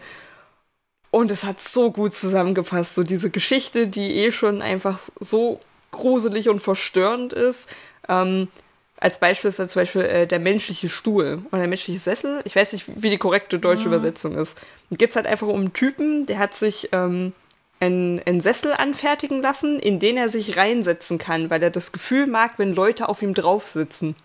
[1.13, 2.95] Und es hat so gut zusammengepasst.
[2.95, 5.59] So diese Geschichte, die eh schon einfach so
[5.91, 7.69] gruselig und verstörend ist.
[8.09, 8.47] Ähm,
[8.97, 12.41] als Beispiel ist da zum Beispiel äh, der menschliche Stuhl oder der menschliche Sessel.
[12.45, 13.93] Ich weiß nicht, wie die korrekte deutsche Mhm.
[13.93, 14.59] Übersetzung ist.
[14.89, 17.33] Und geht es halt einfach um einen Typen, der hat sich ähm,
[17.79, 22.25] einen, einen Sessel anfertigen lassen, in den er sich reinsetzen kann, weil er das Gefühl
[22.25, 24.15] mag, wenn Leute auf ihm drauf sitzen.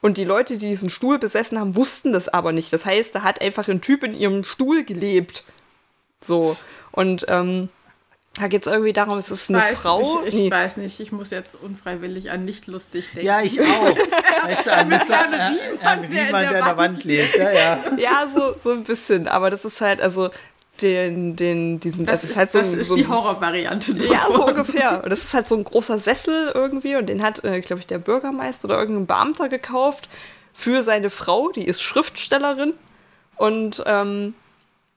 [0.00, 2.72] Und die Leute, die diesen Stuhl besessen haben, wussten das aber nicht.
[2.72, 5.44] Das heißt, da hat einfach ein Typ in ihrem Stuhl gelebt.
[6.22, 6.56] So.
[6.92, 7.68] Und ähm,
[8.40, 10.22] da geht es irgendwie darum, es ist eine weiß, Frau.
[10.22, 10.50] Ich, ich Nee.
[10.50, 13.26] weiß nicht, ich muss jetzt unfreiwillig an nicht lustig denken.
[13.26, 13.64] Ja, ich auch.
[14.44, 14.98] Weißt du, an Mr.
[15.80, 17.36] Herrn äh, Riemann, der der der der Wand lebt.
[17.36, 17.78] Ja, ja.
[17.98, 19.26] Ja, so, so ein bisschen.
[19.28, 20.30] Aber das ist halt, also,
[20.80, 23.92] den, den, diesen, das, das ist halt so, das ein- ist so die Horrorvariante.
[23.92, 25.02] Ja, so ungefähr.
[25.02, 27.88] Und das ist halt so ein großer Sessel irgendwie und den hat, äh, glaube ich,
[27.88, 30.08] der Bürgermeister oder irgendein Beamter gekauft
[30.54, 32.74] für seine Frau, die ist Schriftstellerin
[33.36, 34.34] und ähm,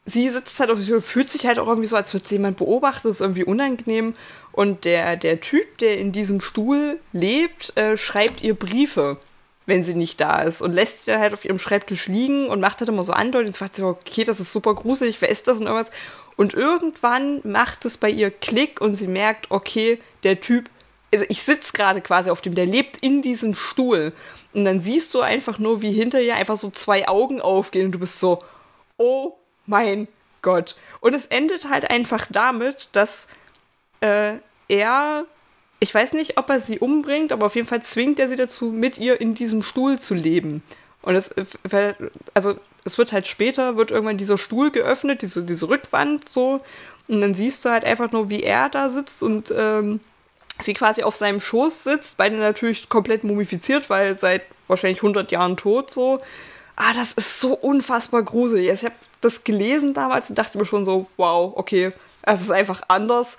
[0.05, 3.07] sie sitzt halt auf fühlt sich halt auch irgendwie so, als würde sie jemand beobachten,
[3.07, 4.15] das ist irgendwie unangenehm.
[4.51, 9.17] Und der, der Typ, der in diesem Stuhl lebt, äh, schreibt ihr Briefe,
[9.65, 12.59] wenn sie nicht da ist und lässt sie dann halt auf ihrem Schreibtisch liegen und
[12.59, 13.53] macht halt immer so Andeutungen.
[13.53, 15.91] Sie, okay, das ist super gruselig, wer ist das und irgendwas.
[16.35, 20.69] Und irgendwann macht es bei ihr Klick und sie merkt, okay, der Typ,
[21.13, 24.11] also ich sitze gerade quasi auf dem, der lebt in diesem Stuhl.
[24.53, 27.91] Und dann siehst du einfach nur, wie hinter ihr einfach so zwei Augen aufgehen und
[27.93, 28.39] du bist so,
[28.97, 29.37] oh
[29.71, 30.07] mein
[30.43, 30.75] Gott.
[30.99, 33.27] Und es endet halt einfach damit, dass
[34.01, 34.33] äh,
[34.67, 35.25] er,
[35.79, 38.65] ich weiß nicht, ob er sie umbringt, aber auf jeden Fall zwingt er sie dazu,
[38.65, 40.61] mit ihr in diesem Stuhl zu leben.
[41.01, 41.95] Und es, äh,
[42.35, 46.61] also es wird halt später, wird irgendwann dieser Stuhl geöffnet, diese, diese Rückwand so.
[47.07, 49.99] Und dann siehst du halt einfach nur, wie er da sitzt und ähm,
[50.59, 55.57] sie quasi auf seinem Schoß sitzt, beide natürlich komplett mumifiziert, weil seit wahrscheinlich 100 Jahren
[55.57, 56.21] tot so.
[56.75, 58.69] Ah, das ist so unfassbar gruselig.
[58.69, 61.91] Also ich habe das gelesen damals und dachte mir schon so, wow, okay,
[62.23, 63.37] es ist einfach anders.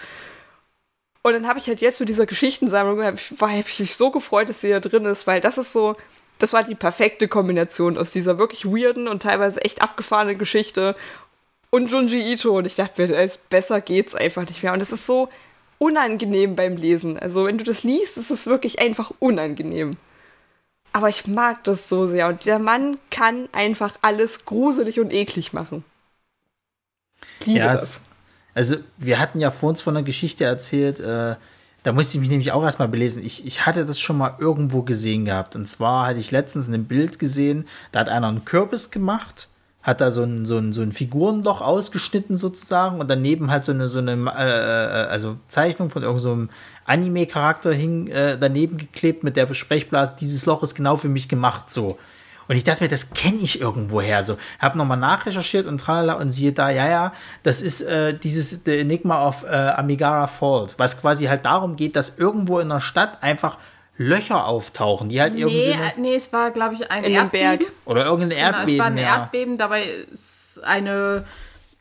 [1.22, 4.49] Und dann habe ich halt jetzt mit dieser Geschichtensammlung, ich, war, ich mich so gefreut,
[4.49, 5.97] dass sie da drin ist, weil das ist so,
[6.39, 10.97] das war die perfekte Kombination aus dieser wirklich weirden und teilweise echt abgefahrenen Geschichte
[11.70, 12.57] und Junji Ito.
[12.59, 14.72] Und ich dachte mir, es besser geht's einfach nicht mehr.
[14.72, 15.29] Und es ist so
[15.79, 17.18] unangenehm beim Lesen.
[17.18, 19.96] Also wenn du das liest, ist es wirklich einfach unangenehm.
[20.93, 22.29] Aber ich mag das so sehr.
[22.29, 25.85] Und der Mann kann einfach alles gruselig und eklig machen.
[27.41, 28.03] Ich Liebe Ja, das.
[28.55, 31.37] also wir hatten ja vor uns von einer Geschichte erzählt, äh,
[31.85, 33.25] da musste ich mich nämlich auch erstmal belesen.
[33.25, 35.57] Ich, ich hatte das schon mal irgendwo gesehen gehabt.
[35.57, 39.49] Und zwar hatte ich letztens ein Bild gesehen, da hat einer einen Kürbis gemacht,
[39.83, 43.72] hat da so ein, so ein, so ein Figurenloch ausgeschnitten sozusagen und daneben halt so
[43.72, 46.54] eine, so eine äh, äh, also Zeichnung von irgendeinem so
[46.84, 51.71] Anime-Charakter hing äh, daneben geklebt mit der Sprechblase, dieses Loch ist genau für mich gemacht
[51.71, 51.99] so.
[52.49, 54.22] Und ich dachte mir, das kenne ich irgendwoher.
[54.22, 58.63] So, habe nochmal nachrecherchiert und tralala und siehe da, ja, ja, das ist äh, dieses
[58.64, 62.80] The Enigma of äh, Amigara Fault, was quasi halt darum geht, dass irgendwo in der
[62.80, 63.59] Stadt einfach
[63.97, 65.67] Löcher auftauchen, die halt irgendwie.
[65.69, 67.59] Nee, äh, nee, es war, glaube ich, ein In Erdbeben.
[67.59, 67.73] Berg.
[67.85, 68.73] oder irgendein Genau, Erdbeben.
[68.75, 69.05] es war ein ja.
[69.19, 71.25] Erdbeben, dabei ist eine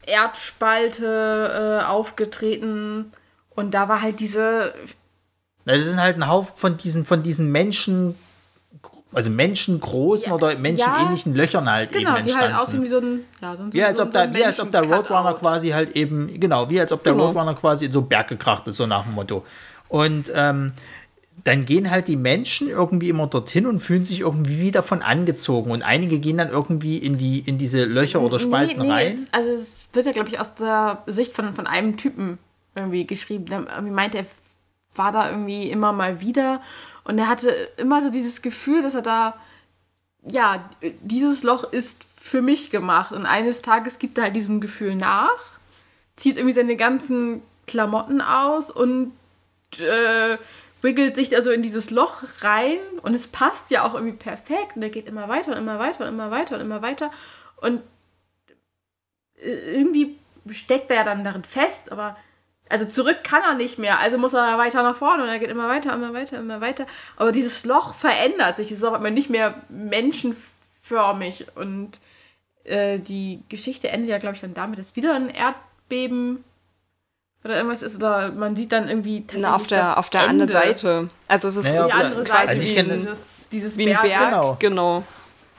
[0.06, 3.12] Erdspalte äh, aufgetreten
[3.56, 4.74] und da war halt diese
[5.66, 8.16] Na, Das sind halt ein Haufen von diesen, von diesen Menschen,
[9.14, 12.56] also menschengroßen Ja, oder menschenähnlichen Löchern halt genau, eben die halt entstanden.
[12.56, 14.60] aussehen wie so ein ja, so ein, Wie als so, ob da, so wie als
[14.60, 17.28] ob der Roadrunner quasi halt eben, genau, wie als ob der Genau.
[17.28, 19.46] Roadrunner quasi in so einen Berg gekracht ist, so nach dem Motto.
[19.90, 20.72] Und ähm,
[21.44, 25.72] dann gehen halt die Menschen irgendwie immer dorthin und fühlen sich irgendwie wie davon angezogen.
[25.72, 29.16] Und einige gehen dann irgendwie in die, in diese Löcher oder Spalten nee, nee, rein.
[29.16, 32.38] Es, also es wird ja, glaube ich, aus der Sicht von, von einem Typen
[32.76, 33.45] irgendwie geschrieben.
[33.45, 34.26] Der irgendwie meinte, er
[34.95, 36.62] war da irgendwie immer mal wieder
[37.03, 39.36] und er hatte immer so dieses Gefühl, dass er da,
[40.24, 40.70] ja,
[41.02, 43.12] dieses Loch ist für mich gemacht.
[43.12, 45.60] Und eines Tages gibt er halt diesem Gefühl nach,
[46.16, 49.14] zieht irgendwie seine ganzen Klamotten aus und
[49.80, 50.38] äh,
[50.82, 54.76] wiggelt sich da so in dieses Loch rein und es passt ja auch irgendwie perfekt
[54.76, 57.12] und er geht immer weiter und immer weiter und immer weiter und immer weiter
[57.58, 57.82] und
[59.38, 60.18] äh, irgendwie
[60.49, 62.18] steckt er ja dann darin fest, aber
[62.72, 65.49] also zurück kann er nicht mehr, also muss er weiter nach vorne und er geht
[65.49, 66.88] immer weiter, immer weiter, immer weiter.
[67.18, 71.99] Aber dieses Loch verändert sich, es ist auch immer nicht mehr menschenförmig und
[72.64, 76.45] äh, die Geschichte endet ja, glaube ich, dann damit, dass wieder ein Erdbeben
[77.43, 80.49] oder irgendwas ist oder man sieht dann irgendwie Na, auf der, das auf der anderen
[80.51, 80.53] Ende.
[80.53, 81.09] Seite.
[81.27, 83.93] Also es ist, Naja, es Die andere der- Seite, also ich kenne- dieses, dieses wie
[83.95, 84.30] ein Berg.
[84.30, 84.57] Genau.
[84.59, 85.03] Genau.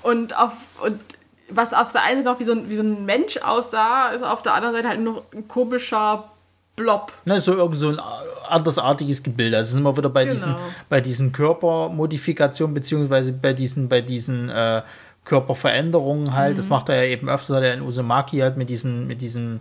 [0.02, 0.52] Und auf
[0.84, 1.00] und
[1.48, 4.22] was auf der einen Seite noch wie so, ein, wie so ein Mensch aussah, ist
[4.22, 6.30] auf der anderen Seite halt nur ein komischer
[6.76, 7.12] Blob.
[7.26, 8.00] Ne, so irgend so ein
[8.48, 9.56] andersartiges Gebilde.
[9.58, 10.34] Also sind wir wieder bei Genau.
[10.34, 10.54] diesen,
[10.88, 14.82] bei diesen Körpermodifikationen, beziehungsweise bei diesen, bei diesen äh,
[15.24, 16.54] Körperveränderungen halt.
[16.54, 16.56] Mhm.
[16.56, 19.60] Das macht er ja eben öfter, hat er in Uzumaki halt mit diesen, mit diesen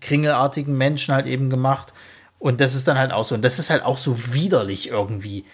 [0.00, 1.92] kringelartigen Menschen halt eben gemacht.
[2.38, 3.34] Und das ist dann halt auch so.
[3.34, 5.44] Und das ist halt auch so widerlich irgendwie.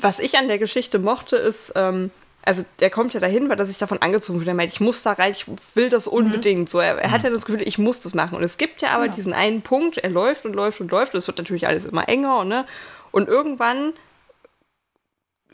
[0.00, 2.10] Was ich an der Geschichte mochte, ist, ähm,
[2.44, 4.48] also der kommt ja dahin, weil er sich davon angezogen wird.
[4.48, 6.68] Er meint, ich muss da rein, ich will das unbedingt.
[6.68, 8.36] So, er, er hat ja das Gefühl, ich muss das machen.
[8.36, 9.14] Und es gibt ja aber Genau.
[9.16, 11.14] diesen einen Punkt, er läuft und läuft und läuft.
[11.14, 12.66] Und es wird natürlich alles immer enger, ne?
[13.10, 13.92] Und irgendwann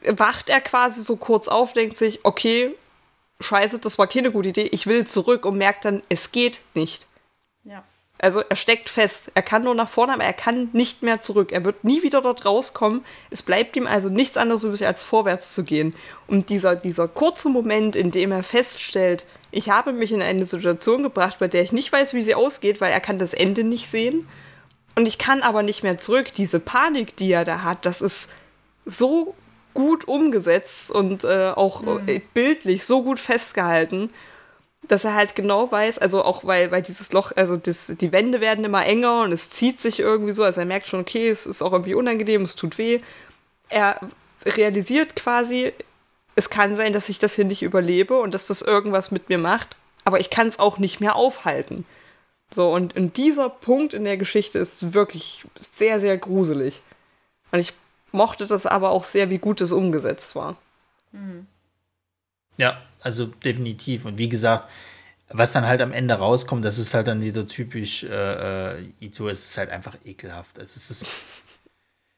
[0.03, 2.75] wacht er quasi so kurz auf, denkt sich, okay,
[3.41, 7.07] scheiße, das war keine gute Idee, ich will zurück und merkt dann, es geht nicht.
[8.21, 9.31] Also er steckt fest.
[9.35, 11.53] Er kann nur nach vorne, aber er kann nicht mehr zurück.
[11.53, 13.05] Er wird nie wieder dort rauskommen.
[13.31, 15.95] Es bleibt ihm also nichts anderes übrig, als vorwärts zu gehen.
[16.27, 21.05] Und dieser, dieser kurze Moment, in dem er feststellt, ich habe mich in eine Situation
[21.05, 23.89] gebracht, bei der ich nicht weiß, wie sie ausgeht, weil er kann das Ende nicht
[23.89, 24.29] sehen.
[24.97, 26.35] Und ich kann aber nicht mehr zurück.
[26.35, 28.33] Diese Panik, die er da hat, das ist
[28.85, 29.37] so
[29.75, 34.11] gut umgesetzt und äh, auch äh, bildlich so gut festgehalten
[34.89, 38.41] dass er halt genau weiß, also auch weil, weil dieses Loch, also das, die Wände
[38.41, 41.47] werden immer enger und es zieht sich irgendwie so, also er merkt schon, okay, es
[41.47, 43.01] ist auch irgendwie unangenehm, es tut weh.
[43.69, 44.01] Er
[44.45, 45.73] realisiert quasi,
[46.35, 49.39] es kann sein, dass ich das hier nicht überlebe und dass das irgendwas mit mir
[49.39, 51.85] macht, aber ich kann es auch nicht mehr aufhalten.
[52.55, 56.81] So, und, und dieser Punkt in der Geschichte ist wirklich sehr, sehr gruselig.
[57.53, 57.75] Und ich
[58.11, 60.57] mochte das aber auch sehr, wie gut es umgesetzt war.
[62.59, 64.05] Ja, also definitiv.
[64.05, 64.69] Und wie gesagt,
[65.31, 69.29] was dann halt am Ende rauskommt, das ist halt dann wieder typisch äh, äh, Ito.
[69.29, 70.59] Es ist halt einfach ekelhaft.
[70.59, 71.07] Es ist,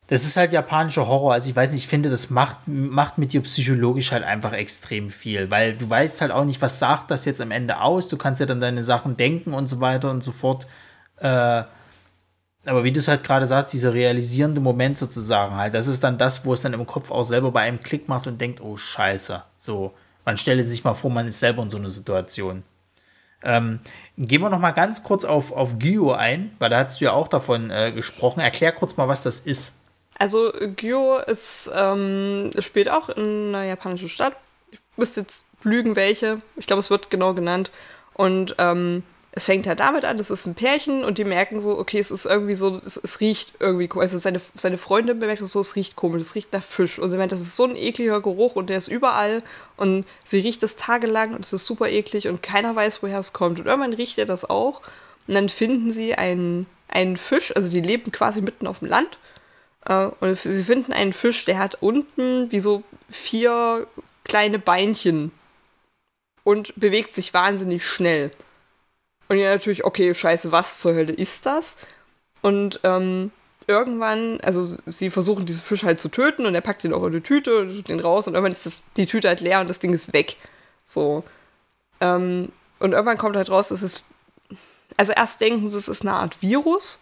[0.07, 1.33] das ist halt japanischer Horror.
[1.35, 5.11] Also ich weiß nicht, ich finde, das macht, macht mit dir psychologisch halt einfach extrem
[5.11, 8.09] viel, weil du weißt halt auch nicht, was sagt das jetzt am Ende aus.
[8.09, 10.67] Du kannst ja dann deine Sachen denken und so weiter und so fort.
[11.19, 11.65] Äh,
[12.67, 16.19] aber wie du es halt gerade sagst, dieser realisierende Moment sozusagen halt, das ist dann
[16.19, 18.77] das, wo es dann im Kopf auch selber bei einem Klick macht und denkt, oh
[18.77, 19.95] Scheiße, so,
[20.25, 22.63] man stelle sich mal vor, man ist selber in so einer Situation.
[23.43, 23.81] Ähm,
[24.19, 27.13] gehen wir noch mal ganz kurz auf, auf Gyo ein, weil da hast du ja
[27.13, 28.41] auch davon äh, gesprochen.
[28.41, 29.75] Erklär kurz mal, was das ist.
[30.19, 34.37] Also Gyo ist, ähm, spielt auch in einer japanischen Stadt.
[34.71, 36.43] Ich müsste jetzt lügen, welche.
[36.57, 37.71] Ich glaube, es wird genau genannt.
[38.13, 39.03] Und ähm,
[39.33, 42.11] es fängt halt damit an, es ist ein Pärchen und die merken so, okay, es
[42.11, 44.07] ist irgendwie so, es, es riecht irgendwie komisch.
[44.07, 46.99] Also seine, seine Freundin bemerkt so, es riecht komisch, es riecht nach Fisch.
[46.99, 49.45] Und sie meint, das ist so ein ekliger Geruch und der ist überall.
[49.77, 53.33] Und sie riecht es tagelang und es ist super eklig und keiner weiß, woher es
[53.33, 53.61] kommt.
[53.61, 54.83] Und irgendwann riecht er das auch.
[55.29, 59.17] Und dann finden sie einen, einen Fisch, also die leben quasi mitten auf dem Land.
[59.87, 63.87] Äh, und sie finden einen Fisch, der hat unten wie so vier
[64.25, 65.31] kleine Beinchen
[66.43, 68.33] und bewegt sich wahnsinnig schnell.
[69.31, 71.77] Und ja, natürlich, okay, scheiße, was zur Hölle ist das?
[72.43, 73.31] Und ähm,
[73.69, 77.13] irgendwann, also sie versuchen diese Fisch halt zu töten und er packt den auch in
[77.13, 79.71] eine Tüte und tut den raus und irgendwann ist das, die Tüte halt leer und
[79.71, 80.35] das Ding ist weg.
[80.85, 81.23] So.
[82.01, 82.51] Ähm,
[82.81, 84.03] und irgendwann kommt halt raus, dass es.
[84.97, 87.01] Also erst denken sie, es ist eine Art Virus,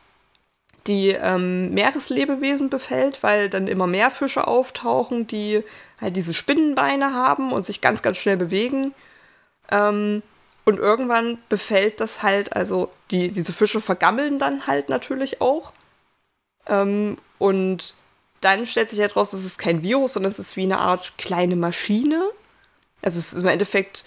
[0.86, 5.64] die ähm, Meereslebewesen befällt, weil dann immer mehr Fische auftauchen, die
[5.98, 8.92] halt diese Spinnenbeine haben und sich ganz, ganz schnell bewegen.
[9.70, 10.22] Ähm,
[10.68, 15.72] und irgendwann befällt das halt, also die, diese Fische vergammeln dann halt natürlich auch.
[16.66, 17.94] Ähm, und
[18.42, 21.14] dann stellt sich halt raus, es ist kein Virus, sondern es ist wie eine Art
[21.16, 22.22] kleine Maschine.
[23.00, 24.04] Also es ist im Endeffekt,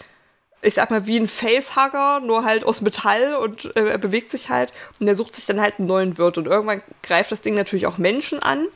[0.61, 4.49] ich sag mal, wie ein Facehugger, nur halt aus Metall und äh, er bewegt sich
[4.49, 4.71] halt.
[4.99, 6.37] Und er sucht sich dann halt einen neuen Wirt.
[6.37, 8.67] Und irgendwann greift das Ding natürlich auch Menschen an.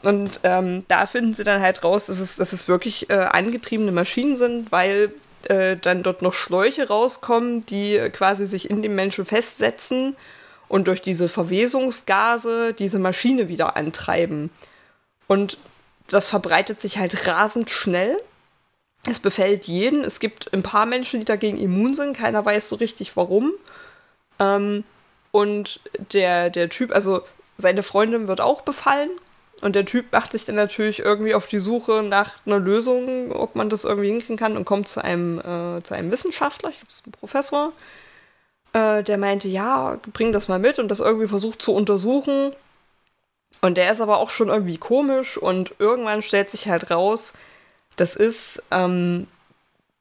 [0.00, 3.92] Und ähm, da finden sie dann halt raus, dass es, dass es wirklich äh, angetriebene
[3.92, 5.12] Maschinen sind, weil
[5.44, 10.16] äh, dann dort noch Schläuche rauskommen, die quasi sich in dem Menschen festsetzen
[10.68, 14.50] und durch diese Verwesungsgase diese Maschine wieder antreiben.
[15.26, 15.58] Und
[16.08, 18.16] das verbreitet sich halt rasend schnell.
[19.06, 20.04] Es befällt jeden.
[20.04, 22.16] Es gibt ein paar Menschen, die dagegen immun sind.
[22.16, 23.52] Keiner weiß so richtig warum.
[24.38, 24.84] Ähm,
[25.30, 25.80] und
[26.12, 27.22] der, der Typ, also
[27.56, 29.10] seine Freundin wird auch befallen.
[29.60, 33.56] Und der Typ macht sich dann natürlich irgendwie auf die Suche nach einer Lösung, ob
[33.56, 36.90] man das irgendwie hinkriegen kann und kommt zu einem, äh, zu einem Wissenschaftler, ich glaube,
[36.90, 37.72] es ist ein Professor,
[38.72, 42.52] äh, der meinte, ja, bring das mal mit und das irgendwie versucht zu untersuchen.
[43.60, 47.34] Und der ist aber auch schon irgendwie komisch und irgendwann stellt sich halt raus,
[47.96, 49.26] das ist, ähm,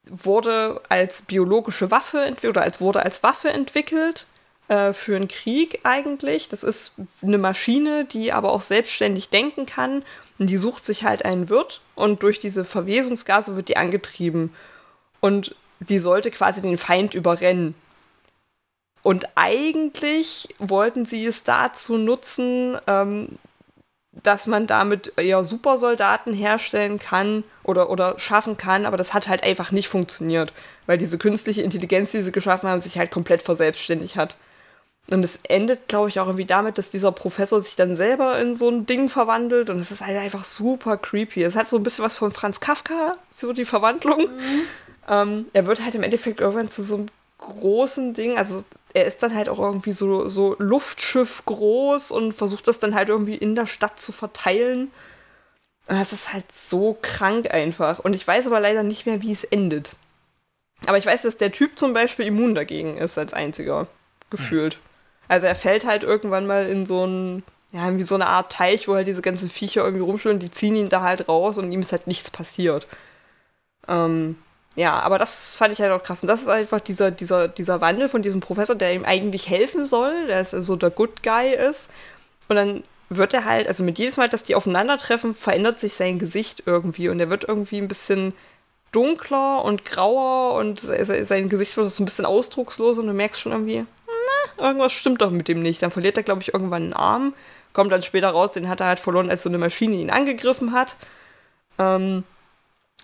[0.05, 4.27] wurde als biologische Waffe entwickelt oder als wurde als Waffe entwickelt
[4.67, 6.49] äh, für einen Krieg eigentlich.
[6.49, 10.03] Das ist eine Maschine, die aber auch selbstständig denken kann.
[10.39, 14.53] Und die sucht sich halt einen Wirt und durch diese Verwesungsgase wird die angetrieben.
[15.19, 17.75] Und die sollte quasi den Feind überrennen.
[19.03, 23.39] Und eigentlich wollten sie es dazu nutzen, ähm,
[24.23, 29.43] dass man damit eher Supersoldaten herstellen kann oder, oder schaffen kann, aber das hat halt
[29.43, 30.53] einfach nicht funktioniert,
[30.87, 34.35] weil diese künstliche Intelligenz, die sie geschaffen haben, sich halt komplett verselbstständigt hat.
[35.09, 38.55] Und es endet, glaube ich, auch irgendwie damit, dass dieser Professor sich dann selber in
[38.55, 41.43] so ein Ding verwandelt und es ist halt einfach super creepy.
[41.43, 44.23] Es hat so ein bisschen was von Franz Kafka, so die Verwandlung.
[44.23, 44.61] Mhm.
[45.07, 47.05] Ähm, er wird halt im Endeffekt irgendwann zu so einem
[47.37, 48.63] großen Ding, also
[48.93, 53.09] er ist dann halt auch irgendwie so, so Luftschiff groß und versucht das dann halt
[53.09, 54.91] irgendwie in der Stadt zu verteilen.
[55.87, 57.99] Und das ist halt so krank einfach.
[57.99, 59.91] Und ich weiß aber leider nicht mehr, wie es endet.
[60.85, 63.87] Aber ich weiß, dass der Typ zum Beispiel immun dagegen ist als einziger.
[64.29, 64.79] Gefühlt.
[65.27, 68.87] Also er fällt halt irgendwann mal in so ein, ja, wie so eine Art Teich,
[68.87, 71.81] wo halt diese ganzen Viecher irgendwie rumschwimmen, die ziehen ihn da halt raus und ihm
[71.81, 72.87] ist halt nichts passiert.
[73.87, 74.37] Ähm,
[74.75, 76.21] ja, aber das fand ich halt auch krass.
[76.21, 79.85] Und das ist einfach dieser, dieser, dieser Wandel von diesem Professor, der ihm eigentlich helfen
[79.85, 81.91] soll, der so der Good Guy ist.
[82.47, 86.19] Und dann wird er halt, also mit jedes Mal, dass die aufeinandertreffen, verändert sich sein
[86.19, 88.33] Gesicht irgendwie und er wird irgendwie ein bisschen
[88.91, 93.51] dunkler und grauer und sein Gesicht wird so ein bisschen ausdruckslos und du merkst schon
[93.51, 93.85] irgendwie,
[94.57, 95.81] irgendwas stimmt doch mit dem nicht.
[95.81, 97.33] Dann verliert er, glaube ich, irgendwann einen Arm.
[97.73, 100.73] Kommt dann später raus, den hat er halt verloren, als so eine Maschine ihn angegriffen
[100.73, 100.95] hat.
[101.77, 102.23] Ähm,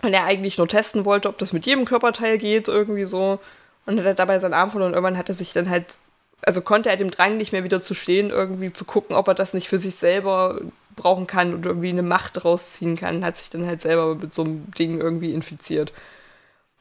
[0.02, 3.38] und er eigentlich nur testen wollte, ob das mit jedem Körperteil geht, irgendwie so.
[3.86, 4.92] Und hat er dabei seinen Arm verloren.
[4.92, 5.96] Irgendwann hat er sich dann halt,
[6.42, 9.34] also konnte er dem Drang nicht mehr wieder zu stehen, irgendwie zu gucken, ob er
[9.34, 10.60] das nicht für sich selber
[10.96, 13.24] brauchen kann und irgendwie eine Macht rausziehen kann.
[13.24, 15.92] Hat sich dann halt selber mit so einem Ding irgendwie infiziert.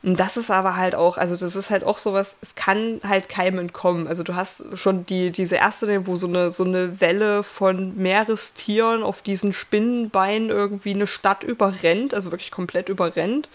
[0.03, 3.29] Und das ist aber halt auch, also das ist halt auch sowas, es kann halt
[3.29, 4.05] keinem entkommen.
[4.05, 9.01] Also du hast schon die, diese erste, wo so eine, so eine Welle von Meerestieren
[9.01, 13.47] auf diesen Spinnenbeinen irgendwie eine Stadt überrennt, also wirklich komplett überrennt.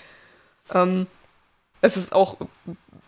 [0.72, 1.06] Ähm,
[1.82, 2.38] es ist auch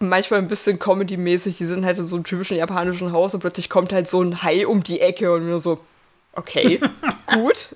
[0.01, 3.71] manchmal ein bisschen Comedy-mäßig, die sind halt in so einem typischen japanischen Haus und plötzlich
[3.71, 5.81] kommt halt so ein Hai um die Ecke und nur so,
[6.35, 6.79] okay,
[7.27, 7.75] gut.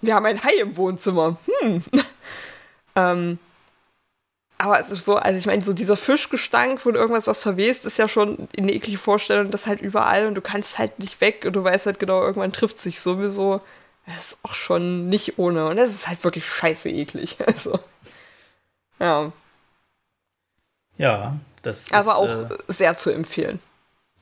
[0.00, 1.36] Wir haben ein Hai im Wohnzimmer.
[1.60, 1.82] Hm.
[2.96, 3.38] ähm,
[4.64, 8.48] aber so, also ich meine, so dieser Fischgestank von irgendwas, was verwest, ist ja schon
[8.56, 11.86] eine eklige Vorstellung, das halt überall und du kannst halt nicht weg und du weißt
[11.86, 13.60] halt genau, irgendwann trifft sich sowieso.
[14.06, 17.36] Das ist auch schon nicht ohne und das ist halt wirklich scheiße eklig.
[17.46, 17.78] Also,
[18.98, 19.32] ja.
[20.96, 23.60] Ja, das Aber ist, auch äh, sehr zu empfehlen.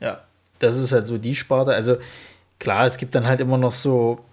[0.01, 0.23] Ja,
[0.59, 1.74] das ist halt so die Sparte.
[1.74, 1.98] Also,
[2.59, 4.24] klar, es gibt dann halt immer noch so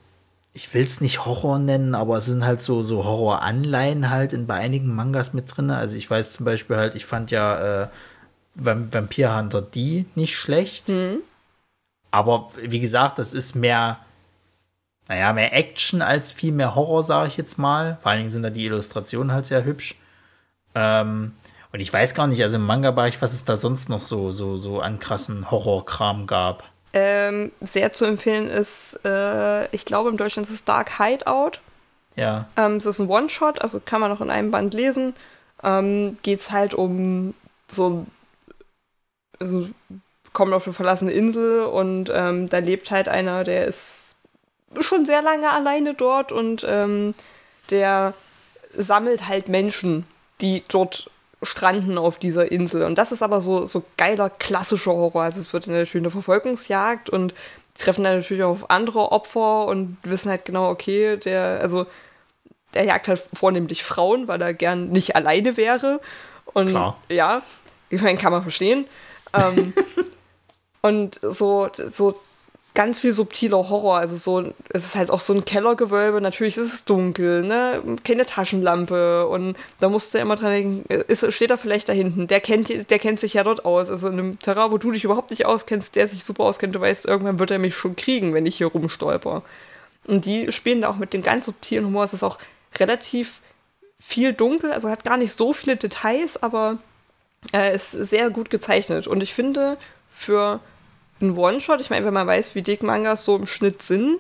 [0.54, 4.48] ich will es nicht Horror nennen, aber es sind halt so, so Horror-Anleihen halt in,
[4.48, 5.70] bei einigen Mangas mit drin.
[5.70, 7.88] Also ich weiß zum Beispiel halt, ich fand ja äh,
[8.56, 10.90] Vampir Hunter D nicht schlecht.
[10.90, 11.20] Mhm.
[12.12, 14.00] Aber wie gesagt, das ist mehr,
[15.08, 17.98] naja, mehr Action als viel mehr Horror, sage ich jetzt mal.
[18.02, 19.96] Vor allen Dingen sind da die Illustrationen halt sehr hübsch.
[20.74, 21.34] Ähm,
[21.72, 24.58] und ich weiß gar nicht, also im Manga-Bereich, was es da sonst noch so, so,
[24.58, 26.64] so an krassen Horrorkram gab.
[26.94, 31.60] Ähm, sehr zu empfehlen ist, äh, ich glaube, im Deutschland ist es Dark Hideout.
[32.16, 32.48] Ja.
[32.58, 35.14] Ähm, es ist ein One-Shot, also kann man noch in einem Band lesen.
[35.64, 37.34] Ähm, Geht es halt um
[37.68, 38.06] so,
[39.40, 39.70] also
[40.34, 44.16] kommt auf eine verlassene Insel und ähm, da lebt halt einer, der ist
[44.82, 47.16] schon sehr lange alleine dort und ähm,
[47.70, 48.14] der
[48.76, 50.06] sammelt halt Menschen,
[50.42, 51.10] die dort
[51.42, 52.84] stranden auf dieser Insel.
[52.84, 55.24] Und das ist aber so, so geiler klassischer Horror.
[55.24, 57.34] Also es wird natürlich eine Verfolgungsjagd und
[57.78, 61.86] treffen dann natürlich auch auf andere Opfer und wissen halt genau, okay, der, also
[62.74, 66.02] der jagt halt vornehmlich Frauen, weil er gern nicht alleine wäre.
[66.46, 66.98] Und Klar.
[67.10, 67.42] ja,
[67.90, 68.86] ich meine, kann man verstehen.
[69.34, 69.74] Ähm,
[70.82, 72.14] und so, so
[72.74, 73.98] ganz viel subtiler Horror.
[73.98, 76.22] Also so, es ist halt auch so ein Kellergewölbe.
[76.22, 77.82] Natürlich ist es dunkel, ne?
[78.04, 79.28] Keine Taschenlampe.
[79.28, 82.28] Und da musst du immer dran denken, ist, steht er vielleicht da hinten?
[82.28, 83.90] Der kennt, der kennt sich ja dort aus.
[83.90, 86.82] Also in einem Terrain, wo du dich überhaupt nicht auskennst, der sich super auskennt, du
[86.82, 89.44] weißt, irgendwann wird er mich schon kriegen, wenn ich hier rumstolper.
[90.08, 92.04] Und die spielen da auch mit dem ganz subtilen Humor.
[92.04, 92.38] Es ist auch
[92.78, 93.42] relativ
[94.00, 96.78] viel dunkel, also hat gar nicht so viele Details, aber
[97.54, 99.08] äh, ist sehr gut gezeichnet.
[99.08, 99.78] Und ich finde,
[100.10, 100.60] für
[101.22, 104.20] ein One-Shot, ich meine, wenn man weiß, wie dick Mangas so im Schnitt sind,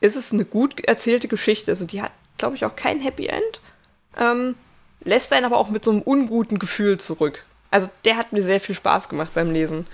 [0.00, 1.70] ist es eine gut erzählte Geschichte.
[1.70, 3.60] Also die hat, glaube ich, auch kein Happy End.
[4.16, 4.54] Ähm,
[5.02, 7.44] lässt einen aber auch mit so einem unguten Gefühl zurück.
[7.70, 9.86] Also der hat mir sehr viel Spaß gemacht beim Lesen.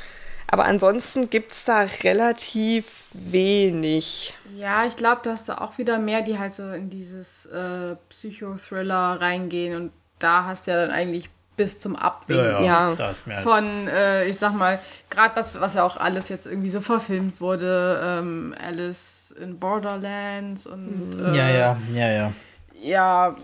[0.49, 4.37] Aber ansonsten gibt es da relativ wenig.
[4.57, 7.97] Ja, ich glaube, da hast du auch wieder mehr, die halt so in dieses äh,
[8.09, 12.95] Psychothriller reingehen und da hast du ja dann eigentlich bis zum Abwägen Ja.
[12.97, 14.79] Da ist mehr als von, äh, ich sag mal,
[15.11, 20.67] gerade das, was ja auch alles jetzt irgendwie so verfilmt wurde, ähm, Alice in Borderlands
[20.67, 22.33] und äh, ja, ja, ja, ja.
[22.83, 23.37] ja,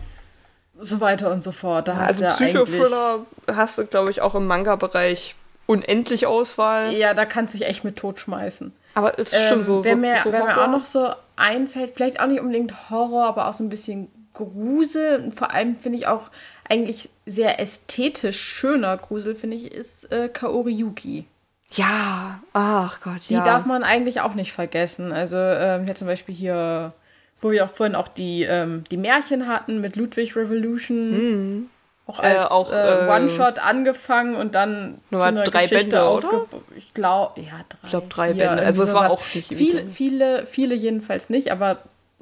[0.80, 1.88] so weiter und so fort.
[1.88, 3.20] Da hast Also ja Psychothriller
[3.54, 5.34] hast du, glaube ich, auch im Manga-Bereich
[5.66, 6.92] unendlich Auswahl.
[6.92, 8.72] ja, da kannst du dich echt mit tot schmeißen.
[8.94, 10.64] Aber es ist Ähm, schon so, wer so, mir, so wer mir Horror.
[10.64, 15.20] auch noch so einfällt, vielleicht auch nicht unbedingt Horror, aber auch so ein bisschen Grusel.
[15.24, 16.30] Und vor allem finde ich auch
[16.72, 21.26] eigentlich sehr ästhetisch schöner Grusel, finde ich, ist äh, Kaori Yuki.
[21.74, 23.44] Ja, ach Gott, Die ja.
[23.44, 25.12] darf man eigentlich auch nicht vergessen.
[25.12, 26.92] Also ähm, hier zum Beispiel hier,
[27.40, 31.70] wo wir auch vorhin auch die, ähm, die Märchen hatten mit Ludwig Revolution.
[32.06, 36.46] Auch Äh, als auch, äh, äh, One-Shot angefangen und dann Nur drei Bände, oder?
[36.76, 37.78] Ich glaube, ja, drei.
[37.84, 38.62] Ich glaube, drei vier, Bände.
[38.64, 39.92] Also es war auch nicht Viele, ewig.
[39.94, 41.78] viele, viele jedenfalls nicht, aber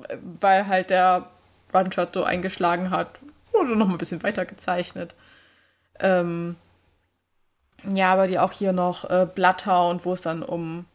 [0.09, 1.27] äh, weil halt der
[1.73, 3.09] One-Shot so eingeschlagen hat,
[3.53, 5.15] wurde noch mal ein bisschen weiter gezeichnet.
[5.99, 6.57] Ähm,
[7.95, 10.87] ja, aber die auch hier noch äh, Bloodhound, wo es dann um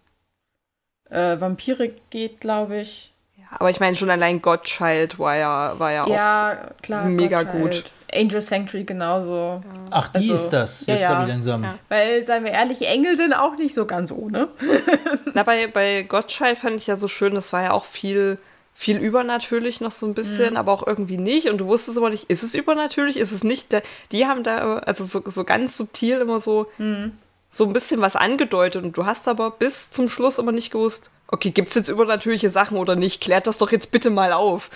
[1.10, 3.12] äh, Vampire geht, glaube ich.
[3.52, 6.08] Aber ich meine, schon allein Godchild war ja, war ja, auch.
[6.10, 7.06] Ja, klar.
[7.06, 7.84] mega Godchild.
[7.84, 7.92] gut.
[8.14, 9.62] Angel Sanctuary genauso.
[9.92, 10.86] Ach, die Also, ist das.
[10.86, 11.10] ja, Jetzt ja.
[11.10, 11.64] habe ich langsam.
[11.64, 11.76] Ja.
[11.90, 14.50] Weil, seien wir ehrlich, Engel sind auch nicht so ganz ohne.
[15.34, 18.38] Na, bei, bei Gottschalk fand ich ja so schön, das war ja auch viel,
[18.78, 20.58] viel übernatürlich noch so ein bisschen, Mhm.
[20.58, 21.50] aber auch irgendwie nicht.
[21.50, 23.68] Und du wusstest immer nicht, ist es übernatürlich, ist es nicht?
[24.12, 27.14] Die haben da, also so, so ganz subtil immer so, Mhm.
[27.52, 28.84] so ein bisschen was angedeutet.
[28.84, 32.50] Und du hast aber bis zum Schluss immer nicht gewusst, okay, gibt es jetzt übernatürliche
[32.50, 33.22] Sachen oder nicht?
[33.22, 34.70] Klärt das doch jetzt bitte mal auf.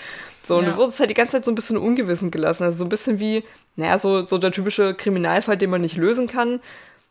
[0.43, 0.71] So, und Ja.
[0.71, 2.63] du wurdest halt die ganze Zeit so ein bisschen ungewissen gelassen.
[2.63, 3.43] Also so ein bisschen wie,
[3.75, 6.61] naja, so, so der typische Kriminalfall, den man nicht lösen kann.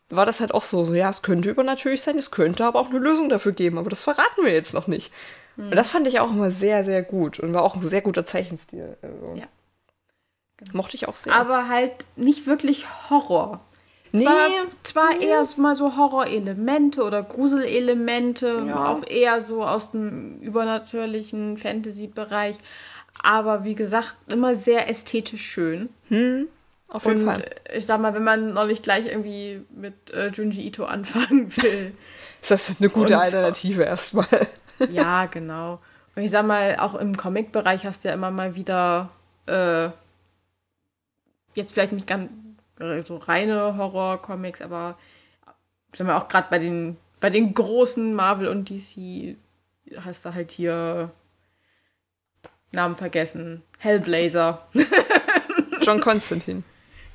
[0.09, 2.89] War das halt auch so, so, ja, es könnte übernatürlich sein, es könnte aber auch
[2.89, 5.13] eine Lösung dafür geben, aber das verraten wir jetzt noch nicht.
[5.59, 8.25] Und das fand ich auch immer sehr, sehr gut und war auch ein sehr guter
[8.25, 8.97] Zeichenstil.
[9.03, 9.47] Also, Ja.
[10.73, 11.35] Mochte ich auch sehr.
[11.35, 13.61] Aber halt nicht wirklich Horror.
[14.13, 14.49] nee, Zwar,
[14.83, 18.87] zwar eher so mal so Horrorelemente oder Gruselelemente, Ja.
[18.93, 22.57] auch eher so aus dem übernatürlichen Fantasy-Bereich.
[23.23, 25.89] Aber wie gesagt, immer sehr ästhetisch schön.
[26.89, 27.51] auf jeden Und Fall.
[27.75, 31.93] ich sag mal, wenn man noch nicht gleich irgendwie mit äh, Junji Ito anfangen will.
[32.43, 34.27] Ist das eine gute Alternative erstmal?
[34.91, 35.81] Ja, genau.
[36.15, 39.11] Und ich sag mal, auch im Comic-Bereich hast du ja immer mal wieder
[39.47, 39.91] äh,
[41.55, 42.31] jetzt vielleicht nicht ganz
[42.81, 44.97] äh, so reine Horror-Comics, aber
[45.95, 49.37] sag mal, auch gerade bei den, bei den großen Marvel und DC
[50.05, 51.11] hast du halt hier
[52.73, 53.63] Namen vergessen.
[53.79, 54.67] Hellblazer,
[55.83, 56.63] John Constantine.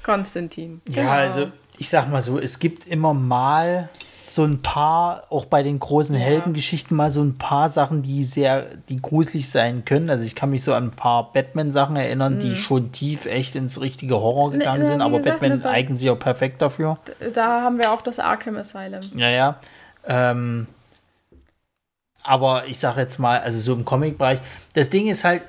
[0.04, 0.82] Konstantin.
[0.90, 3.90] Ja, also ich sag mal so, es gibt immer mal
[4.34, 8.66] so ein paar, auch bei den großen Heldengeschichten mal so ein paar Sachen, die sehr,
[8.90, 10.10] die gruselig sein können.
[10.10, 13.80] Also ich kann mich so an ein paar Batman-Sachen erinnern, die schon tief echt ins
[13.80, 16.64] richtige Horror Ne, gegangen ne, sind, wie aber gesagt, Batman ne, eignet sich auch perfekt
[16.64, 16.98] dafür.
[17.36, 19.02] Da haben wir auch das Arkham Asylum.
[19.16, 19.60] Ja, ja.
[20.08, 20.66] Ähm,
[22.24, 24.40] aber ich sage jetzt mal, also so im Comic-Bereich,
[24.74, 25.44] das Ding ist halt,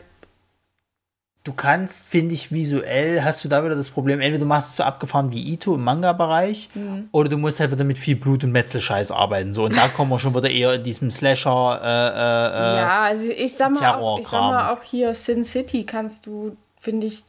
[1.45, 4.77] du kannst, finde ich, visuell hast du da wieder das Problem, entweder du machst es
[4.77, 7.09] so abgefahren wie Ito im Manga-Bereich Mhm.
[7.13, 9.53] oder du musst halt wieder mit viel Blut und Metzelscheiß arbeiten.
[9.53, 13.03] So, und da kommen wir schon wieder eher in diesem Slasher, äh, äh, äh, ja,
[13.03, 17.07] also ich sag, mal auch, ich sag mal auch hier Sin City kannst du, finde
[17.09, 17.25] ich,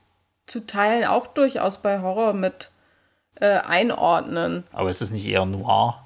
[0.48, 2.70] zu Teilen auch durchaus bei Horror mit
[3.42, 4.64] äh, einordnen.
[4.72, 6.06] aber ist das nicht eher noir?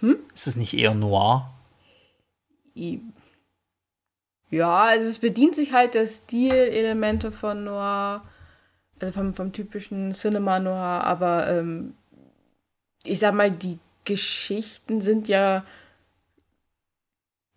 [0.00, 0.16] Hm?
[0.34, 1.50] Ist das nicht eher noir?
[4.54, 8.22] Ja, also es bedient sich halt der Stilelemente von Noir,
[9.00, 11.94] also vom, vom typischen Cinema Noir, aber ähm,
[13.04, 15.64] ich sag mal, die Geschichten sind ja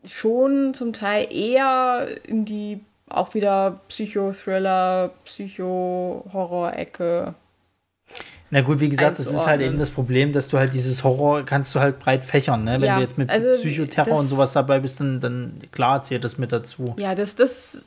[0.06, 7.36] schon zum Teil eher in die auch wieder Psychothriller, Psycho-Horror-Ecke.
[8.50, 11.44] Na gut, wie gesagt, das ist halt eben das Problem, dass du halt dieses Horror
[11.46, 12.74] kannst du halt breit fächern, ne?
[12.74, 16.24] Wenn Ja, du jetzt mit also Psychoterror und sowas dabei bist, dann, dann klar zählt
[16.24, 16.96] das mit dazu.
[16.98, 17.84] Ja, das, das,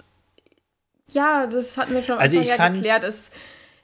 [1.11, 3.05] ja, das hatten wir schon am Also Anfang ich ja kann- geklärt.
[3.05, 3.31] Es,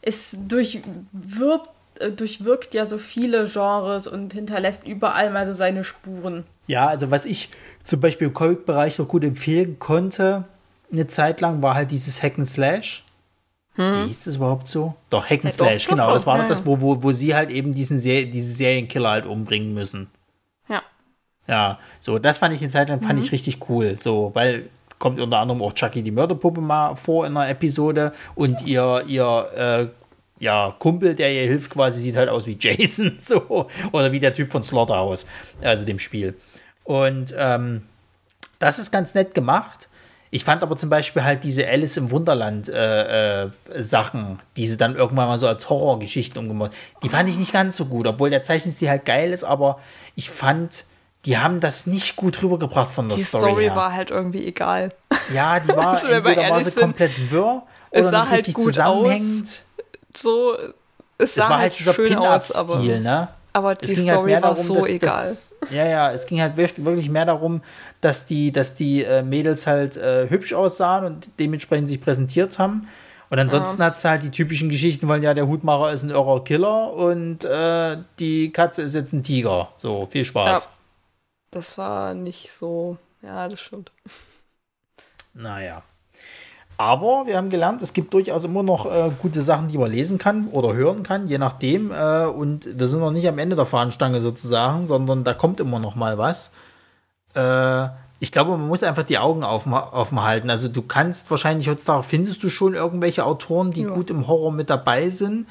[0.02, 6.44] es durchwirkt, äh, durchwirkt ja so viele Genres und hinterlässt überall mal so seine Spuren.
[6.66, 7.48] Ja, also was ich
[7.84, 10.44] zum Beispiel im Comic-Bereich noch gut empfehlen konnte,
[10.92, 13.02] eine Zeit lang, war halt dieses Hack and Slash.
[13.76, 14.94] Wie hieß das überhaupt so?
[15.10, 16.06] Doch, Hack and Ja, genau.
[16.06, 18.52] doch, Das war ja, doch das, wo, wo, wo sie halt eben diesen Ser diese
[18.54, 20.08] Serienkiller halt umbringen müssen.
[20.68, 20.82] Ja.
[21.46, 23.24] Ja, so, das fand ich eine Zeit lang, fand Mhm.
[23.24, 23.96] ich richtig cool.
[24.00, 28.62] So, weil kommt unter anderem auch Chucky die Mörderpuppe mal vor in einer Episode und
[28.62, 33.68] ihr, ihr, äh, ja, Kumpel, der ihr hilft, quasi sieht halt aus wie Jason, so.
[33.92, 35.26] Oder wie der Typ von Slaughterhouse,
[35.60, 36.34] also dem Spiel.
[36.84, 37.82] Und ähm,
[38.58, 39.88] das ist ganz nett gemacht.
[40.30, 44.76] Ich fand aber zum Beispiel halt diese Alice im Wunderland äh, äh, Sachen, die sie
[44.76, 46.72] dann irgendwann mal so als Horrorgeschichten umgemacht,
[47.02, 49.78] die fand ich nicht ganz so gut, obwohl der Zeichenstil halt geil ist, aber
[50.14, 50.84] ich fand,
[51.24, 53.76] die haben das nicht gut rübergebracht von der Die Story, Story her.
[53.76, 54.92] war halt irgendwie egal.
[55.32, 58.46] ja, die war Also, entweder war sie sind, komplett wirr es oder sah nicht halt
[58.48, 59.62] richtig zusammenhängend.
[60.14, 60.56] So,
[61.18, 63.28] es Es sah war halt halt dieser schön aus, aber, ne?
[63.52, 65.28] aber Es die halt Story mehr war darum, so dass, egal.
[65.28, 67.62] Dass, ja, ja, es ging halt wirklich mehr darum,
[68.00, 72.88] dass die, dass die äh, Mädels halt äh, hübsch aussahen und dementsprechend sich präsentiert haben.
[73.28, 76.92] Und ansonsten hat's halt die typischen Geschichten, weil ja der Hutmacher ist ein irrer Killer
[76.92, 79.70] und äh, die Katze ist jetzt ein Tiger.
[79.76, 80.64] So, viel Spaß.
[80.64, 80.70] Ja.
[81.50, 83.90] Das war nicht so, ja, das stimmt.
[85.34, 85.82] Naja.
[86.78, 90.18] Aber wir haben gelernt, es gibt durchaus immer noch äh, gute Sachen, die man lesen
[90.18, 91.90] kann oder hören kann, je nachdem.
[91.90, 95.78] Äh, und wir sind noch nicht am Ende der Fahnenstange sozusagen, sondern da kommt immer
[95.78, 96.50] noch mal was.
[97.36, 97.88] Äh,
[98.18, 100.48] ich glaube, man muss einfach die Augen offen, offen halten.
[100.48, 103.90] Also du kannst wahrscheinlich heutzutage, findest du schon irgendwelche Autoren, die Ja.
[103.90, 105.46] gut im Horror mit dabei sind.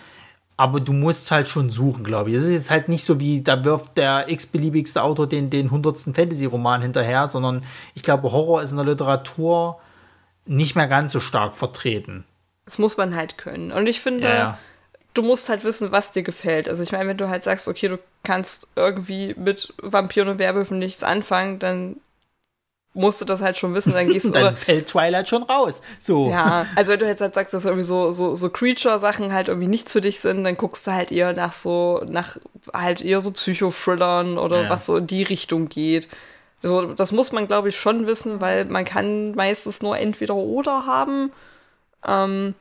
[0.58, 2.38] Aber du musst halt schon suchen, glaube ich.
[2.38, 6.16] Es ist jetzt halt nicht so wie, da wirft der x-beliebigste Autor den, den 100.
[6.16, 7.64] Fantasy-Roman hinterher, sondern
[7.94, 9.80] ich glaube, Horror ist in der Literatur
[10.46, 12.24] nicht mehr ganz so stark vertreten.
[12.64, 13.72] Das muss man halt können.
[13.74, 14.58] Und ich finde, Ja, ja.
[15.16, 16.70] Du musst halt wissen, was dir gefällt.
[16.70, 20.78] Also ich meine, wenn du halt sagst, okay, du kannst irgendwie mit Vampiren und Werwölfen
[20.78, 21.98] nichts anfangen, dann
[22.94, 23.94] musst du das halt schon wissen.
[23.94, 25.82] Dann gehst du Dann oder, fällt Twilight schon raus.
[26.00, 26.30] So.
[26.30, 29.68] Ja, also wenn du jetzt halt sagst, dass irgendwie so, so, so Creature-Sachen halt irgendwie
[29.68, 32.38] nichts für dich sind, dann guckst du halt eher nach so, nach
[32.74, 34.70] halt eher so Psycho-Thrillern oder Ja.
[34.70, 36.08] was so in die Richtung geht.
[36.64, 40.86] So, das muss man, glaube ich, schon wissen, weil man kann meistens nur entweder oder
[40.86, 41.32] haben.
[42.08, 42.56] Ähm,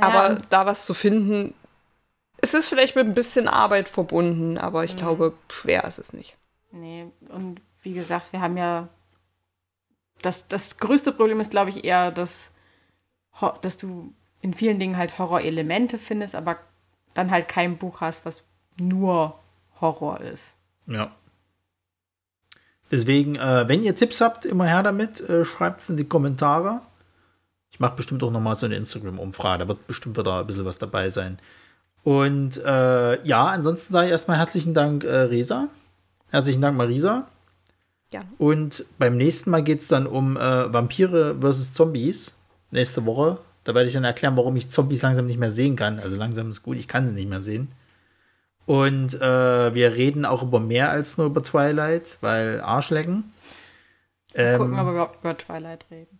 [0.00, 1.54] aber und- da was zu finden,
[2.42, 4.84] es ist vielleicht mit ein bisschen Arbeit verbunden, aber Mhm.
[4.86, 6.36] ich glaube, schwer ist es nicht.
[6.72, 8.88] Nee, und wie gesagt, wir haben ja.
[10.22, 12.50] Das, das größte Problem ist, glaube ich, eher, dass,
[13.62, 14.12] dass du
[14.42, 16.58] in vielen Dingen halt Horrorelemente findest, aber
[17.14, 18.44] dann halt kein Buch hast, was
[18.78, 19.38] nur
[19.80, 20.56] Horror ist.
[20.86, 21.10] Ja.
[22.90, 25.20] Deswegen, äh, wenn ihr Tipps habt, immer her damit.
[25.20, 26.80] Äh, Schreibt es in die Kommentare.
[27.70, 29.60] Ich mache bestimmt auch nochmal so eine Instagram-Umfrage.
[29.64, 31.38] Da wird bestimmt wieder ein bisschen was dabei sein.
[32.02, 35.68] Und äh, ja, ansonsten sage ich erstmal herzlichen Dank, äh, Resa.
[36.30, 37.26] Herzlichen Dank, Marisa.
[38.10, 38.26] Gerne.
[38.38, 42.34] Und beim nächsten Mal geht es dann um äh, Vampire versus Zombies.
[42.70, 43.38] Nächste Woche.
[43.64, 45.98] Da werde ich dann erklären, warum ich Zombies langsam nicht mehr sehen kann.
[45.98, 47.68] Also langsam ist gut, ich kann sie nicht mehr sehen.
[48.66, 53.32] Und äh, wir reden auch über mehr als nur über Twilight, weil Arschlecken.
[54.34, 56.18] Mal gucken, Ähm, ob wir überhaupt über Twilight reden.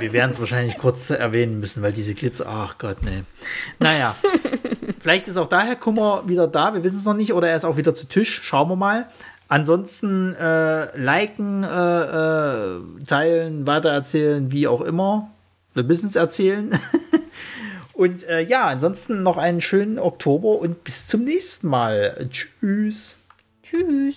[0.00, 3.22] wir werden es wahrscheinlich kurz erwähnen müssen, weil diese Glitzer, ach Gott, nee.
[3.78, 4.14] Naja,
[5.06, 7.64] vielleicht ist auch daher Kummer wieder da, wir wissen es noch nicht, oder er ist
[7.64, 9.06] auch wieder zu Tisch, schauen wir mal.
[9.46, 15.30] Ansonsten äh, liken, äh, äh, teilen, weitererzählen, wie auch immer.
[15.74, 16.76] Wir müssen es erzählen.
[17.92, 22.28] und äh, ja, ansonsten noch einen schönen Oktober und bis zum nächsten Mal.
[22.32, 23.16] Tschüss.
[23.62, 24.16] Tschüss.